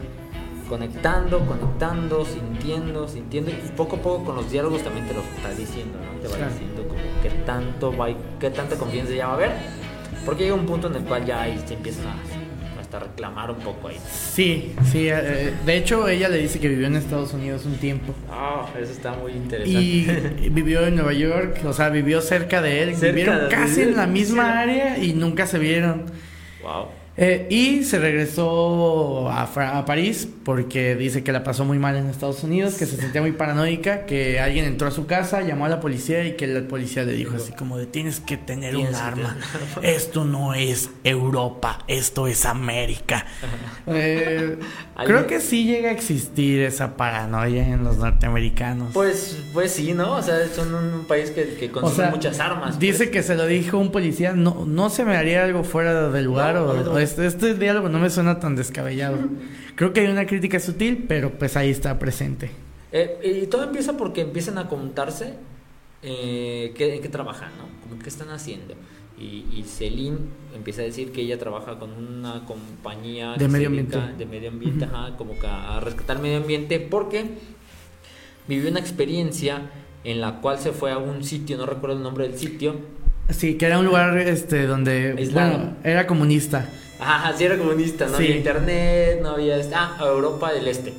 conectando, 0.70 1.40
conectando, 1.46 2.24
sintiendo, 2.26 3.08
sintiendo. 3.08 3.52
Y 3.52 3.56
poco 3.76 3.98
a 3.98 4.00
poco 4.00 4.24
con 4.26 4.36
los 4.38 4.50
diálogos 4.52 4.82
también 4.84 5.06
te 5.08 5.14
lo 5.14 5.20
está 5.22 5.50
diciendo, 5.50 5.98
¿no? 5.98 6.20
Te 6.22 6.28
va 6.30 6.48
diciendo 6.48 6.88
como 6.88 7.02
qué 7.22 7.30
tanto 7.46 7.98
va, 7.98 8.08
qué 8.40 8.50
tanta 8.52 8.76
confianza 8.78 9.14
ya 9.14 9.26
va 9.28 9.34
a 9.34 9.36
haber. 9.36 9.52
Porque 10.26 10.44
llega 10.44 10.56
un 10.56 10.66
punto 10.66 10.88
en 10.88 10.96
el 10.96 11.04
cual 11.04 11.26
ya 11.26 11.42
ahí 11.42 11.62
se 11.66 11.74
empiezan 11.74 12.06
a, 12.08 12.80
hasta 12.80 13.00
reclamar 13.00 13.52
un 13.52 13.58
poco 13.58 13.88
ahí. 13.88 13.98
Sí, 14.12 14.74
sí. 14.92 15.08
eh, 15.10 15.54
de 15.66 15.78
hecho, 15.78 16.08
ella 16.08 16.30
le 16.30 16.38
dice 16.38 16.60
que 16.60 16.68
vivió 16.68 16.88
en 16.88 16.96
Estados 16.96 17.34
Unidos 17.34 17.66
un 17.66 17.78
tiempo. 17.78 18.14
Ah, 18.32 18.68
eso 18.82 18.92
está 18.92 19.14
muy 19.14 19.32
interesante. 19.32 19.82
Y 19.82 20.50
vivió 20.50 20.86
en 20.86 20.96
Nueva 20.96 21.14
York, 21.14 21.60
o 21.66 21.74
sea, 21.74 21.90
vivió 21.90 22.22
cerca 22.22 22.62
de 22.62 22.84
él. 22.84 22.96
Cerca 22.96 23.08
Vivieron 23.16 23.40
de- 23.44 23.48
casi 23.50 23.82
en 23.82 23.96
la 23.96 24.08
misma 24.08 24.60
área 24.60 24.98
y 24.98 25.14
nunca 25.14 25.48
se 25.48 25.58
vieron. 25.60 26.06
Wow. 26.62 26.88
Eh, 27.22 27.48
y 27.50 27.84
se 27.84 28.00
regresó 28.00 29.30
a, 29.30 29.86
París 29.86 30.26
porque 30.46 30.96
dice 30.96 31.22
que 31.22 31.34
la 31.34 31.44
pasó 31.44 31.66
muy 31.66 31.78
mal 31.78 31.98
en 31.98 32.08
Estados 32.08 32.46
Unidos, 32.46 32.76
que 32.76 32.86
se 32.86 32.96
sentía 32.96 33.20
muy 33.20 33.34
paranoica, 33.34 34.06
que 34.06 34.40
alguien 34.40 34.64
entró 34.64 34.88
a 34.88 34.92
su 34.92 35.06
casa, 35.06 35.42
llamó 35.42 35.66
a 35.66 35.70
la 35.70 35.82
policía 35.82 36.26
y 36.26 36.38
que 36.38 36.48
la 36.48 36.66
policía 36.66 37.04
le 37.04 37.12
dijo 37.12 37.36
así 37.36 37.52
como 37.52 37.78
de 37.78 37.88
tienes 37.88 38.22
que 38.22 38.38
tener 38.38 38.78
un 38.78 38.96
arma. 38.96 39.38
tener 39.74 39.94
Esto 39.96 40.24
no 40.24 40.54
es 40.54 40.92
Europa, 41.04 41.80
esto 41.90 42.26
es 42.26 42.46
América. 42.46 43.26
Eh, 43.86 44.58
creo 45.06 45.28
que 45.28 45.42
sí 45.42 45.66
llega 45.66 45.90
a 45.90 45.92
existir 45.92 46.62
esa 46.62 46.96
paranoia 46.96 47.68
en 47.68 47.84
los 47.84 47.98
norteamericanos. 47.98 48.94
Pues, 48.94 49.38
pues 49.52 49.74
sí, 49.74 49.94
¿no? 49.94 50.14
O 50.16 50.22
sea, 50.22 50.48
son 50.56 50.74
un 50.74 51.04
país 51.04 51.32
que, 51.32 51.56
que 51.56 51.68
O 51.68 51.74
consume 51.74 51.96
sea, 51.96 52.12
muchas 52.12 52.40
armas. 52.40 52.78
pues. 52.78 52.80
Dice 52.80 53.12
que 53.12 53.24
se 53.24 53.36
lo 53.36 53.46
dijo 53.46 53.78
un 53.78 53.92
policía, 53.92 54.32
no, 54.32 54.64
no 54.66 54.90
se 54.90 55.04
me 55.04 55.18
haría 55.18 55.44
algo 55.44 55.66
fuera 55.66 56.10
del 56.10 56.24
lugar 56.24 56.56
No, 56.56 56.64
o, 56.64 56.74
no, 56.74 56.84
no. 56.84 56.92
o 56.94 57.09
este, 57.10 57.26
este 57.26 57.54
diálogo 57.56 57.90
no 57.90 58.00
me 58.00 58.10
suena 58.10 58.40
tan 58.40 58.56
descabellado. 58.56 59.18
Creo 59.76 59.94
que 59.94 60.02
hay 60.02 60.08
una 60.08 60.26
crítica 60.26 60.60
sutil, 60.60 61.06
pero 61.08 61.32
pues 61.32 61.56
ahí 61.58 61.70
está 61.70 61.98
presente. 62.00 62.52
Eh, 62.92 63.44
y 63.44 63.48
todo 63.48 63.64
empieza 63.64 63.98
porque 63.98 64.22
empiezan 64.22 64.58
a 64.58 64.68
contarse 64.68 65.34
eh, 66.02 66.74
qué, 66.76 66.96
en 66.96 67.02
qué 67.02 67.10
trabajan, 67.10 67.52
¿no? 67.58 67.66
Como 67.82 68.02
qué 68.02 68.10
están 68.10 68.30
haciendo. 68.30 68.76
Y, 69.20 69.46
y 69.52 69.66
Celine 69.68 70.18
empieza 70.56 70.82
a 70.82 70.86
decir 70.86 71.12
que 71.12 71.22
ella 71.22 71.38
trabaja 71.38 71.78
con 71.78 71.92
una 71.92 72.46
compañía 72.46 73.36
De 73.36 73.48
medio 73.48 73.68
ambiente. 73.68 74.00
De 74.18 74.26
medio 74.26 74.50
ambiente, 74.50 74.86
ajá, 74.86 75.18
como 75.18 75.38
que 75.38 75.46
a 75.46 75.80
rescatar 75.82 76.16
el 76.18 76.22
medio 76.22 76.38
ambiente 76.38 76.80
porque 76.80 77.26
vivió 78.48 78.70
una 78.72 78.80
experiencia 78.80 79.70
en 80.04 80.22
la 80.22 80.40
cual 80.40 80.60
se 80.60 80.72
fue 80.72 80.92
a 80.92 80.98
un 80.98 81.24
sitio, 81.24 81.58
no 81.58 81.66
recuerdo 81.66 81.98
el 81.98 82.04
nombre 82.04 82.28
del 82.28 82.38
sitio. 82.38 82.76
Sí, 83.30 83.56
que 83.56 83.66
era 83.66 83.78
un 83.78 83.86
lugar 83.86 84.18
este 84.18 84.66
donde 84.66 85.30
bueno, 85.34 85.76
era 85.84 86.08
comunista. 86.08 86.68
Ajá, 87.00 87.34
sí 87.38 87.44
era 87.46 87.58
comunista, 87.58 88.06
no 88.08 88.18
Sí. 88.18 88.24
había 88.26 88.36
internet, 88.38 89.20
no 89.22 89.30
había... 89.32 89.58
este- 89.58 89.76
Ah, 89.76 89.98
Europa 90.02 90.52
del 90.52 90.68
Este. 90.68 90.94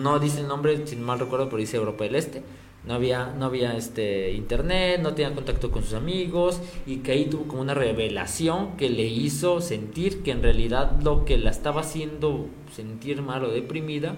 No 0.00 0.18
dice 0.18 0.40
el 0.40 0.48
nombre, 0.48 0.86
si 0.86 0.96
mal 0.96 1.18
recuerdo, 1.18 1.46
pero 1.46 1.58
dice 1.58 1.76
Europa 1.76 2.04
del 2.04 2.16
Este. 2.16 2.42
No 2.86 2.92
había, 2.94 3.32
no 3.38 3.46
había 3.46 3.74
este 3.78 4.32
internet, 4.32 5.00
no 5.02 5.14
tenía 5.14 5.34
contacto 5.34 5.70
con 5.70 5.82
sus 5.82 5.94
amigos 5.94 6.60
y 6.86 6.96
que 6.98 7.12
ahí 7.12 7.24
tuvo 7.26 7.44
como 7.48 7.62
una 7.62 7.72
revelación 7.72 8.76
que 8.76 8.90
le 8.90 9.04
hizo 9.04 9.62
sentir 9.62 10.22
que 10.22 10.32
en 10.32 10.42
realidad 10.42 11.00
lo 11.02 11.24
que 11.24 11.38
la 11.38 11.50
estaba 11.50 11.80
haciendo 11.80 12.46
sentir 12.76 13.22
mal 13.22 13.42
o 13.44 13.48
deprimida 13.50 14.16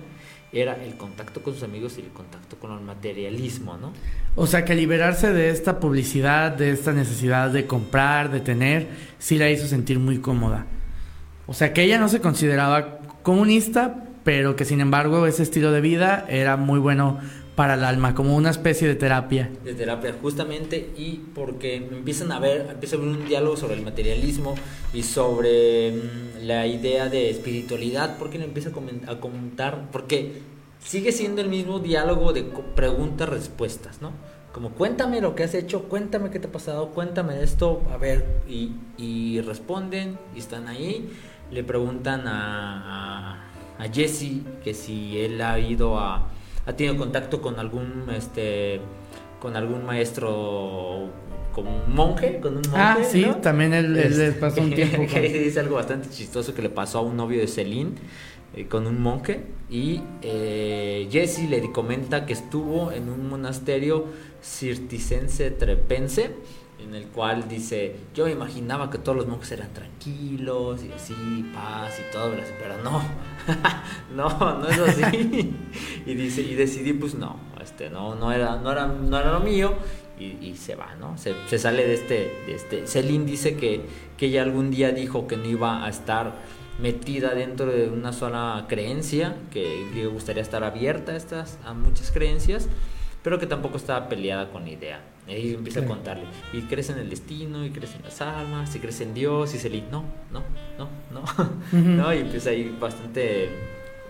era 0.53 0.83
el 0.85 0.97
contacto 0.97 1.43
con 1.45 1.55
sus 1.55 1.63
amigos 1.63 1.97
y 1.99 2.01
el 2.01 2.09
contacto 2.09 2.57
con 2.57 2.73
el 2.73 2.81
materialismo, 2.81 3.77
¿no? 3.77 3.93
O 4.35 4.49
sea 4.49 4.65
que 4.65 4.75
liberarse 4.75 5.33
de 5.33 5.51
esta 5.51 5.79
publicidad, 5.79 6.51
de 6.51 6.71
esta 6.71 6.91
necesidad 6.93 7.51
de 7.51 7.67
comprar, 7.69 8.33
de 8.33 8.41
tener, 8.41 8.89
sí 9.21 9.39
la 9.39 9.49
hizo 9.49 9.69
sentir 9.69 10.01
muy 10.01 10.19
cómoda. 10.19 10.67
O 11.47 11.55
sea 11.55 11.73
que 11.73 11.83
ella 11.85 11.99
no 11.99 12.09
se 12.09 12.21
consideraba 12.21 12.99
comunista, 13.23 14.05
pero 14.25 14.57
que 14.57 14.65
sin 14.65 14.81
embargo 14.81 15.27
ese 15.27 15.43
estilo 15.43 15.71
de 15.73 15.81
vida 15.81 16.25
era 16.29 16.57
muy 16.57 16.79
bueno 16.81 17.19
para 17.55 17.75
el 17.75 17.85
alma, 17.85 18.15
como 18.15 18.37
una 18.37 18.51
especie 18.51 18.87
de 18.87 18.97
terapia. 18.97 19.49
de 19.65 19.73
terapia 19.73 20.15
justamente 20.21 20.91
y 20.99 21.23
porque 21.35 21.77
empiezan 21.77 22.31
a 22.33 22.39
ver 22.39 22.67
empieza 22.71 22.97
a 22.97 22.99
haber 22.99 23.11
un 23.17 23.27
diálogo 23.27 23.57
sobre 23.57 23.77
el 23.77 23.83
materialismo 23.83 24.55
y 24.93 25.03
sobre 25.05 25.93
mm, 25.93 26.47
la 26.47 26.67
idea 26.67 27.09
de 27.09 27.31
espiritualidad 27.31 28.19
porque 28.19 28.39
le 28.39 28.45
empieza 28.45 28.69
a, 28.69 28.73
comen- 28.73 29.09
a 29.09 29.21
comentar 29.21 29.89
porque 29.91 30.43
sigue 30.85 31.13
siendo 31.13 31.41
el 31.41 31.49
mismo 31.49 31.79
diálogo 31.79 32.35
de 32.35 32.49
co- 32.51 32.61
preguntas 32.75 33.27
respuestas 33.31 34.03
no 34.03 34.13
como 34.53 34.73
cuéntame 34.73 35.23
lo 35.23 35.35
que 35.35 35.45
has 35.45 35.55
hecho 35.55 35.85
cuéntame 35.85 36.29
qué 36.31 36.39
te 36.39 36.49
ha 36.49 36.53
pasado 36.53 36.91
cuéntame 36.91 37.43
esto 37.43 37.83
a 37.91 37.97
ver 37.97 38.27
y 38.99 39.41
responden 39.41 40.19
y 40.35 40.41
están 40.41 40.69
ahí 40.69 41.09
le 41.51 41.63
preguntan 41.65 42.27
a, 42.29 43.37
a, 43.79 43.85
a 43.85 43.89
Jesse 43.93 44.41
que 44.65 44.75
si 44.75 45.19
él 45.19 45.41
ha 45.43 45.59
ido 45.59 45.99
a 45.99 46.29
ha 46.67 46.73
tenido 46.73 46.97
contacto 46.97 47.41
con 47.41 47.59
algún 47.61 48.05
este 48.17 48.81
con 49.41 49.55
algún 49.57 49.85
maestro 49.87 51.09
con 51.53 51.67
un 51.69 51.95
monje 51.95 52.41
con 52.41 52.57
un 52.57 52.63
monje 52.63 52.77
Ah, 52.77 52.99
sí, 53.09 53.23
¿no? 53.27 53.37
también 53.37 53.73
él, 53.73 53.97
él 53.97 54.13
Este, 54.13 54.19
les 54.27 54.35
pasó 54.35 54.61
un 54.63 54.75
tiempo. 54.75 54.97
con- 55.13 55.23
dice 55.23 55.61
algo 55.61 55.77
bastante 55.77 56.09
chistoso 56.11 56.55
que 56.55 56.63
le 56.63 56.69
pasó 56.71 56.99
a 56.99 57.03
un 57.03 57.17
novio 57.17 57.41
de 57.41 57.47
Celine 57.47 57.93
eh, 58.57 58.67
con 58.67 58.87
un 58.87 59.01
monje 59.01 59.43
y 59.71 60.01
eh, 60.23 61.09
Jesse 61.11 61.49
le 61.49 61.71
comenta 61.73 62.27
que 62.27 62.33
estuvo 62.33 62.91
en 62.93 63.09
un 63.09 63.29
monasterio 63.29 64.07
cirticense 64.43 65.51
trepense 65.51 66.31
en 66.87 66.95
el 66.95 67.07
cual 67.07 67.49
dice 67.49 67.97
yo 68.15 68.29
imaginaba 68.29 68.91
que 68.91 68.99
todos 68.99 69.17
los 69.17 69.27
monjes 69.27 69.53
eran 69.53 69.73
tranquilos 69.73 70.85
y 70.85 70.93
así 70.93 71.51
paz 71.55 71.99
y 71.99 72.13
todo 72.13 72.31
pero 72.59 72.83
no 72.83 73.03
no 74.15 74.59
no 74.59 74.69
es 74.69 74.79
así 74.79 75.55
y 76.07 76.15
dice 76.15 76.43
y 76.43 76.55
decidí 76.55 76.93
pues 76.93 77.15
no 77.15 77.37
este 77.61 77.91
no 77.91 78.15
no 78.15 78.33
era 78.33 78.57
no 78.57 78.71
era 78.71 78.87
no 78.87 79.19
era 79.19 79.33
lo 79.33 79.41
mío 79.41 79.75
y, 80.19 80.55
se 80.57 80.75
va, 80.75 80.95
¿no? 80.99 81.19
Se, 81.19 81.59
sale 81.59 81.87
de 81.87 81.93
este, 81.93 82.51
este. 82.51 82.87
Celine 82.87 83.27
dice 83.27 83.57
que, 83.57 83.83
que 84.17 84.27
ella 84.27 84.43
algún 84.43 84.71
día 84.71 84.91
dijo 84.91 85.27
que 85.27 85.37
no 85.37 85.45
iba 85.45 85.85
a 85.85 85.91
estar 85.91 86.37
metida 86.81 87.35
dentro 87.35 87.67
de 87.67 87.89
una 87.89 88.15
sola 88.15 88.65
creencia, 88.69 89.37
que 89.51 89.87
le 89.95 90.07
gustaría 90.07 90.43
estar 90.43 90.65
abierta 90.65 91.13
a 91.13 91.17
estas, 91.17 91.59
a 91.65 91.75
muchas 91.75 92.13
creencias, 92.13 92.69
pero 93.23 93.39
que 93.39 93.47
tampoco 93.47 93.77
estaba 93.77 94.09
peleada 94.09 94.51
con 94.51 94.67
idea. 94.69 95.01
Y 95.29 95.33
ahí 95.33 95.55
empieza 95.55 95.81
a 95.81 95.85
contarle. 95.85 96.25
Y 96.53 96.63
crees 96.63 96.91
en 96.91 96.99
el 96.99 97.11
destino, 97.11 97.65
y 97.65 97.71
crees 97.71 97.95
en 97.95 98.03
las 98.03 98.21
almas, 98.21 98.75
y 98.77 98.79
crees 98.79 99.01
en 99.01 99.13
Dios, 99.13 99.55
y 99.55 99.59
Celine, 99.59 99.87
no, 99.91 100.05
no, 100.33 100.43
no, 100.79 100.89
no. 101.11 101.21
Ujú. 101.21 101.89
¿no? 101.89 102.15
Y 102.15 102.19
empieza 102.19 102.51
ahí 102.51 102.77
bastante, 102.79 103.49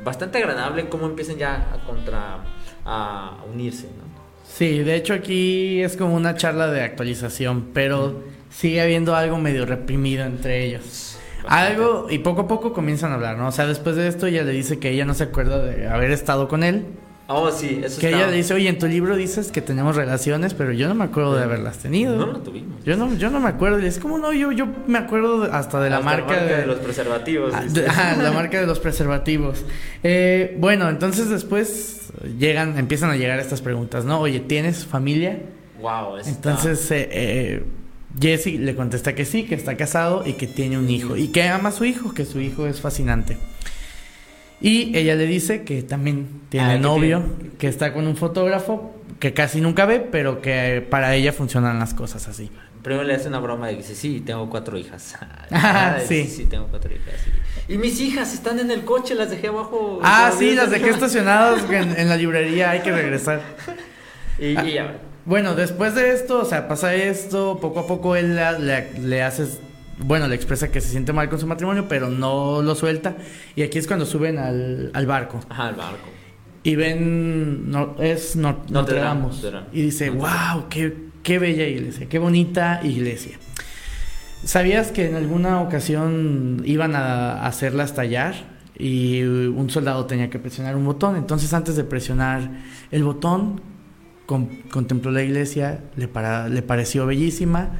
bastante 0.04 0.38
agradable 0.38 0.88
cómo 0.88 1.06
empiezan 1.06 1.36
ya 1.36 1.72
a 1.72 1.84
contra, 1.86 2.38
a 2.84 3.38
unirse, 3.50 3.84
¿no? 3.84 4.16
Sí, 4.46 4.78
de 4.78 4.94
hecho 4.94 5.12
aquí 5.12 5.82
es 5.82 5.96
como 5.96 6.14
una 6.14 6.34
charla 6.34 6.68
de 6.68 6.82
actualización, 6.82 7.70
pero 7.74 8.22
sigue 8.50 8.80
habiendo 8.80 9.14
algo 9.16 9.38
medio 9.38 9.66
reprimido 9.66 10.24
entre 10.24 10.64
ellos. 10.64 11.18
Bastante. 11.42 11.72
Algo, 11.72 12.06
y 12.10 12.18
poco 12.18 12.42
a 12.42 12.48
poco 12.48 12.72
comienzan 12.72 13.12
a 13.12 13.16
hablar, 13.16 13.36
¿no? 13.36 13.48
O 13.48 13.52
sea, 13.52 13.66
después 13.66 13.96
de 13.96 14.08
esto 14.08 14.26
ella 14.26 14.42
le 14.42 14.52
dice 14.52 14.78
que 14.78 14.90
ella 14.90 15.04
no 15.04 15.14
se 15.14 15.24
acuerda 15.24 15.58
de 15.58 15.88
haber 15.88 16.10
estado 16.10 16.48
con 16.48 16.64
él. 16.64 16.86
Oh, 17.28 17.50
sí, 17.50 17.80
eso 17.82 18.00
Que 18.00 18.08
ella 18.10 18.30
dice, 18.30 18.54
oye, 18.54 18.68
en 18.68 18.78
tu 18.78 18.86
libro 18.86 19.16
dices 19.16 19.50
que 19.50 19.60
tenemos 19.60 19.96
relaciones, 19.96 20.54
pero 20.54 20.70
yo 20.72 20.86
no 20.86 20.94
me 20.94 21.02
acuerdo 21.04 21.34
de 21.34 21.42
haberlas 21.42 21.78
tenido. 21.78 22.16
No 22.16 22.26
lo 22.26 22.38
tuvimos. 22.38 22.84
Yo 22.84 22.96
no, 22.96 23.12
yo 23.16 23.30
no 23.30 23.40
me 23.40 23.48
acuerdo. 23.48 23.80
Y 23.80 23.84
dice, 23.84 23.98
¿cómo 23.98 24.16
no? 24.18 24.32
Yo, 24.32 24.52
yo 24.52 24.68
me 24.86 24.98
acuerdo 24.98 25.42
hasta 25.52 25.80
de 25.80 25.90
la 25.90 25.96
Hasta 25.98 26.08
marca, 26.08 26.40
de... 26.44 26.66
los 26.66 26.78
preservativos. 26.78 27.52
Ah, 27.52 27.64
ajá, 27.88 28.22
la 28.22 28.30
marca 28.30 28.60
de 28.60 28.66
los 28.66 28.78
preservativos. 28.78 29.64
Eh, 30.04 30.56
bueno, 30.60 30.88
entonces 30.88 31.28
después 31.28 32.10
llegan, 32.38 32.78
empiezan 32.78 33.10
a 33.10 33.16
llegar 33.16 33.40
estas 33.40 33.60
preguntas, 33.60 34.04
¿no? 34.04 34.20
Oye, 34.20 34.38
¿tienes 34.38 34.86
familia? 34.86 35.40
Wow, 35.80 36.18
está- 36.18 36.30
Entonces 36.30 36.90
eh, 36.92 37.08
eh, 37.10 37.64
Jesse 38.20 38.58
le 38.58 38.76
contesta 38.76 39.16
que 39.16 39.24
sí, 39.24 39.42
que 39.46 39.56
está 39.56 39.76
casado 39.76 40.22
y 40.24 40.34
que 40.34 40.46
tiene 40.46 40.78
un 40.78 40.88
hijo 40.88 41.16
y 41.16 41.28
que 41.28 41.42
ama 41.42 41.70
a 41.70 41.72
su 41.72 41.84
hijo, 41.84 42.14
que 42.14 42.24
su 42.24 42.40
hijo 42.40 42.68
es 42.68 42.80
fascinante. 42.80 43.36
Y 44.60 44.96
ella 44.96 45.14
le 45.14 45.26
dice 45.26 45.62
que 45.64 45.82
también 45.82 46.26
tiene 46.48 46.66
Ah, 46.66 46.72
que 46.74 46.78
novio, 46.80 47.22
tiene- 47.38 47.54
que 47.58 47.68
está 47.68 47.92
con 47.92 48.06
un 48.06 48.16
fotógrafo 48.16 48.94
que 49.20 49.32
casi 49.34 49.60
nunca 49.60 49.84
ve, 49.86 50.00
pero 50.00 50.40
que 50.40 50.86
para 50.88 51.14
ella 51.14 51.32
funcionan 51.32 51.78
las 51.78 51.94
cosas 51.94 52.26
así. 52.28 52.50
Primero 52.82 53.04
le 53.04 53.14
hace 53.14 53.28
una 53.28 53.40
broma 53.40 53.70
y 53.72 53.76
dice, 53.76 53.94
sí, 53.94 54.20
tengo 54.24 54.48
cuatro 54.48 54.78
hijas. 54.78 55.16
Ah, 55.50 55.98
sí. 56.06 56.24
sí. 56.24 56.30
sí, 56.36 56.44
tengo 56.46 56.66
cuatro 56.68 56.90
hijas. 56.92 57.14
sí. 57.24 57.30
Y 57.72 57.78
mis 57.78 58.00
hijas 58.00 58.32
están 58.32 58.58
en 58.60 58.70
el 58.70 58.84
coche, 58.84 59.14
las 59.14 59.30
dejé 59.30 59.48
abajo. 59.48 59.98
Ah, 60.02 60.30
sí, 60.36 60.54
las 60.54 60.70
dejé 60.70 60.90
estacionadas 60.90 61.64
en, 61.70 61.98
en 61.98 62.08
la 62.08 62.16
librería, 62.16 62.70
hay 62.70 62.80
que 62.80 62.92
regresar. 62.92 63.40
Y, 64.38 64.54
Ah. 64.56 64.64
y 64.66 64.72
ya. 64.74 64.98
Bueno, 65.24 65.54
después 65.54 65.94
de 65.94 66.12
esto, 66.12 66.40
o 66.40 66.44
sea, 66.44 66.68
pasa 66.68 66.94
esto, 66.94 67.58
poco 67.60 67.80
a 67.80 67.86
poco 67.86 68.14
él 68.16 68.36
la- 68.36 68.52
le, 68.58 68.92
le 69.00 69.22
hace 69.22 69.46
bueno, 69.98 70.28
le 70.28 70.34
expresa 70.34 70.70
que 70.70 70.80
se 70.80 70.88
siente 70.90 71.12
mal 71.12 71.28
con 71.28 71.38
su 71.38 71.46
matrimonio, 71.46 71.86
pero 71.88 72.08
no 72.10 72.62
lo 72.62 72.74
suelta. 72.74 73.16
Y 73.54 73.62
aquí 73.62 73.78
es 73.78 73.86
cuando 73.86 74.06
suben 74.06 74.38
al, 74.38 74.90
al 74.94 75.06
barco. 75.06 75.40
Ajá, 75.48 75.68
al 75.68 75.74
barco. 75.76 76.08
Y 76.62 76.74
ven, 76.76 77.70
no, 77.70 77.94
es 78.00 78.34
no, 78.36 78.64
Notre 78.70 78.98
Dame. 78.98 79.28
Y 79.72 79.82
dice, 79.82 80.10
Notre 80.10 80.20
wow, 80.28 80.68
qué, 80.68 80.96
qué 81.22 81.38
bella 81.38 81.66
iglesia, 81.66 82.08
qué 82.08 82.18
bonita 82.18 82.80
iglesia. 82.82 83.38
¿Sabías 84.44 84.92
que 84.92 85.08
en 85.08 85.14
alguna 85.16 85.60
ocasión 85.62 86.62
iban 86.64 86.94
a 86.94 87.46
hacerla 87.46 87.84
estallar 87.84 88.34
y 88.78 89.22
un 89.22 89.70
soldado 89.70 90.06
tenía 90.06 90.28
que 90.30 90.38
presionar 90.38 90.76
un 90.76 90.84
botón? 90.84 91.16
Entonces 91.16 91.52
antes 91.54 91.74
de 91.76 91.84
presionar 91.84 92.50
el 92.90 93.02
botón, 93.02 93.60
con- 94.26 94.62
contempló 94.70 95.10
la 95.10 95.22
iglesia, 95.22 95.80
le, 95.96 96.06
para- 96.08 96.48
le 96.48 96.62
pareció 96.62 97.06
bellísima, 97.06 97.70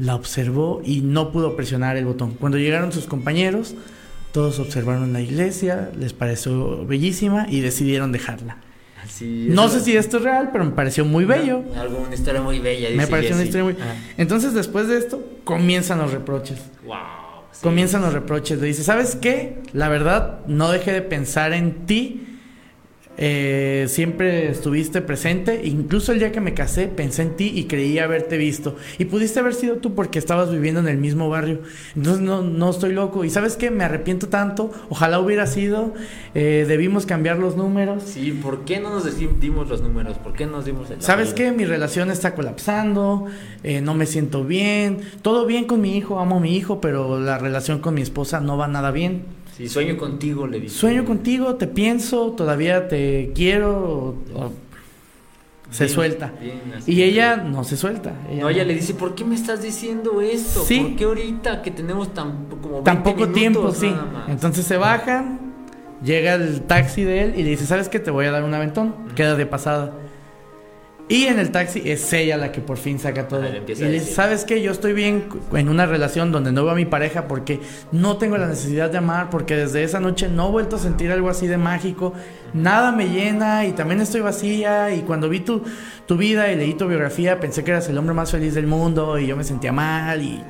la 0.00 0.14
observó 0.14 0.80
y 0.84 1.02
no 1.02 1.30
pudo 1.30 1.54
presionar 1.56 1.96
el 1.96 2.06
botón. 2.06 2.34
Cuando 2.40 2.58
llegaron 2.58 2.90
sus 2.90 3.04
compañeros, 3.06 3.74
todos 4.32 4.58
observaron 4.58 5.12
la 5.12 5.20
iglesia, 5.20 5.90
les 5.98 6.12
pareció 6.12 6.86
bellísima 6.86 7.46
y 7.48 7.60
decidieron 7.60 8.10
dejarla. 8.10 8.56
Sí, 9.08 9.48
No 9.50 9.68
sé 9.68 9.80
si 9.80 9.96
esto 9.96 10.18
es 10.18 10.22
real, 10.22 10.50
pero 10.52 10.64
me 10.64 10.70
pareció 10.70 11.04
muy 11.04 11.24
bello. 11.24 11.62
No, 11.74 11.80
algo, 11.80 11.98
una 11.98 12.14
historia 12.14 12.40
muy 12.40 12.58
bella. 12.60 12.88
Me 12.94 13.06
pareció 13.06 13.34
una 13.34 13.44
historia 13.44 13.64
muy... 13.64 13.76
Ah, 13.80 13.94
Entonces 14.16 14.54
después 14.54 14.88
de 14.88 14.98
esto 14.98 15.22
comienzan 15.44 15.98
los 15.98 16.12
reproches. 16.12 16.60
wow. 16.86 16.96
sí. 17.52 17.60
Comienzan 17.62 18.02
los 18.02 18.12
reproches. 18.12 18.58
Le 18.60 18.68
dice, 18.68 18.82
¿sabes 18.84 19.16
qué? 19.16 19.62
La 19.72 19.88
verdad, 19.88 20.40
no 20.46 20.70
dejé 20.70 20.92
de 20.92 21.02
pensar 21.02 21.52
en 21.52 21.86
ti. 21.86 22.29
Eh, 23.22 23.84
siempre 23.88 24.50
estuviste 24.50 25.02
presente. 25.02 25.60
Incluso 25.64 26.12
el 26.12 26.18
día 26.18 26.32
que 26.32 26.40
me 26.40 26.54
casé, 26.54 26.88
pensé 26.88 27.22
en 27.22 27.36
ti 27.36 27.52
y 27.54 27.64
creí 27.64 27.98
haberte 27.98 28.38
visto. 28.38 28.76
Y 28.98 29.04
pudiste 29.04 29.38
haber 29.38 29.54
sido 29.54 29.76
tú 29.76 29.94
porque 29.94 30.18
estabas 30.18 30.50
viviendo 30.50 30.80
en 30.80 30.88
el 30.88 30.96
mismo 30.96 31.28
barrio. 31.28 31.60
Entonces 31.94 32.22
no, 32.22 32.42
no 32.42 32.70
estoy 32.70 32.94
loco. 32.94 33.24
¿Y 33.24 33.30
sabes 33.30 33.56
qué? 33.56 33.70
Me 33.70 33.84
arrepiento 33.84 34.28
tanto. 34.28 34.72
Ojalá 34.88 35.20
hubiera 35.20 35.46
sido. 35.46 35.94
Eh, 36.34 36.64
debimos 36.66 37.04
cambiar 37.04 37.38
los 37.38 37.56
números. 37.56 38.02
Sí, 38.04 38.32
¿por 38.32 38.64
qué 38.64 38.80
no 38.80 38.90
nos 38.90 39.04
dimos 39.40 39.68
los 39.68 39.82
números? 39.82 40.16
¿Por 40.18 40.32
qué 40.32 40.46
nos 40.46 40.64
dimos 40.64 40.90
el 40.90 41.02
¿Sabes 41.02 41.34
qué? 41.34 41.52
Mi 41.52 41.64
relación 41.64 42.10
está 42.10 42.34
colapsando, 42.34 43.26
eh, 43.62 43.80
no 43.80 43.94
me 43.94 44.06
siento 44.06 44.44
bien, 44.44 45.00
todo 45.22 45.46
bien 45.46 45.64
con 45.66 45.80
mi 45.80 45.96
hijo, 45.96 46.18
amo 46.20 46.38
a 46.38 46.40
mi 46.40 46.56
hijo, 46.56 46.80
pero 46.80 47.20
la 47.20 47.38
relación 47.38 47.80
con 47.80 47.94
mi 47.94 48.02
esposa 48.02 48.40
no 48.40 48.56
va 48.56 48.68
nada 48.68 48.90
bien. 48.90 49.24
Sí, 49.60 49.68
sueño 49.68 49.96
contigo, 49.98 50.46
le 50.46 50.58
dice. 50.58 50.74
Sueño 50.74 51.04
contigo, 51.04 51.56
te 51.56 51.66
pienso, 51.66 52.30
todavía 52.32 52.88
te 52.88 53.32
quiero. 53.34 53.70
o- 53.78 54.14
o- 54.34 54.52
se 55.70 55.84
Bien, 55.84 55.94
suelta. 55.94 56.32
bien. 56.40 56.60
Y 56.86 57.02
ella 57.02 57.36
no 57.36 57.62
se 57.62 57.76
suelta. 57.76 58.12
No, 58.40 58.48
ella 58.48 58.64
le 58.64 58.74
dice, 58.74 58.94
¿por 58.94 59.14
qué 59.14 59.24
me 59.24 59.34
estás 59.36 59.62
diciendo 59.62 60.20
esto? 60.20 60.64
Sí. 60.64 60.80
¿Por 60.80 60.96
qué 60.96 61.04
ahorita 61.04 61.62
que 61.62 61.70
tenemos 61.70 62.12
tan 62.12 62.46
como 62.60 62.80
Tan 62.80 63.02
20 63.04 63.10
poco 63.12 63.28
tiempo, 63.32 63.70
sí. 63.72 63.94
Entonces 64.28 64.64
se 64.66 64.76
bajan, 64.78 65.38
llega 66.02 66.34
el 66.34 66.62
taxi 66.62 67.04
de 67.04 67.22
él 67.22 67.34
y 67.36 67.42
le 67.44 67.50
dice, 67.50 67.66
¿sabes 67.66 67.88
qué? 67.88 68.00
Te 68.00 68.10
voy 68.10 68.26
a 68.26 68.30
dar 68.32 68.42
un 68.44 68.52
aventón, 68.54 68.94
queda 69.14 69.36
de 69.36 69.46
pasada. 69.46 69.92
Y 71.10 71.24
en 71.26 71.40
el 71.40 71.50
taxi 71.50 71.82
es 71.84 72.12
ella 72.12 72.36
la 72.36 72.52
que 72.52 72.60
por 72.60 72.78
fin 72.78 73.00
saca 73.00 73.26
todo. 73.26 73.42
Y 73.44 73.74
le 73.74 73.90
dice, 73.90 74.12
¿sabes 74.14 74.44
qué? 74.44 74.62
Yo 74.62 74.70
estoy 74.70 74.92
bien 74.92 75.24
en 75.52 75.68
una 75.68 75.84
relación 75.84 76.30
donde 76.30 76.52
no 76.52 76.62
veo 76.62 76.70
a 76.70 76.76
mi 76.76 76.84
pareja 76.84 77.26
porque 77.26 77.60
no 77.90 78.16
tengo 78.16 78.38
la 78.38 78.46
necesidad 78.46 78.90
de 78.90 78.98
amar, 78.98 79.28
porque 79.28 79.56
desde 79.56 79.82
esa 79.82 79.98
noche 79.98 80.28
no 80.28 80.46
he 80.46 80.50
vuelto 80.52 80.76
a 80.76 80.78
sentir 80.78 81.10
algo 81.10 81.28
así 81.28 81.48
de 81.48 81.58
mágico. 81.58 82.12
Nada 82.54 82.92
me 82.92 83.08
llena 83.08 83.66
y 83.66 83.72
también 83.72 84.00
estoy 84.00 84.20
vacía. 84.20 84.94
Y 84.94 85.00
cuando 85.00 85.28
vi 85.28 85.40
tu, 85.40 85.64
tu 86.06 86.16
vida 86.16 86.52
y 86.52 86.54
leí 86.54 86.74
tu 86.74 86.86
biografía, 86.86 87.40
pensé 87.40 87.64
que 87.64 87.72
eras 87.72 87.88
el 87.88 87.98
hombre 87.98 88.14
más 88.14 88.30
feliz 88.30 88.54
del 88.54 88.68
mundo 88.68 89.18
y 89.18 89.26
yo 89.26 89.36
me 89.36 89.42
sentía 89.42 89.72
mal 89.72 90.22
y... 90.22 90.40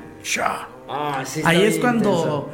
Ah, 0.91 1.23
sí, 1.25 1.41
Ahí 1.43 1.63
es 1.63 1.79
cuando 1.79 2.11
intenso. 2.11 2.51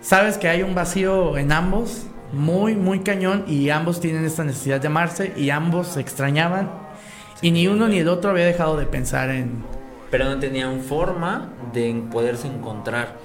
sabes 0.00 0.38
que 0.38 0.48
hay 0.48 0.62
un 0.62 0.74
vacío 0.74 1.38
en 1.38 1.52
ambos, 1.52 2.06
muy, 2.32 2.74
muy 2.74 3.00
cañón, 3.00 3.44
y 3.46 3.70
ambos 3.70 4.00
tienen 4.00 4.24
esta 4.24 4.42
necesidad 4.42 4.80
de 4.80 4.88
amarse, 4.88 5.32
y 5.36 5.50
ambos 5.50 5.86
se 5.88 6.00
extrañaban, 6.00 6.83
y 7.42 7.50
ni 7.50 7.66
uno 7.66 7.88
ni 7.88 7.98
el 7.98 8.08
otro 8.08 8.30
había 8.30 8.46
dejado 8.46 8.76
de 8.76 8.86
pensar 8.86 9.30
en... 9.30 9.64
Pero 10.10 10.26
no 10.26 10.38
tenían 10.38 10.80
forma 10.80 11.52
de 11.72 12.02
poderse 12.10 12.46
encontrar 12.46 13.16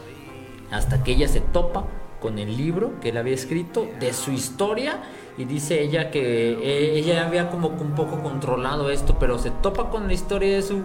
hasta 0.72 1.04
que 1.04 1.12
ella 1.12 1.28
se 1.28 1.42
topa 1.42 1.86
con 2.20 2.38
el 2.40 2.58
libro 2.58 3.00
que 3.00 3.10
él 3.10 3.18
había 3.18 3.34
escrito 3.34 3.88
de 4.00 4.14
su 4.14 4.32
historia 4.32 5.02
y 5.38 5.46
dice 5.46 5.82
ella 5.82 6.12
que 6.12 6.52
eh, 6.52 6.98
ella 6.98 7.26
había 7.26 7.50
como 7.50 7.70
un 7.70 7.96
poco 7.96 8.22
controlado 8.22 8.90
esto, 8.90 9.18
pero 9.20 9.38
se 9.40 9.52
topa 9.52 9.90
con 9.90 10.08
la 10.08 10.14
historia 10.14 10.56
de 10.56 10.62
su 10.62 10.84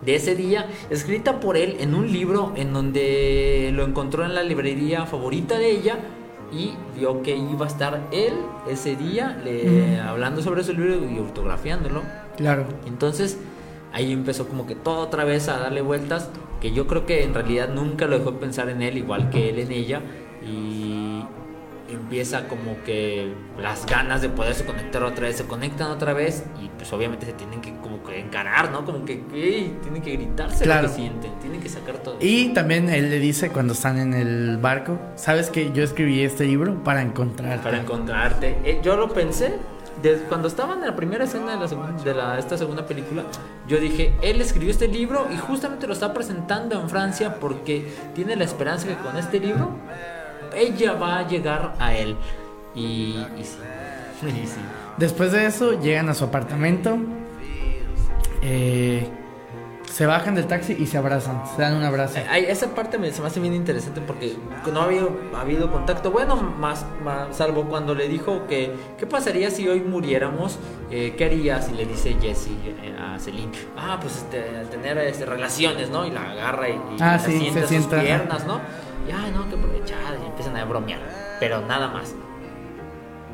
de 0.00 0.16
ese 0.16 0.36
día, 0.36 0.68
escrita 0.90 1.40
por 1.40 1.56
él 1.56 1.76
en 1.80 1.94
un 1.94 2.12
libro 2.12 2.52
en 2.56 2.74
donde 2.74 3.70
lo 3.72 3.84
encontró 3.84 4.24
en 4.24 4.34
la 4.34 4.42
librería 4.42 5.06
favorita 5.06 5.58
de 5.58 5.70
ella 5.70 5.98
y 6.52 6.74
vio 6.98 7.22
que 7.22 7.36
iba 7.36 7.64
a 7.64 7.68
estar 7.68 8.00
él 8.12 8.34
ese 8.68 8.96
día 8.96 9.40
le- 9.44 9.98
hablando 10.00 10.42
sobre 10.42 10.62
su 10.64 10.72
libro 10.72 11.08
y 11.10 11.18
autografiándolo. 11.18 12.02
Claro. 12.36 12.64
Entonces 12.86 13.38
ahí 13.92 14.12
empezó 14.12 14.46
como 14.48 14.66
que 14.66 14.74
todo 14.74 14.98
otra 14.98 15.24
vez 15.24 15.48
a 15.48 15.58
darle 15.58 15.80
vueltas, 15.80 16.28
que 16.60 16.72
yo 16.72 16.86
creo 16.86 17.06
que 17.06 17.22
en 17.24 17.32
realidad 17.34 17.68
nunca 17.72 18.06
lo 18.06 18.18
dejó 18.18 18.34
pensar 18.34 18.68
en 18.68 18.82
él 18.82 18.98
igual 18.98 19.30
que 19.30 19.48
él 19.50 19.58
en 19.58 19.72
ella 19.72 20.02
y 20.46 20.83
empieza 22.04 22.46
como 22.48 22.76
que 22.84 23.32
las 23.60 23.86
ganas 23.86 24.20
de 24.20 24.28
poderse 24.28 24.64
conectar 24.64 25.02
otra 25.02 25.26
vez, 25.26 25.36
se 25.36 25.44
conectan 25.44 25.90
otra 25.90 26.12
vez 26.12 26.44
y 26.62 26.68
pues 26.68 26.92
obviamente 26.92 27.24
se 27.26 27.32
tienen 27.32 27.60
que 27.62 27.74
como 27.76 28.02
que 28.04 28.20
encarar, 28.20 28.70
¿no? 28.70 28.84
Como 28.84 29.04
que 29.06 29.16
tienen 29.82 30.02
que 30.02 30.12
gritarse 30.12 30.64
Claro. 30.64 30.82
lo 30.82 30.88
que 30.88 30.94
sienten, 30.94 31.32
tienen 31.40 31.60
que 31.60 31.68
sacar 31.70 31.96
todo. 31.98 32.18
Y 32.20 32.48
también 32.52 32.88
él 32.90 33.08
le 33.10 33.18
dice 33.18 33.48
cuando 33.50 33.72
están 33.72 33.98
en 33.98 34.12
el 34.14 34.58
barco, 34.58 34.98
¿sabes 35.16 35.48
que 35.50 35.72
yo 35.72 35.82
escribí 35.82 36.22
este 36.22 36.44
libro 36.44 36.84
para 36.84 37.00
encontrarte? 37.02 37.64
para 37.64 37.78
encontrarte. 37.80 38.58
Eh, 38.64 38.80
yo 38.82 38.96
lo 38.96 39.08
pensé 39.12 39.54
desde 40.02 40.24
cuando 40.24 40.48
estaban 40.48 40.80
en 40.80 40.86
la 40.86 40.96
primera 40.96 41.24
escena 41.24 41.56
de, 41.56 41.58
la 41.76 41.92
de 42.04 42.14
la- 42.14 42.38
esta 42.38 42.58
segunda 42.58 42.84
película. 42.86 43.22
Yo 43.66 43.78
dije, 43.78 44.12
él 44.22 44.40
escribió 44.42 44.70
este 44.70 44.88
libro 44.88 45.26
y 45.32 45.38
justamente 45.38 45.86
lo 45.86 45.94
está 45.94 46.12
presentando 46.12 46.78
en 46.78 46.90
Francia 46.90 47.36
porque 47.40 47.88
tiene 48.14 48.36
la 48.36 48.44
esperanza 48.44 48.86
que 48.88 48.94
con 48.96 49.16
este 49.16 49.40
libro 49.40 49.70
ella 50.54 50.92
va 50.94 51.18
a 51.20 51.28
llegar 51.28 51.74
a 51.78 51.94
él. 51.94 52.16
Y, 52.74 53.16
y 53.38 53.44
sí. 53.44 53.58
Y 54.26 54.46
sí. 54.46 54.58
Después 54.96 55.32
de 55.32 55.44
eso 55.46 55.78
llegan 55.80 56.08
a 56.08 56.14
su 56.14 56.24
apartamento, 56.24 56.96
eh, 58.42 59.06
se 59.90 60.06
bajan 60.06 60.34
del 60.34 60.46
taxi 60.46 60.74
y 60.78 60.86
se 60.86 60.98
abrazan, 60.98 61.42
se 61.54 61.62
dan 61.62 61.74
un 61.76 61.82
abrazo. 61.84 62.18
Eh, 62.18 62.46
esa 62.48 62.74
parte 62.74 62.98
me, 62.98 63.12
se 63.12 63.20
me 63.20 63.28
hace 63.28 63.38
bien 63.40 63.54
interesante 63.54 64.00
porque 64.00 64.34
no 64.72 64.82
había 64.82 65.02
habido 65.38 65.70
contacto. 65.70 66.10
Bueno, 66.10 66.36
más, 66.36 66.84
más- 67.04 67.36
salvo 67.36 67.64
cuando 67.64 67.94
le 67.94 68.08
dijo 68.08 68.46
que 68.48 68.72
qué 68.98 69.06
pasaría 69.06 69.50
si 69.50 69.68
hoy 69.68 69.80
muriéramos, 69.80 70.58
eh, 70.90 71.14
qué 71.18 71.26
harías 71.26 71.68
y 71.70 71.74
le 71.74 71.86
dice 71.86 72.16
Jesse 72.20 72.48
eh, 72.64 72.96
a 72.98 73.18
Celine, 73.18 73.52
ah, 73.76 73.98
pues 74.00 74.16
este, 74.16 74.40
tener 74.70 74.98
este, 74.98 75.26
relaciones, 75.26 75.90
¿no? 75.90 76.06
Y 76.06 76.10
la 76.10 76.30
agarra 76.30 76.68
y, 76.68 76.72
y 76.72 76.78
Ah, 77.00 77.12
la 77.12 77.18
sí, 77.18 77.38
sienta 77.38 77.52
se 77.60 77.60
sus 77.60 77.68
sienta. 77.68 78.00
piernas, 78.00 78.46
¿no? 78.46 78.60
Y 79.08 79.12
ay, 79.12 79.32
no, 79.32 79.48
que 79.48 79.56
aprovechar 79.56 80.18
y 80.22 80.26
empiezan 80.26 80.56
a 80.56 80.64
bromear, 80.64 81.00
pero 81.40 81.60
nada 81.60 81.88
más. 81.88 82.14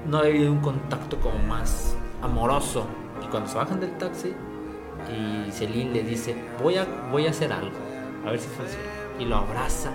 No 0.07 0.19
había 0.19 0.31
habido 0.31 0.53
un 0.53 0.61
contacto 0.61 1.19
como 1.21 1.39
más 1.41 1.97
amoroso. 2.23 2.87
Y 3.25 3.27
cuando 3.29 3.49
se 3.49 3.57
bajan 3.57 3.81
del 3.81 3.97
taxi, 3.99 4.35
y 5.09 5.51
Celine 5.53 5.93
le 5.93 6.03
dice, 6.03 6.35
voy 6.63 6.77
a, 6.77 6.87
voy 7.11 7.27
a 7.27 7.31
hacer 7.31 7.53
algo, 7.53 7.77
a 8.27 8.31
ver 8.31 8.41
si 8.41 8.49
funciona. 8.49 8.85
Y 9.19 9.25
lo 9.27 9.37
abraza 9.37 9.91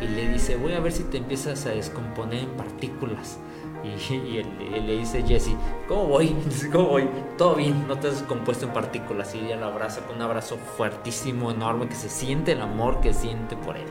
y 0.00 0.06
le 0.06 0.28
dice, 0.28 0.56
voy 0.56 0.72
a 0.74 0.80
ver 0.80 0.92
si 0.92 1.04
te 1.04 1.18
empiezas 1.18 1.66
a 1.66 1.70
descomponer 1.70 2.44
en 2.44 2.50
partículas. 2.50 3.38
Y, 3.82 4.36
él, 4.36 4.46
le 4.86 4.98
dice 4.98 5.22
Jesse, 5.22 5.54
¿cómo 5.88 6.06
voy? 6.06 6.36
¿Cómo 6.72 6.88
voy? 6.88 7.08
Todo 7.36 7.54
bien, 7.54 7.88
no 7.88 7.98
te 7.98 8.08
has 8.08 8.20
descompuesto 8.20 8.66
en 8.66 8.72
partículas. 8.72 9.34
Y 9.34 9.38
ella 9.38 9.56
lo 9.56 9.66
abraza 9.66 10.02
con 10.02 10.16
un 10.16 10.22
abrazo 10.22 10.56
fuertísimo, 10.76 11.50
enorme, 11.50 11.88
que 11.88 11.94
se 11.94 12.08
siente 12.08 12.52
el 12.52 12.60
amor 12.60 13.00
que 13.00 13.12
siente 13.12 13.56
por 13.56 13.76
él. 13.76 13.86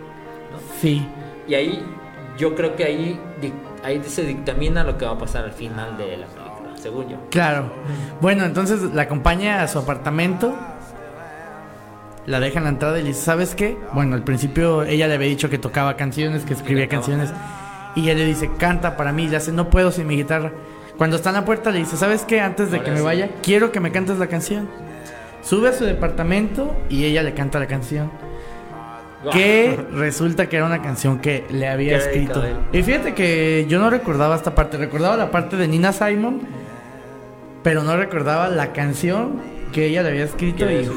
¿No? 0.51 0.57
Sí, 0.81 1.05
Y 1.47 1.53
ahí, 1.55 1.83
yo 2.37 2.55
creo 2.55 2.75
que 2.75 2.83
ahí, 2.85 3.19
ahí 3.83 4.01
se 4.05 4.23
dictamina 4.23 4.83
lo 4.83 4.97
que 4.97 5.05
va 5.05 5.11
a 5.11 5.17
pasar 5.17 5.43
al 5.45 5.51
final 5.51 5.97
de 5.97 6.17
la 6.17 6.27
película, 6.27 6.69
según 6.75 7.09
yo. 7.09 7.17
claro. 7.29 7.71
Bueno, 8.21 8.43
entonces 8.45 8.81
la 8.93 9.03
acompaña 9.03 9.61
a 9.63 9.67
su 9.67 9.79
apartamento, 9.79 10.55
la 12.25 12.39
deja 12.39 12.59
en 12.59 12.63
la 12.65 12.69
entrada 12.69 12.99
y 12.99 13.01
le 13.03 13.09
dice, 13.09 13.21
¿sabes 13.21 13.55
qué? 13.55 13.77
Bueno, 13.93 14.15
al 14.15 14.23
principio 14.23 14.83
ella 14.83 15.07
le 15.07 15.15
había 15.15 15.27
dicho 15.27 15.49
que 15.49 15.57
tocaba 15.57 15.95
canciones, 15.95 16.43
que 16.45 16.53
escribía 16.53 16.87
canciones, 16.87 17.31
y 17.95 18.01
ella 18.03 18.13
le 18.15 18.25
dice, 18.25 18.51
canta 18.57 18.95
para 18.97 19.11
mí, 19.11 19.23
y 19.23 19.27
le 19.29 19.37
hace, 19.37 19.51
no 19.51 19.69
puedo 19.69 19.91
sin 19.91 20.05
mi 20.07 20.15
guitarra. 20.15 20.51
Cuando 20.97 21.15
está 21.15 21.29
en 21.29 21.35
la 21.35 21.45
puerta 21.45 21.71
le 21.71 21.79
dice, 21.79 21.97
¿sabes 21.97 22.23
qué? 22.25 22.41
Antes 22.41 22.71
de 22.71 22.77
Ahora 22.77 22.85
que 22.85 22.91
me 22.91 22.97
sí. 22.97 23.03
vaya, 23.03 23.29
quiero 23.41 23.71
que 23.71 23.79
me 23.79 23.91
cantes 23.91 24.19
la 24.19 24.27
canción. 24.27 24.69
Sube 25.41 25.69
a 25.69 25.73
su 25.73 25.85
departamento 25.85 26.75
y 26.89 27.05
ella 27.05 27.23
le 27.23 27.33
canta 27.33 27.57
la 27.57 27.67
canción. 27.67 28.11
Que 29.31 29.77
resulta 29.93 30.47
que 30.47 30.57
era 30.57 30.65
una 30.65 30.81
canción 30.81 31.19
que 31.19 31.45
le 31.49 31.67
había 31.67 31.97
Que 31.97 32.05
escrito. 32.05 32.43
Y 32.71 32.83
fíjate 32.83 33.13
que 33.13 33.65
yo 33.67 33.79
no 33.79 33.89
recordaba 33.89 34.35
esta 34.35 34.55
parte, 34.55 34.77
recordaba 34.77 35.17
la 35.17 35.31
parte 35.31 35.57
de 35.57 35.67
Nina 35.67 35.91
Simon, 35.91 36.41
pero 37.63 37.83
no 37.83 37.97
recordaba 37.97 38.49
la 38.49 38.71
canción 38.71 39.41
que 39.73 39.87
ella 39.87 40.03
le 40.03 40.09
había 40.09 40.23
escrito 40.23 40.65
Que 40.65 40.83
y 40.83 40.89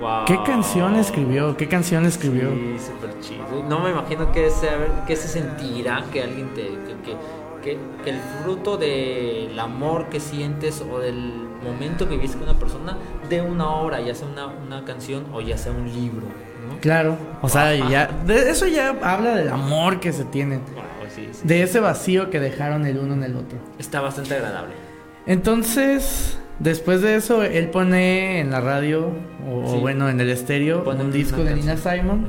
Wow. 0.00 0.26
¿Qué 0.26 0.38
canción 0.44 0.94
escribió? 0.94 1.56
¿Qué 1.56 1.66
canción 1.66 2.06
escribió? 2.06 2.50
Sí, 2.50 2.76
súper 2.78 3.18
chido. 3.20 3.64
No 3.68 3.80
me 3.80 3.90
imagino 3.90 4.30
qué 4.30 4.48
se, 4.48 4.68
qué 5.08 5.16
se 5.16 5.26
sentirá 5.26 6.04
que 6.12 6.22
alguien 6.22 6.54
te. 6.54 6.62
Que, 6.62 6.94
que, 7.04 7.16
que, 7.64 7.78
que 8.04 8.10
el 8.10 8.20
fruto 8.44 8.76
del 8.76 9.58
amor 9.58 10.08
que 10.08 10.20
sientes 10.20 10.84
o 10.88 11.00
del 11.00 11.48
momento 11.64 12.08
que 12.08 12.16
viste 12.16 12.38
con 12.38 12.48
una 12.48 12.58
persona 12.58 12.96
de 13.28 13.40
una 13.40 13.70
obra, 13.70 14.00
ya 14.00 14.14
sea 14.14 14.28
una, 14.28 14.46
una 14.46 14.84
canción 14.84 15.26
o 15.32 15.40
ya 15.40 15.58
sea 15.58 15.72
un 15.72 15.92
libro. 15.92 16.26
Claro, 16.80 17.16
o 17.42 17.48
sea, 17.48 17.74
ya, 17.74 18.06
de 18.26 18.50
eso 18.50 18.66
ya 18.66 18.96
habla 19.02 19.34
del 19.34 19.48
amor 19.48 20.00
que 20.00 20.12
se 20.12 20.24
tienen, 20.24 20.60
Wow, 20.74 20.84
sí, 21.14 21.28
sí. 21.32 21.40
de 21.46 21.62
ese 21.62 21.80
vacío 21.80 22.30
que 22.30 22.40
dejaron 22.40 22.86
el 22.86 22.98
uno 22.98 23.14
en 23.14 23.24
el 23.24 23.36
otro. 23.36 23.58
Está 23.78 24.00
bastante 24.00 24.34
agradable. 24.34 24.74
Entonces, 25.26 26.38
después 26.58 27.02
de 27.02 27.16
eso, 27.16 27.42
él 27.42 27.68
pone 27.70 28.40
en 28.40 28.50
la 28.50 28.60
radio, 28.60 29.10
o, 29.46 29.78
bueno, 29.80 30.08
en 30.08 30.20
el 30.20 30.30
estéreo, 30.30 30.84
Pone 30.84 31.02
un 31.04 31.12
disco 31.12 31.42
de 31.44 31.54
Nina. 31.54 31.76
Simon. 31.76 32.26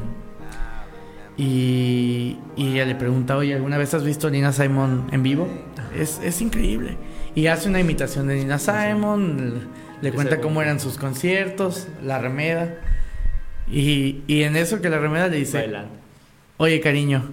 Y, 1.37 2.37
y 2.57 2.73
ella 2.73 2.85
le 2.85 2.95
pregunta, 2.95 3.37
oye, 3.37 3.53
¿alguna 3.55 3.77
vez 3.77 3.93
has 3.93 4.03
visto 4.03 4.27
a 4.27 4.29
Nina 4.29 4.51
Simon 4.51 5.07
en 5.11 5.23
vivo? 5.23 5.47
Es, 5.95 6.19
es 6.23 6.41
increíble. 6.41 6.97
Y 7.35 7.47
hace 7.47 7.69
una 7.69 7.79
imitación 7.79 8.27
de 8.27 8.35
Nina 8.35 8.59
Simon, 8.59 9.69
le 10.01 10.09
Que 10.09 10.15
cuenta 10.15 10.41
cómo 10.41 10.61
eran 10.61 10.79
sus 10.81 10.97
conciertos, 10.97 11.87
la 12.03 12.19
remeda. 12.19 12.75
Y, 13.71 14.21
y 14.27 14.43
en 14.43 14.55
eso 14.55 14.81
que 14.81 14.89
la 14.89 14.99
remeda 14.99 15.27
le 15.27 15.37
dice, 15.37 15.59
Bailando. 15.59 15.91
oye, 16.57 16.79
cariño, 16.81 17.29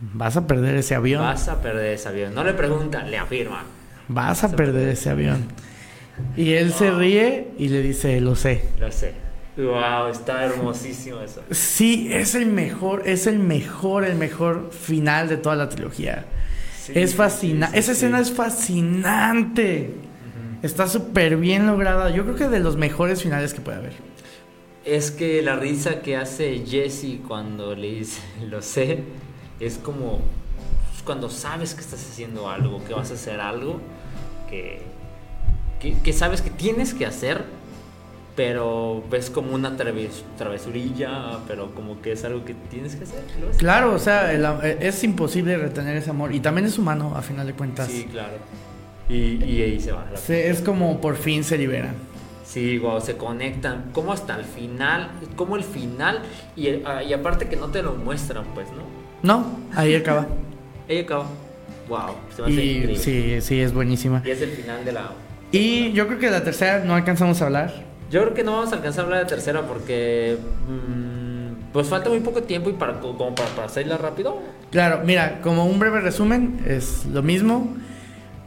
vas 0.00 0.36
a 0.36 0.46
perder 0.46 0.76
ese 0.76 0.94
avión. 0.94 1.22
Vas 1.22 1.48
a 1.48 1.60
perder 1.62 1.94
ese 1.94 2.08
avión. 2.08 2.34
No 2.34 2.44
le 2.44 2.52
preguntan, 2.54 3.10
le 3.10 3.18
afirman. 3.18 3.64
Vas 4.08 4.44
a 4.44 4.54
perder 4.54 4.88
ese 4.88 5.10
avión. 5.10 5.46
Y 6.36 6.52
él 6.54 6.72
se 6.72 6.90
ríe 6.90 7.48
y 7.58 7.68
le 7.68 7.80
dice, 7.82 8.20
lo 8.20 8.34
sé. 8.36 8.64
Lo 8.78 8.90
sé. 8.90 9.14
Wow, 9.56 10.08
está 10.12 10.44
hermosísimo 10.44 11.20
eso. 11.20 11.42
Sí, 11.50 12.10
es 12.12 12.34
el 12.34 12.46
mejor, 12.46 13.02
es 13.06 13.26
el 13.26 13.38
mejor, 13.40 14.04
el 14.04 14.14
mejor 14.16 14.70
final 14.72 15.28
de 15.28 15.36
toda 15.36 15.56
la 15.56 15.68
trilogía. 15.68 16.26
Sí, 16.80 16.92
es 16.94 17.14
fascinante. 17.14 17.66
sí, 17.66 17.72
sí, 17.72 17.78
Esa 17.80 17.92
escena 17.92 18.20
es 18.20 18.32
fascinante. 18.32 19.94
Está 20.62 20.86
súper 20.88 21.36
bien 21.36 21.66
lograda. 21.66 22.10
Yo 22.10 22.24
creo 22.24 22.36
que 22.36 22.48
de 22.48 22.60
los 22.60 22.76
mejores 22.76 23.22
finales 23.22 23.52
que 23.52 23.60
puede 23.60 23.78
haber. 23.78 23.92
Es 24.88 25.10
que 25.10 25.42
la 25.42 25.56
risa 25.56 26.00
que 26.00 26.16
hace 26.16 26.64
Jesse 26.66 27.18
cuando 27.26 27.74
le 27.74 27.90
dice 27.92 28.20
lo 28.48 28.62
sé 28.62 29.00
es 29.60 29.76
como 29.76 30.20
pues, 30.90 31.02
cuando 31.04 31.28
sabes 31.30 31.74
que 31.74 31.80
estás 31.80 32.00
haciendo 32.10 32.48
algo, 32.48 32.82
que 32.84 32.94
vas 32.94 33.10
a 33.10 33.14
hacer 33.14 33.40
algo 33.40 33.80
que, 34.48 34.80
que, 35.80 35.94
que 35.98 36.12
sabes 36.12 36.40
que 36.42 36.50
tienes 36.50 36.94
que 36.94 37.04
hacer, 37.06 37.44
pero 38.36 39.02
ves 39.10 39.30
como 39.30 39.52
una 39.54 39.76
traves- 39.76 40.22
travesurilla, 40.38 41.40
pero 41.48 41.74
como 41.74 42.00
que 42.00 42.12
es 42.12 42.24
algo 42.24 42.44
que 42.44 42.54
tienes 42.54 42.94
que 42.94 43.04
hacer. 43.04 43.24
Claro, 43.56 43.92
o 43.94 43.98
sea, 43.98 44.32
el 44.32 44.46
am- 44.46 44.60
es 44.62 45.02
imposible 45.04 45.56
retener 45.58 45.96
ese 45.96 46.10
amor. 46.10 46.32
Y 46.34 46.40
también 46.40 46.66
es 46.66 46.78
humano, 46.78 47.12
a 47.16 47.22
final 47.22 47.46
de 47.46 47.52
cuentas. 47.52 47.88
Sí, 47.88 48.04
claro. 48.10 48.34
Y, 49.08 49.42
y 49.44 49.62
ahí 49.62 49.80
se 49.80 49.90
va. 49.92 50.06
la- 50.10 50.16
Se- 50.18 50.48
es 50.50 50.60
como 50.62 51.00
por 51.00 51.16
fin 51.16 51.42
se 51.42 51.58
liberan. 51.58 51.94
Sí, 52.48 52.78
wow, 52.78 52.98
se 52.98 53.18
conectan. 53.18 53.90
Como 53.92 54.10
hasta 54.10 54.34
el 54.38 54.44
final, 54.44 55.10
como 55.36 55.56
el 55.56 55.62
final, 55.62 56.22
y, 56.56 56.68
ah, 56.86 57.02
y 57.02 57.12
aparte 57.12 57.46
que 57.46 57.56
no 57.56 57.66
te 57.66 57.82
lo 57.82 57.94
muestran, 57.94 58.44
pues, 58.54 58.68
¿no? 58.70 58.84
No, 59.22 59.58
ahí 59.74 59.94
acaba. 59.94 60.26
Ella 60.88 61.02
acaba. 61.02 61.26
Wow, 61.90 62.14
se 62.34 62.42
me 62.42 62.48
hace 62.48 62.64
y 62.64 62.70
increíble. 62.70 62.96
sí, 62.96 63.40
sí, 63.42 63.60
es 63.60 63.74
buenísima. 63.74 64.22
Y 64.24 64.30
es 64.30 64.40
el 64.40 64.48
final 64.48 64.82
de 64.82 64.92
la. 64.92 65.10
Y 65.52 65.92
yo 65.92 66.06
creo 66.06 66.18
que 66.18 66.30
la 66.30 66.42
tercera 66.42 66.82
no 66.84 66.94
alcanzamos 66.94 67.42
a 67.42 67.46
hablar. 67.46 67.84
Yo 68.10 68.22
creo 68.22 68.34
que 68.34 68.44
no 68.44 68.52
vamos 68.52 68.72
a 68.72 68.76
alcanzar 68.76 69.02
a 69.02 69.04
hablar 69.04 69.24
de 69.24 69.28
tercera 69.28 69.66
porque. 69.66 70.38
mm, 70.68 71.72
pues 71.74 71.86
falta 71.88 72.08
muy 72.08 72.20
poco 72.20 72.42
tiempo 72.42 72.70
y 72.70 72.72
para, 72.72 72.98
como 72.98 73.34
para, 73.34 73.50
para 73.50 73.66
hacerla 73.66 73.98
rápido. 73.98 74.40
Claro, 74.70 75.02
mira, 75.04 75.40
como 75.42 75.66
un 75.66 75.78
breve 75.78 76.00
resumen, 76.00 76.60
es 76.66 77.04
lo 77.04 77.22
mismo, 77.22 77.76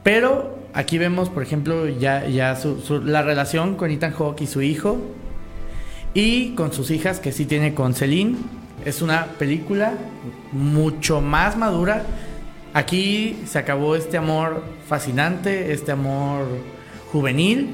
pero 0.04 0.61
aquí 0.74 0.98
vemos, 0.98 1.30
por 1.30 1.44
ejemplo, 1.44 1.88
ya, 1.88 2.56
su- 2.56 3.02
la 3.04 3.22
relación 3.22 3.76
con 3.76 3.92
Ethan 3.92 4.14
Hawke 4.14 4.42
y 4.42 4.48
su 4.48 4.62
hijo, 4.62 4.98
y 6.14 6.52
con 6.56 6.74
sus 6.74 6.92
hijas, 6.92 7.20
que 7.20 7.32
sí 7.32 7.46
tiene 7.46 7.74
con 7.74 7.94
Celine. 7.94 8.38
Es 8.86 9.02
una 9.02 9.26
película 9.38 9.94
mucho 10.52 11.22
más 11.22 11.58
madura. 11.58 12.04
Aquí 12.74 13.38
se 13.46 13.60
acabó 13.60 13.96
este 13.96 14.18
amor 14.18 14.64
fascinante, 14.88 15.72
este 15.74 15.92
amor 15.92 16.46
juvenil, 17.12 17.74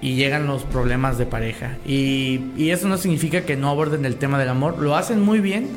y 0.00 0.14
llegan 0.14 0.46
los 0.46 0.64
problemas 0.64 1.18
de 1.18 1.26
pareja. 1.26 1.76
Y 1.86 2.70
eso 2.70 2.88
no 2.88 2.98
significa 2.98 3.42
que 3.42 3.56
no 3.56 3.68
aborden 3.68 4.04
el 4.04 4.16
tema 4.16 4.38
del 4.38 4.48
amor, 4.48 4.78
lo 4.78 4.96
hacen 4.96 5.20
muy 5.20 5.38
bien, 5.40 5.68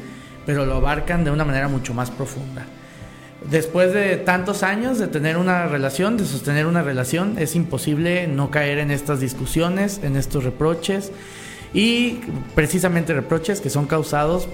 pero 0.46 0.66
lo 0.66 0.76
abarcan 0.76 1.24
de 1.24 1.32
una 1.32 1.46
manera 1.46 1.68
mucho 1.68 1.94
más 1.94 2.10
profunda. 2.10 2.66
Después 3.50 3.94
de 3.94 4.18
tantos 4.18 4.64
años 4.64 4.98
de 4.98 5.08
tener 5.08 5.38
una 5.38 5.68
relación, 5.68 6.18
de 6.18 6.26
sostener 6.26 6.66
una 6.66 6.82
relación, 6.82 7.36
es 7.38 7.56
imposible 7.56 8.28
no 8.28 8.50
caer 8.50 8.80
en 8.80 8.92
estas 8.92 9.20
discusiones, 9.20 10.00
en 10.04 10.16
estos 10.16 10.44
reproches 10.44 11.12
y 11.74 12.22
precisamente 12.56 13.14
reproches 13.14 13.62
que 13.62 13.70
son 13.70 13.86
causados 13.86 14.48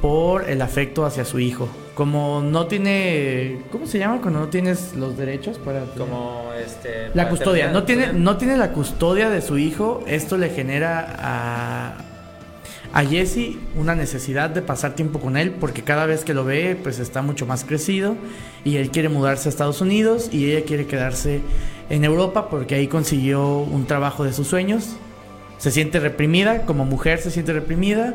por 0.00 0.48
el 0.48 0.62
afecto 0.62 1.04
hacia 1.04 1.24
su 1.24 1.40
hijo. 1.40 1.68
Como 1.94 2.40
no 2.40 2.68
tiene, 2.68 3.58
¿cómo 3.72 3.86
se 3.86 3.98
llama 3.98 4.20
cuando 4.20 4.40
no 4.40 4.48
tienes 4.48 4.94
los 4.94 5.18
derechos 5.18 5.58
para 5.58 5.80
Como 5.96 6.52
este. 6.64 7.10
la 7.14 7.28
custodia, 7.28 7.72
no 7.72 7.82
tiene, 7.82 8.12
no 8.12 8.36
tiene 8.36 8.56
la 8.56 8.70
custodia 8.72 9.28
de 9.28 9.42
su 9.42 9.58
hijo. 9.58 10.04
Esto 10.06 10.38
le 10.38 10.50
genera 10.50 11.16
a, 11.18 12.07
a 12.92 13.04
Jesse 13.04 13.56
una 13.76 13.94
necesidad 13.94 14.50
de 14.50 14.62
pasar 14.62 14.94
tiempo 14.94 15.20
con 15.20 15.36
él 15.36 15.52
porque 15.52 15.82
cada 15.82 16.06
vez 16.06 16.24
que 16.24 16.34
lo 16.34 16.44
ve 16.44 16.76
pues 16.82 16.98
está 16.98 17.22
mucho 17.22 17.46
más 17.46 17.64
crecido 17.64 18.16
y 18.64 18.76
él 18.76 18.90
quiere 18.90 19.08
mudarse 19.08 19.48
a 19.48 19.50
Estados 19.50 19.80
Unidos 19.80 20.30
y 20.32 20.50
ella 20.50 20.64
quiere 20.64 20.86
quedarse 20.86 21.40
en 21.90 22.04
Europa 22.04 22.48
porque 22.48 22.74
ahí 22.74 22.88
consiguió 22.88 23.58
un 23.58 23.86
trabajo 23.86 24.24
de 24.24 24.32
sus 24.32 24.48
sueños. 24.48 24.96
Se 25.58 25.70
siente 25.70 26.00
reprimida, 26.00 26.62
como 26.62 26.84
mujer 26.84 27.20
se 27.20 27.30
siente 27.30 27.52
reprimida 27.52 28.14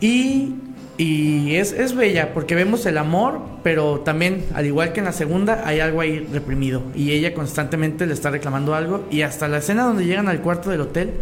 y, 0.00 0.54
y 0.96 1.56
es, 1.56 1.72
es 1.72 1.94
bella 1.94 2.32
porque 2.34 2.54
vemos 2.54 2.86
el 2.86 2.98
amor, 2.98 3.40
pero 3.62 4.00
también, 4.00 4.44
al 4.54 4.66
igual 4.66 4.92
que 4.92 5.00
en 5.00 5.06
la 5.06 5.12
segunda, 5.12 5.62
hay 5.64 5.80
algo 5.80 6.00
ahí 6.00 6.20
reprimido. 6.32 6.82
Y 6.94 7.12
ella 7.12 7.34
constantemente 7.34 8.06
le 8.06 8.14
está 8.14 8.30
reclamando 8.30 8.74
algo. 8.74 9.06
Y 9.10 9.22
hasta 9.22 9.48
la 9.48 9.58
escena 9.58 9.84
donde 9.84 10.04
llegan 10.04 10.28
al 10.28 10.40
cuarto 10.40 10.70
del 10.70 10.80
hotel, 10.82 11.12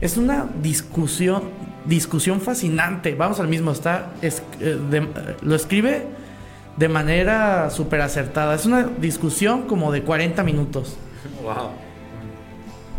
es 0.00 0.16
una 0.16 0.48
discusión, 0.62 1.42
discusión 1.88 2.40
fascinante. 2.40 3.14
Vamos 3.14 3.40
al 3.40 3.48
mismo, 3.48 3.72
está, 3.72 4.12
es- 4.22 4.42
eh, 4.60 4.78
de- 4.90 4.98
eh, 4.98 5.36
lo 5.42 5.54
escribe 5.54 6.06
de 6.76 6.88
manera 6.88 7.70
súper 7.70 8.00
acertada. 8.02 8.54
Es 8.54 8.66
una 8.66 8.84
discusión 9.00 9.62
como 9.62 9.90
de 9.92 10.02
40 10.02 10.42
minutos. 10.44 10.96
Wow. 11.42 11.70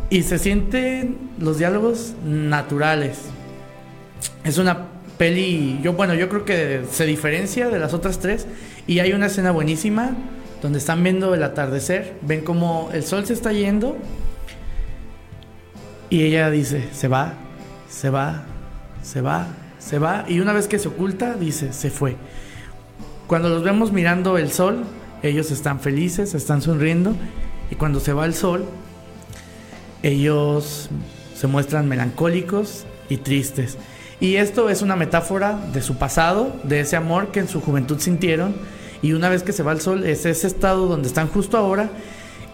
Y 0.10 0.24
se 0.24 0.40
sienten 0.40 1.18
los 1.40 1.60
diálogos 1.60 2.14
naturales. 2.26 3.20
Es 4.44 4.58
una 4.58 4.88
peli, 5.20 5.80
yo 5.84 5.94
bueno, 5.94 6.16
yo 6.16 6.30
creo 6.30 6.46
que 6.46 6.84
se 6.92 7.06
diferencia 7.06 7.70
de 7.70 7.78
las 7.78 7.94
otras 7.94 8.18
tres. 8.20 8.48
Y 8.88 9.00
hay 9.00 9.14
una 9.14 9.28
escena 9.28 9.52
buenísima 9.52 10.12
donde 10.64 10.80
están 10.80 11.04
viendo 11.04 11.36
el 11.36 11.44
atardecer, 11.44 12.16
ven 12.24 12.42
como 12.44 12.90
el 12.92 13.04
sol 13.04 13.26
se 13.28 13.34
está 13.34 13.54
yendo. 13.54 13.98
Y 16.10 16.24
ella 16.24 16.50
dice, 16.50 16.90
se 16.92 17.08
va, 17.08 17.34
se 17.88 18.10
va, 18.10 18.46
se 19.04 19.22
va, 19.22 19.48
se 19.80 20.00
va. 20.00 20.26
Y 20.28 20.40
una 20.40 20.54
vez 20.54 20.68
que 20.68 20.80
se 20.80 20.88
oculta, 20.88 21.36
dice, 21.36 21.74
se 21.74 21.90
fue. 21.90 22.16
Cuando 23.28 23.50
los 23.50 23.64
vemos 23.64 23.92
mirando 23.92 24.38
el 24.38 24.52
sol, 24.52 24.84
ellos 25.24 25.52
están 25.52 25.80
felices, 25.80 26.34
están 26.34 26.62
sonriendo. 26.62 27.16
Y 27.72 27.76
cuando 27.76 28.00
se 28.00 28.14
va 28.14 28.26
el 28.26 28.34
sol, 28.34 28.66
ellos 30.04 30.90
se 31.36 31.48
muestran 31.48 31.88
melancólicos 31.88 32.86
y 33.10 33.18
tristes. 33.18 33.78
Y 34.20 34.36
esto 34.36 34.70
es 34.70 34.82
una 34.82 34.96
metáfora 34.96 35.58
de 35.74 35.82
su 35.82 35.98
pasado, 35.98 36.56
de 36.64 36.82
ese 36.82 36.96
amor 36.96 37.32
que 37.32 37.40
en 37.40 37.48
su 37.48 37.62
juventud 37.62 38.00
sintieron. 38.00 38.56
Y 39.02 39.14
una 39.14 39.30
vez 39.30 39.44
que 39.44 39.54
se 39.54 39.64
va 39.64 39.72
el 39.72 39.80
sol, 39.80 40.04
es 40.04 40.26
ese 40.26 40.48
estado 40.48 40.88
donde 40.88 41.08
están 41.08 41.30
justo 41.30 41.58
ahora, 41.58 41.90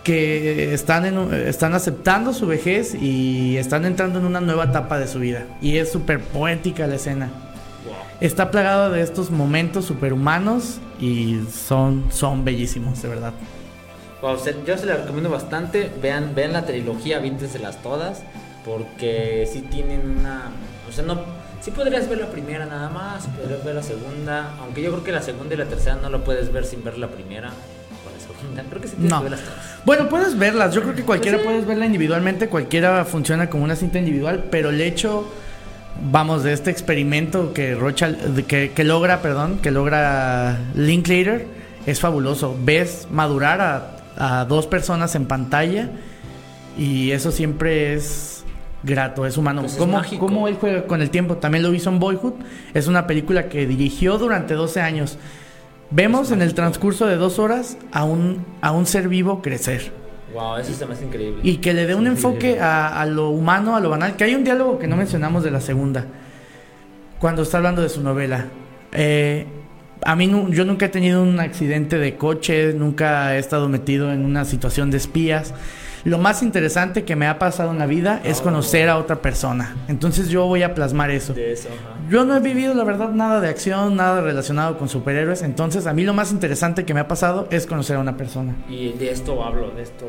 que 0.06 0.72
están, 0.72 1.04
en, 1.06 1.34
están 1.34 1.74
aceptando 1.74 2.32
su 2.32 2.46
vejez 2.46 2.94
y 2.94 3.58
están 3.58 3.86
entrando 3.86 4.20
en 4.20 4.26
una 4.26 4.40
nueva 4.40 4.66
etapa 4.66 5.00
de 5.00 5.08
su 5.08 5.20
vida. 5.20 5.46
Y 5.62 5.78
es 5.78 5.92
súper 5.92 6.22
poética 6.22 6.86
la 6.86 6.96
escena. 6.96 7.32
Está 8.22 8.52
plagada 8.52 8.92
de 8.92 9.02
estos 9.02 9.32
momentos 9.32 9.86
superhumanos 9.86 10.78
y 11.02 11.42
son, 11.52 12.06
son 12.12 12.46
bellísimos, 12.46 13.02
de 13.02 13.10
verdad. 13.10 13.34
Wow, 14.22 14.38
yo 14.66 14.78
se 14.78 14.86
la 14.86 14.98
recomiendo 14.98 15.32
bastante. 15.32 15.92
Vean, 16.02 16.34
vean 16.36 16.54
la 16.54 16.66
trilogía, 16.66 17.18
vínteselas 17.18 17.82
todas. 17.82 18.22
Porque 18.64 19.50
sí 19.52 19.62
tienen 19.62 20.20
una. 20.20 20.52
O 20.88 20.92
sea, 20.92 21.04
no. 21.04 21.20
Sí 21.62 21.72
podrías 21.72 22.08
ver 22.08 22.20
la 22.20 22.30
primera 22.30 22.68
nada 22.68 22.90
más, 22.90 23.26
podrías 23.26 23.66
ver 23.66 23.74
la 23.74 23.84
segunda. 23.84 24.56
Aunque 24.62 24.84
yo 24.84 24.92
creo 24.92 25.04
que 25.04 25.12
la 25.12 25.24
segunda 25.24 25.56
y 25.56 25.58
la 25.58 25.66
tercera 25.66 25.96
no 25.96 26.10
la 26.12 26.24
puedes 26.24 26.54
ver 26.54 26.64
sin 26.64 26.84
ver 26.84 27.00
la 27.00 27.08
primera. 27.08 27.52
Creo 28.70 28.82
que 28.82 28.88
sí 28.88 28.96
tienes 28.96 29.12
No. 29.12 29.18
que 29.20 29.24
verlas 29.30 29.42
todas. 29.42 29.60
Bueno, 29.86 30.10
puedes 30.10 30.38
verlas. 30.38 30.74
Yo 30.74 30.82
creo 30.82 30.96
que 30.96 31.04
cualquiera 31.04 31.38
Sí. 31.38 31.44
puedes 31.44 31.66
verla 31.66 31.86
individualmente. 31.86 32.48
Cualquiera 32.50 33.06
funciona 33.06 33.50
como 33.50 33.64
una 33.64 33.76
cinta 33.76 34.00
individual. 34.00 34.46
Pero 34.50 34.70
el 34.70 34.82
hecho, 34.82 35.30
vamos, 36.12 36.44
de 36.44 36.54
este 36.54 36.72
experimento 36.72 37.54
que 37.54 37.76
Rocha, 37.76 38.12
que, 38.48 38.72
que 38.72 38.84
logra, 38.84 39.22
perdón, 39.22 39.60
que 39.62 39.72
logra 39.72 40.58
Linklater 40.76 41.48
es 41.86 42.00
fabuloso. 42.00 42.58
Ves 42.64 43.08
madurar 43.12 43.62
a, 43.62 44.40
a 44.40 44.46
dos 44.46 44.66
personas 44.68 45.14
en 45.16 45.26
pantalla 45.26 45.90
y 46.78 47.12
eso 47.12 47.32
siempre 47.32 47.94
es 47.94 48.44
grato, 48.84 49.26
es 49.26 49.38
humano. 49.38 49.62
Pues 49.62 49.74
es 49.74 49.78
¿Cómo, 49.80 49.94
mágico. 49.98 50.26
cómo 50.26 50.48
él 50.48 50.58
juega 50.60 50.86
con 50.88 51.02
el 51.02 51.10
tiempo? 51.10 51.38
También 51.38 51.64
lo 51.64 51.74
hizo 51.74 51.90
en 51.90 52.00
Boyhood. 52.00 52.34
Es 52.74 52.88
una 52.88 53.08
película 53.08 53.50
que 53.50 53.66
dirigió 53.68 54.18
durante 54.18 54.54
12 54.56 54.82
años. 54.82 55.18
Vemos 55.92 56.32
en 56.32 56.42
el 56.42 56.54
transcurso 56.54 57.06
de 57.06 57.16
dos 57.16 57.40
horas 57.40 57.78
a 57.92 58.04
un, 58.04 58.46
a 58.62 58.72
un 58.72 58.86
ser 58.86 59.08
vivo 59.08 59.42
crecer. 59.42 59.92
Wow, 60.34 60.58
eso 60.58 60.74
se 60.74 60.86
me 60.86 60.94
hace 60.94 61.06
increíble. 61.06 61.40
Y 61.44 61.58
que 61.58 61.74
le 61.74 61.86
dé 61.86 61.96
un 61.96 62.08
enfoque 62.08 62.60
a, 62.60 63.00
a 63.00 63.06
lo 63.06 63.30
humano, 63.30 63.76
a 63.76 63.80
lo 63.80 63.90
banal. 63.90 64.16
Que 64.16 64.26
hay 64.26 64.36
un 64.36 64.44
diálogo 64.44 64.80
que 64.80 64.88
no 64.88 64.98
mencionamos 64.98 65.44
de 65.44 65.52
la 65.52 65.62
segunda. 65.62 66.06
Cuando 67.20 67.44
está 67.44 67.58
hablando 67.58 67.82
de 67.82 67.90
su 67.90 68.02
novela. 68.02 68.48
Eh, 68.92 69.46
a 70.04 70.16
mí 70.16 70.30
yo 70.50 70.66
nunca 70.66 70.88
he 70.88 70.90
tenido 70.90 71.24
un 71.24 71.40
accidente 71.40 71.98
de 71.98 72.16
coche, 72.16 72.74
nunca 72.74 73.36
he 73.36 73.40
estado 73.40 73.70
metido 73.70 74.12
en 74.12 74.26
una 74.26 74.46
situación 74.46 74.92
de 74.92 74.98
espías. 74.98 75.54
Lo 76.06 76.18
más 76.20 76.42
interesante 76.44 77.04
que 77.04 77.16
me 77.16 77.28
ha 77.28 77.38
pasado 77.40 77.72
en 77.72 77.80
la 77.80 77.88
vida 77.88 78.22
es 78.24 78.40
Oh. 78.40 78.44
conocer 78.44 78.88
a 78.90 78.98
otra 78.98 79.18
persona. 79.22 79.76
Entonces 79.88 80.30
yo 80.30 80.46
voy 80.46 80.62
a 80.64 80.74
plasmar 80.76 81.10
eso. 81.12 81.34
De 81.34 81.52
eso, 81.52 81.68
ajá. 81.68 81.96
Yo 82.10 82.24
no 82.26 82.38
he 82.38 82.40
vivido, 82.40 82.74
la 82.76 82.84
verdad, 82.84 83.10
nada 83.10 83.42
de 83.42 83.50
acción, 83.50 83.96
nada 83.96 84.22
relacionado 84.22 84.78
con 84.78 84.88
superhéroes. 84.88 85.42
Entonces, 85.42 85.88
a 85.88 85.94
mí 85.94 86.04
lo 86.04 86.14
más 86.14 86.32
interesante 86.32 86.86
que 86.86 86.94
me 86.94 87.00
ha 87.00 87.08
pasado 87.08 87.48
es 87.50 87.66
conocer 87.66 87.96
a 87.98 88.00
una 88.00 88.16
persona. 88.16 88.54
Y 88.70 88.94
de 88.94 89.10
esto 89.10 89.44
hablo, 89.44 89.72
de 89.72 89.82
esto. 89.82 90.06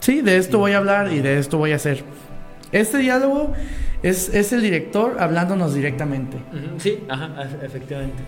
Sí, 0.00 0.20
de 0.22 0.36
esto 0.38 0.58
voy 0.58 0.72
a 0.72 0.78
hablar 0.78 1.12
y 1.12 1.20
de 1.20 1.38
esto 1.38 1.56
voy 1.56 1.70
a 1.72 1.76
hacer. 1.76 2.02
Este 2.72 2.98
diálogo 2.98 3.52
es, 4.02 4.34
es 4.34 4.52
el 4.52 4.60
director 4.62 5.16
hablándonos 5.20 5.72
directamente. 5.72 6.36
Sí, 6.78 7.04
ajá, 7.08 7.30
efe- 7.44 7.64
efectivamente. 7.64 8.22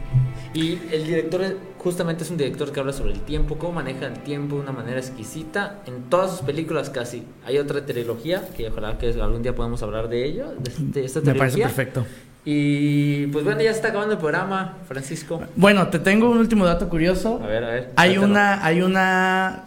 Y 0.54 0.78
el 0.92 1.04
director 1.06 1.42
es- 1.42 1.54
justamente 1.82 2.24
es 2.24 2.30
un 2.30 2.36
director 2.36 2.70
que 2.72 2.78
habla 2.80 2.92
sobre 2.92 3.12
el 3.12 3.20
tiempo, 3.20 3.56
cómo 3.56 3.72
maneja 3.72 4.06
el 4.06 4.18
tiempo 4.20 4.56
de 4.56 4.62
una 4.62 4.72
manera 4.72 4.98
exquisita 5.00 5.78
en 5.86 6.02
todas 6.10 6.30
sus 6.30 6.40
películas 6.40 6.90
casi. 6.90 7.22
Hay 7.46 7.56
otra 7.56 7.84
trilogía 7.86 8.46
que 8.56 8.68
ojalá 8.68 8.98
que 8.98 9.08
algún 9.20 9.42
día 9.42 9.54
podamos 9.54 9.82
hablar 9.82 10.08
de 10.08 10.24
ello, 10.26 10.54
de, 10.58 11.04
este- 11.04 11.20
Me 11.22 11.34
parece 11.34 11.58
perfecto. 11.58 12.04
Y 12.44 13.26
pues 13.28 13.44
bueno, 13.44 13.60
ya 13.60 13.70
se 13.70 13.76
está 13.76 13.88
acabando 13.88 14.12
el 14.14 14.18
programa, 14.18 14.78
Francisco. 14.88 15.42
Bueno, 15.56 15.88
te 15.88 15.98
tengo 15.98 16.30
un 16.30 16.38
último 16.38 16.64
dato 16.64 16.88
curioso. 16.88 17.40
A 17.42 17.46
ver, 17.46 17.64
a 17.64 17.68
ver. 17.68 17.90
Hay 17.96 18.18
una, 18.18 18.64
hay 18.64 18.82
una, 18.82 19.64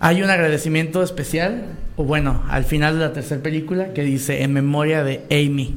hay 0.00 0.22
un 0.22 0.30
agradecimiento 0.30 1.02
especial, 1.02 1.66
o 1.96 2.04
bueno, 2.04 2.42
al 2.48 2.64
final 2.64 2.94
de 2.98 3.06
la 3.06 3.12
tercera 3.12 3.42
película 3.42 3.92
que 3.92 4.02
dice 4.02 4.42
en 4.42 4.52
memoria 4.52 5.04
de 5.04 5.24
Amy. 5.30 5.76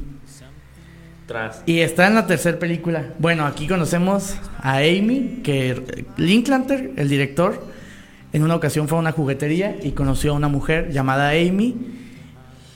Tras. 1.28 1.62
Y 1.66 1.80
está 1.80 2.06
en 2.08 2.14
la 2.16 2.26
tercera 2.26 2.58
película. 2.58 3.04
Bueno, 3.20 3.46
aquí 3.46 3.68
conocemos 3.68 4.34
a 4.60 4.78
Amy, 4.78 5.40
que 5.44 6.06
Linklater, 6.16 6.92
el 6.96 7.08
director, 7.08 7.62
en 8.32 8.42
una 8.42 8.56
ocasión 8.56 8.88
fue 8.88 8.98
a 8.98 9.00
una 9.00 9.12
juguetería 9.12 9.76
y 9.82 9.92
conoció 9.92 10.32
a 10.32 10.34
una 10.34 10.48
mujer 10.48 10.90
llamada 10.90 11.28
Amy. 11.30 11.76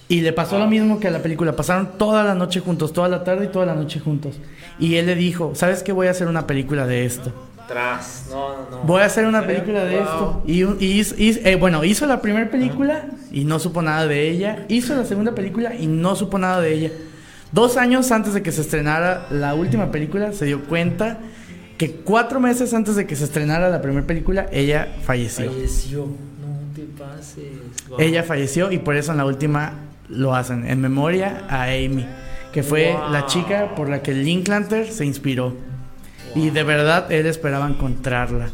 Y 0.09 0.21
le 0.21 0.35
pasó 0.35 0.59
lo 0.59 0.67
mismo 0.67 1.01
que 1.01 1.09
a 1.09 1.11
la 1.11 1.21
película. 1.23 1.57
Pasaron 1.57 1.97
toda 1.97 2.23
la 2.23 2.35
noche 2.35 2.61
juntos, 2.61 2.93
toda 2.93 3.09
la 3.09 3.25
tarde 3.25 3.47
y 3.47 3.49
toda 3.49 3.65
la 3.65 3.75
noche 3.75 3.99
juntos. 3.99 4.39
Y 4.79 4.97
él 4.97 5.07
le 5.07 5.15
dijo, 5.15 5.53
¿sabes 5.55 5.83
qué? 5.83 5.93
Voy 5.93 6.07
a 6.07 6.11
hacer 6.11 6.29
una 6.29 6.47
película 6.47 6.87
de 6.87 7.07
esto. 7.07 7.33
Tras. 7.67 8.27
No, 8.31 8.49
no, 8.51 8.71
no. 8.71 8.79
Voy 8.83 9.01
a 9.01 9.07
hacer 9.07 9.25
una 9.25 9.47
película 9.47 9.85
de 9.85 9.97
Wow. 9.97 10.05
esto. 10.05 10.43
Y, 10.47 10.63
y 10.85 11.01
hizo- 11.01 11.15
eh, 11.19 11.57
bueno, 11.57 11.83
hizo 11.85 12.05
la 12.05 12.21
primera 12.21 12.51
película 12.51 13.07
y 13.31 13.45
no 13.45 13.59
supo 13.59 13.81
nada 13.81 14.07
de 14.07 14.29
ella. 14.29 14.67
Hizo 14.69 14.95
la 14.95 15.05
segunda 15.07 15.35
película 15.35 15.75
y 15.75 15.87
no 15.87 16.15
supo 16.15 16.37
nada 16.39 16.61
de 16.61 16.75
ella. 16.75 16.91
Dos 17.53 17.77
años 17.77 18.11
antes 18.13 18.35
de 18.35 18.43
que 18.43 18.51
se 18.51 18.63
estrenara 18.63 19.27
la 19.31 19.55
última 19.55 19.91
película, 19.93 20.33
se 20.33 20.47
dio 20.47 20.65
cuenta 20.65 21.19
que 21.77 21.91
cuatro 21.91 22.41
meses 22.41 22.73
antes 22.73 22.97
de 22.97 23.07
que 23.07 23.15
se 23.17 23.25
estrenara 23.25 23.69
la 23.69 23.83
primera 23.83 24.07
película, 24.07 24.47
ella 24.53 24.89
falleció. 25.05 25.51
Falleció. 25.53 26.07
No 26.07 26.75
te 26.75 26.83
pases. 26.83 27.45
Wow. 27.89 28.01
Ella 28.01 28.23
falleció 28.23 28.73
y 28.73 28.79
por 28.79 28.97
eso 28.97 29.13
en 29.13 29.19
la 29.19 29.27
última 29.27 29.75
lo 30.09 30.35
hacen, 30.35 30.67
en 30.69 30.81
memoria 30.81 31.45
a 31.49 31.65
Amy, 31.65 32.07
que 32.53 32.63
fue 32.63 32.93
Wow. 32.93 33.11
la 33.13 33.27
chica 33.27 33.75
por 33.75 33.89
la 33.89 34.03
que 34.03 34.15
Linklater 34.15 34.91
se 34.91 35.05
inspiró. 35.05 35.55
Y 36.35 36.49
de 36.51 36.63
verdad 36.63 37.13
él 37.13 37.27
esperaba 37.27 37.69
encontrarla. 37.69 38.49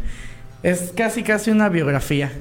Es 0.65 0.93
casi 0.97 1.23
casi 1.23 1.53
una 1.53 1.69
biografía. 1.69 2.33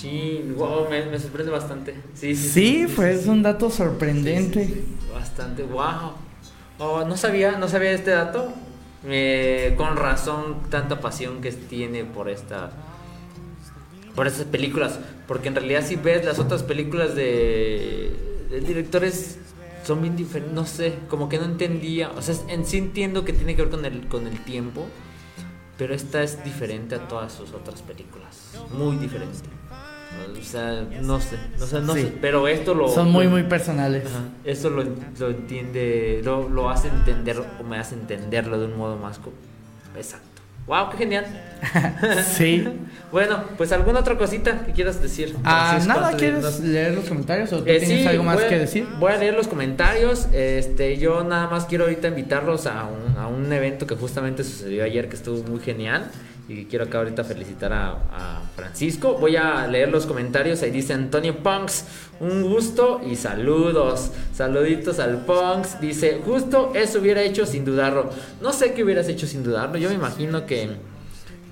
Sí, 0.00 0.54
wow, 0.56 0.88
me, 0.88 1.04
me 1.06 1.18
sorprende 1.18 1.50
bastante. 1.50 1.94
Sí, 2.14 2.36
sí. 2.36 2.48
Sí, 2.48 2.86
pues 2.94 3.20
es 3.20 3.26
un 3.26 3.42
dato 3.42 3.68
sorprendente. 3.68 4.84
Bastante, 5.12 5.64
wow. 5.64 6.12
Oh, 6.78 7.04
no 7.04 7.16
sabía, 7.16 7.58
no 7.58 7.66
sabía 7.68 7.90
este 7.90 8.12
dato. 8.12 8.52
Eh, 9.04 9.74
con 9.76 9.96
razón, 9.96 10.62
tanta 10.70 11.00
pasión 11.00 11.40
que 11.40 11.50
tiene 11.50 12.04
por 12.04 12.28
esta. 12.28 12.70
Por 14.14 14.28
estas 14.28 14.46
películas. 14.46 15.00
Porque 15.26 15.48
en 15.48 15.56
realidad, 15.56 15.84
si 15.84 15.96
ves 15.96 16.24
las 16.24 16.38
otras 16.38 16.62
películas 16.62 17.16
de, 17.16 18.46
de 18.50 18.60
directores, 18.60 19.38
son 19.84 20.00
bien 20.02 20.14
diferentes. 20.14 20.54
No 20.54 20.64
sé, 20.64 20.94
como 21.08 21.28
que 21.28 21.38
no 21.38 21.44
entendía. 21.44 22.10
O 22.10 22.22
sea, 22.22 22.36
en 22.48 22.64
sí 22.64 22.78
entiendo 22.78 23.24
que 23.24 23.32
tiene 23.32 23.56
que 23.56 23.62
ver 23.62 23.70
con 23.70 23.84
el, 23.84 24.06
con 24.06 24.28
el 24.28 24.38
tiempo. 24.44 24.86
Pero 25.76 25.94
esta 25.94 26.22
es 26.22 26.44
diferente 26.44 26.94
a 26.94 27.08
todas 27.08 27.32
sus 27.32 27.52
otras 27.52 27.82
películas. 27.82 28.52
Muy 28.72 28.96
diferente. 28.96 29.57
O 30.40 30.44
sea, 30.44 30.84
no 31.02 31.20
sé. 31.20 31.36
No 31.58 31.66
sé, 31.66 31.80
no 31.80 31.94
Sí. 31.94 32.02
sé. 32.02 32.12
Pero 32.20 32.48
esto 32.48 32.74
lo. 32.74 32.88
Son 32.88 33.10
muy, 33.10 33.24
lo- 33.24 33.30
muy 33.30 33.42
personales. 33.44 34.04
Ajá, 34.06 34.24
Eso 34.44 34.70
lo, 34.70 34.82
lo 35.18 35.28
entiende, 35.30 36.20
lo, 36.24 36.48
lo 36.48 36.70
hace 36.70 36.88
entender 36.88 37.38
o 37.60 37.62
me 37.64 37.78
hace 37.78 37.94
entenderlo 37.94 38.58
de 38.58 38.66
un 38.66 38.76
modo 38.76 38.96
más 38.96 39.20
exacto. 39.96 40.26
¡Wow! 40.66 40.90
¡Qué 40.90 40.98
genial! 40.98 41.26
Sí. 42.24 42.66
Bueno, 43.10 43.42
pues 43.56 43.72
alguna 43.72 44.00
otra 44.00 44.18
cosita 44.18 44.66
que 44.66 44.72
quieras 44.72 45.00
decir. 45.00 45.34
Ah, 45.42 45.78
nada, 45.86 46.12
¿quieres 46.14 46.60
leer 46.60 46.92
los 46.92 47.06
comentarios 47.06 47.50
o 47.54 47.62
tú 47.62 47.70
Eh, 47.70 47.78
tienes 47.78 48.02
sí, 48.02 48.06
algo 48.06 48.22
más 48.22 48.38
a- 48.38 48.48
que 48.48 48.58
decir? 48.58 48.86
Voy 49.00 49.10
a 49.12 49.16
leer 49.16 49.32
los 49.34 49.48
comentarios. 49.48 50.28
Este, 50.34 50.98
yo 50.98 51.24
nada 51.24 51.48
más 51.48 51.64
quiero 51.64 51.84
ahorita 51.84 52.08
invitarlos 52.08 52.66
a 52.66 52.84
un, 52.84 53.16
a 53.16 53.26
un 53.28 53.50
evento 53.50 53.86
que 53.86 53.94
justamente 53.94 54.44
sucedió 54.44 54.84
ayer 54.84 55.08
que 55.08 55.16
estuvo 55.16 55.42
muy 55.48 55.60
genial. 55.60 56.10
Y 56.48 56.64
quiero 56.64 56.86
acá 56.86 56.98
ahorita 56.98 57.24
felicitar 57.24 57.72
a, 57.74 57.90
a 57.90 58.42
Francisco. 58.56 59.18
Voy 59.18 59.36
a 59.36 59.66
leer 59.66 59.90
los 59.90 60.06
comentarios. 60.06 60.62
Ahí 60.62 60.70
dice 60.70 60.94
Antonio 60.94 61.36
Punks. 61.36 61.84
Un 62.20 62.42
gusto 62.42 63.02
y 63.06 63.16
saludos. 63.16 64.12
Saluditos 64.32 64.98
al 64.98 65.26
Punks. 65.26 65.78
Dice, 65.78 66.22
justo 66.24 66.72
eso 66.74 67.00
hubiera 67.00 67.22
hecho 67.22 67.44
sin 67.44 67.66
dudarlo. 67.66 68.10
No 68.40 68.54
sé 68.54 68.72
qué 68.72 68.82
hubieras 68.82 69.08
hecho 69.08 69.26
sin 69.26 69.42
dudarlo. 69.42 69.76
Yo 69.76 69.90
me 69.90 69.96
imagino 69.96 70.46
que 70.46 70.70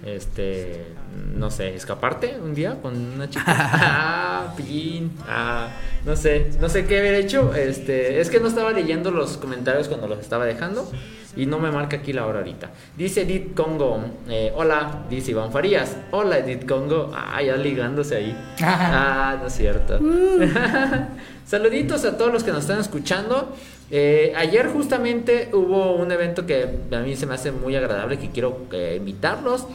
este, 0.07 0.87
no 1.35 1.51
sé, 1.51 1.75
escaparte 1.75 2.39
un 2.43 2.55
día 2.55 2.81
con 2.81 2.97
una 2.97 3.29
chica. 3.29 3.45
ah, 3.49 4.55
pillín. 4.57 5.13
Ah, 5.29 5.69
no 6.05 6.17
sé, 6.17 6.53
no 6.61 6.69
sé 6.69 6.87
qué 6.87 7.01
haber 7.01 7.15
hecho. 7.17 7.55
Este, 7.55 8.21
es 8.21 8.31
que 8.31 8.41
no 8.41 8.49
estaba 8.49 8.73
leyendo 8.73 9.11
los 9.11 9.37
comentarios 9.37 9.89
cuando 9.89 10.07
los 10.07 10.21
estaba 10.21 10.47
dejando 10.47 10.91
y 11.37 11.47
no 11.47 11.59
me 11.59 11.71
marca 11.71 11.99
aquí 11.99 12.13
la 12.13 12.27
hora 12.27 12.39
ahorita. 12.39 12.71
Dice 12.97 13.23
Edith 13.23 13.55
Congo, 13.55 14.01
eh, 14.29 14.53
hola, 14.57 15.05
dice 15.09 15.33
Iván 15.33 15.53
Farías. 15.53 15.97
Hola 16.11 16.39
Edith 16.39 16.67
Congo. 16.67 17.13
Ah, 17.15 17.43
ya 17.43 17.57
ligándose 17.57 18.17
ahí. 18.17 18.37
ah, 18.63 19.37
no 19.41 19.47
es 19.47 19.53
cierto. 19.53 19.99
Saluditos 21.47 22.05
a 22.05 22.17
todos 22.17 22.33
los 22.33 22.43
que 22.43 22.51
nos 22.53 22.63
están 22.63 22.81
escuchando. 22.81 23.55
Eh, 23.91 24.33
ayer 24.37 24.69
justamente 24.69 25.51
hubo 25.53 25.93
un 25.93 26.11
evento 26.11 26.45
que 26.47 26.69
a 26.91 26.99
mí 27.01 27.15
se 27.15 27.27
me 27.27 27.35
hace 27.35 27.53
muy 27.53 27.77
agradable, 27.77 28.19
que 28.19 28.31
quiero 28.31 28.67
eh, 28.73 28.97
invitarlos. 28.99 29.67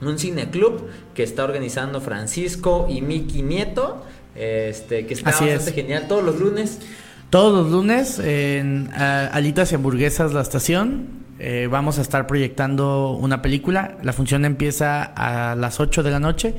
Un 0.00 0.18
cineclub 0.18 0.88
que 1.14 1.22
está 1.22 1.44
organizando 1.44 2.00
Francisco 2.00 2.86
y 2.88 3.02
Miki 3.02 3.42
Nieto. 3.42 4.02
Este, 4.34 5.06
que 5.06 5.14
está 5.14 5.30
Así 5.30 5.44
bastante 5.44 5.70
es. 5.70 5.74
genial 5.76 6.08
todos 6.08 6.24
los 6.24 6.40
lunes. 6.40 6.80
Todos 7.34 7.64
los 7.64 7.72
lunes 7.72 8.20
en 8.20 8.90
ah, 8.94 9.28
Alitas 9.32 9.72
y 9.72 9.74
Hamburguesas 9.74 10.32
La 10.32 10.40
Estación 10.40 11.08
eh, 11.40 11.66
vamos 11.68 11.98
a 11.98 12.02
estar 12.02 12.28
proyectando 12.28 13.10
una 13.10 13.42
película. 13.42 13.98
La 14.04 14.12
función 14.12 14.44
empieza 14.44 15.02
a 15.02 15.56
las 15.56 15.80
8 15.80 16.04
de 16.04 16.12
la 16.12 16.20
noche. 16.20 16.54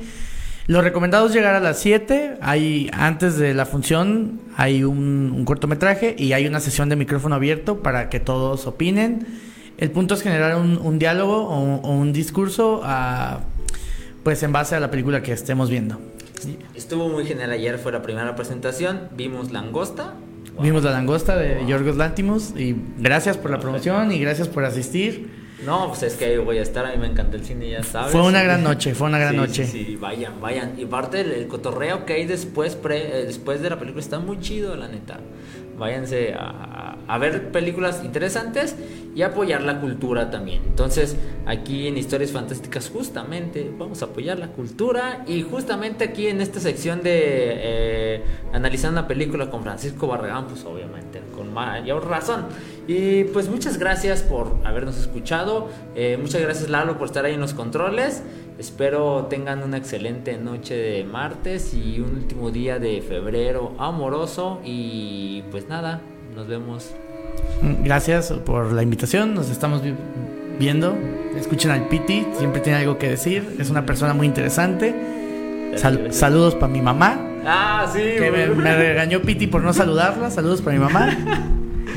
Lo 0.66 0.82
recomendado 0.82 1.28
es 1.28 1.32
llegar 1.32 1.54
a 1.54 1.60
las 1.60 1.78
7. 1.78 2.36
Hay, 2.42 2.90
antes 2.92 3.38
de 3.38 3.54
la 3.54 3.64
función 3.64 4.38
hay 4.58 4.84
un, 4.84 5.32
un 5.34 5.46
cortometraje 5.46 6.14
y 6.18 6.34
hay 6.34 6.46
una 6.46 6.60
sesión 6.60 6.90
de 6.90 6.96
micrófono 6.96 7.36
abierto 7.36 7.82
para 7.82 8.10
que 8.10 8.20
todos 8.20 8.66
opinen. 8.66 9.26
El 9.78 9.90
punto 9.92 10.12
es 10.12 10.20
generar 10.20 10.56
un, 10.56 10.76
un 10.76 10.98
diálogo 10.98 11.38
o, 11.38 11.76
o 11.76 11.90
un 11.90 12.12
discurso 12.12 12.82
ah, 12.84 13.40
pues 14.22 14.42
en 14.42 14.52
base 14.52 14.74
a 14.74 14.80
la 14.80 14.90
película 14.90 15.22
que 15.22 15.32
estemos 15.32 15.70
viendo. 15.70 15.98
Estuvo 16.74 17.08
muy 17.08 17.24
genial 17.24 17.50
ayer, 17.50 17.78
fue 17.78 17.92
la 17.92 18.02
primera 18.02 18.36
presentación. 18.36 19.08
Vimos 19.16 19.52
Langosta. 19.52 20.12
Wow. 20.56 20.64
Vimos 20.64 20.82
la 20.84 20.90
langosta 20.92 21.36
de 21.36 21.64
Yorgos 21.66 21.96
Lantimos 21.96 22.52
y 22.56 22.74
gracias 22.98 23.36
por 23.36 23.50
la 23.50 23.60
promoción 23.60 24.10
y 24.12 24.18
gracias 24.18 24.48
por 24.48 24.64
asistir. 24.64 25.46
No, 25.64 25.88
pues 25.88 26.02
es 26.02 26.14
que 26.14 26.26
ahí 26.26 26.36
voy 26.36 26.58
a 26.58 26.62
estar, 26.62 26.84
a 26.84 26.92
mí 26.92 26.98
me 26.98 27.06
encanta 27.06 27.36
el 27.36 27.44
cine, 27.44 27.70
ya 27.70 27.82
sabes. 27.82 28.12
Fue 28.12 28.22
una 28.22 28.42
gran 28.42 28.62
noche, 28.62 28.94
fue 28.94 29.08
una 29.08 29.18
gran 29.18 29.32
Sí, 29.32 29.36
noche. 29.38 29.66
Sí, 29.66 29.84
sí, 29.86 29.96
vayan, 29.96 30.40
vayan. 30.40 30.74
Y 30.78 30.84
aparte 30.84 31.20
el, 31.22 31.32
el 31.32 31.46
cotorreo 31.48 32.04
que 32.04 32.12
hay 32.12 32.26
después, 32.26 32.74
pre- 32.74 33.20
eh, 33.20 33.24
después 33.24 33.62
de 33.62 33.70
la 33.70 33.78
película 33.78 34.02
está 34.02 34.18
muy 34.18 34.38
chido, 34.40 34.76
la 34.76 34.86
neta. 34.88 35.18
Váyanse 35.78 36.34
a, 36.34 36.40
a- 36.40 36.96
a 37.08 37.18
ver 37.18 37.50
películas 37.52 38.02
interesantes 38.04 38.76
y 39.16 39.22
apoyar 39.22 39.62
la 39.62 39.80
cultura 39.80 40.30
también. 40.30 40.60
Entonces, 40.66 41.16
aquí 41.46 41.88
en 41.88 41.96
Historias 41.96 42.32
Fantásticas, 42.32 42.90
justamente 42.90 43.72
vamos 43.78 44.02
a 44.02 44.04
apoyar 44.04 44.38
la 44.38 44.48
cultura. 44.48 45.24
Y 45.26 45.40
justamente 45.40 46.04
aquí 46.04 46.26
en 46.26 46.42
esta 46.42 46.60
sección 46.60 47.02
de 47.02 47.12
eh, 47.14 48.22
analizando 48.52 49.00
la 49.00 49.08
película 49.08 49.48
con 49.48 49.62
Francisco 49.62 50.06
Barragán, 50.06 50.48
pues 50.48 50.66
obviamente 50.66 51.22
con 51.34 51.50
mayor 51.54 52.06
razón. 52.06 52.44
Y 52.86 53.24
pues 53.24 53.48
muchas 53.48 53.78
gracias 53.78 54.20
por 54.20 54.54
habernos 54.64 54.98
escuchado. 54.98 55.70
Eh, 55.94 56.18
muchas 56.20 56.42
gracias, 56.42 56.68
Lalo, 56.68 56.98
por 56.98 57.06
estar 57.06 57.24
ahí 57.24 57.32
en 57.32 57.40
los 57.40 57.54
controles. 57.54 58.22
Espero 58.58 59.28
tengan 59.30 59.62
una 59.62 59.78
excelente 59.78 60.36
noche 60.36 60.74
de 60.76 61.04
martes 61.04 61.72
y 61.72 62.00
un 62.00 62.16
último 62.16 62.50
día 62.50 62.78
de 62.78 63.00
febrero 63.00 63.72
amoroso. 63.78 64.60
Y 64.62 65.42
pues 65.50 65.70
nada, 65.70 66.02
nos 66.34 66.46
vemos. 66.46 66.94
Gracias 67.82 68.32
por 68.44 68.72
la 68.72 68.82
invitación, 68.82 69.34
nos 69.34 69.50
estamos 69.50 69.82
vi- 69.82 69.94
viendo. 70.58 70.94
Escuchen 71.38 71.70
al 71.70 71.88
Piti, 71.88 72.26
siempre 72.38 72.60
tiene 72.60 72.78
algo 72.80 72.98
que 72.98 73.08
decir. 73.10 73.56
Es 73.58 73.70
una 73.70 73.84
persona 73.86 74.14
muy 74.14 74.26
interesante. 74.26 74.94
Sal- 75.76 76.12
saludos 76.12 76.54
para 76.54 76.68
mi 76.72 76.80
mamá, 76.80 77.18
Ah, 77.46 77.86
sí, 77.92 78.00
que 78.00 78.30
me, 78.30 78.46
regañó 78.74 79.20
Piti 79.20 79.46
por 79.46 79.62
no 79.62 79.72
saludarla. 79.72 80.30
Saludos 80.30 80.62
para 80.62 80.76
mi 80.78 80.82
mamá. 80.84 81.16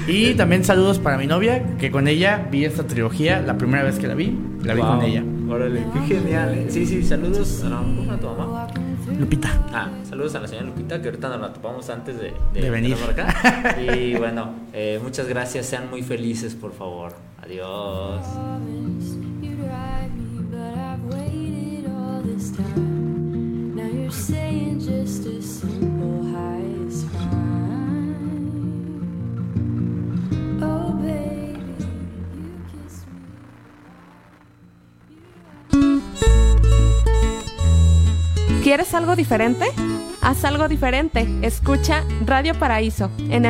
Y 0.07 0.33
también 0.35 0.63
saludos 0.63 0.99
para 0.99 1.17
mi 1.17 1.27
novia, 1.27 1.63
que 1.79 1.89
con 1.91 2.07
ella 2.07 2.47
vi 2.51 2.65
esta 2.65 2.83
trilogía. 2.83 3.41
La 3.41 3.57
primera 3.57 3.83
vez 3.83 3.97
que 3.97 4.07
la 4.07 4.15
vi, 4.15 4.37
la 4.63 4.73
vi 4.73 4.81
con 4.81 5.01
ella. 5.01 5.23
Órale, 5.49 5.83
qué 5.93 6.15
genial. 6.15 6.53
eh. 6.53 6.65
Sí, 6.69 6.85
sí, 6.85 7.01
saludos 7.03 7.63
a, 7.65 7.69
la- 7.69 7.77
¿cómo 7.77 8.01
se 8.01 8.07
llama 8.07 8.19
tu 8.19 8.27
mamá. 8.27 8.58
Lupita. 9.19 9.49
Ah, 9.73 9.89
saludos 10.09 10.33
a 10.35 10.39
la 10.39 10.47
señora 10.47 10.67
Lupita, 10.67 11.01
que 11.01 11.09
ahorita 11.09 11.29
nos 11.29 11.41
la 11.41 11.53
topamos 11.53 11.89
antes 11.89 12.17
de, 12.19 12.33
De 12.53 12.69
venir. 12.69 12.95
por 12.95 13.09
acá. 13.11 13.75
Y 13.81 14.15
bueno, 14.15 14.53
eh, 14.73 14.99
muchas 15.03 15.27
gracias, 15.27 15.65
sean 15.65 15.89
muy 15.89 16.01
felices, 16.03 16.55
por 16.55 16.71
favor. 16.73 17.13
Adiós. 17.43 18.23
Saying 24.09 24.79
just 24.79 25.25
a 25.27 25.41
simple 25.41 26.28
¿Quieres 38.69 38.93
algo 38.93 39.15
diferente? 39.15 39.65
Haz 40.21 40.45
algo 40.45 40.67
diferente. 40.67 41.27
Escucha 41.41 42.03
Radio 42.23 42.53
Paraíso 42.53 43.09
en 43.17 43.45
el 43.45 43.47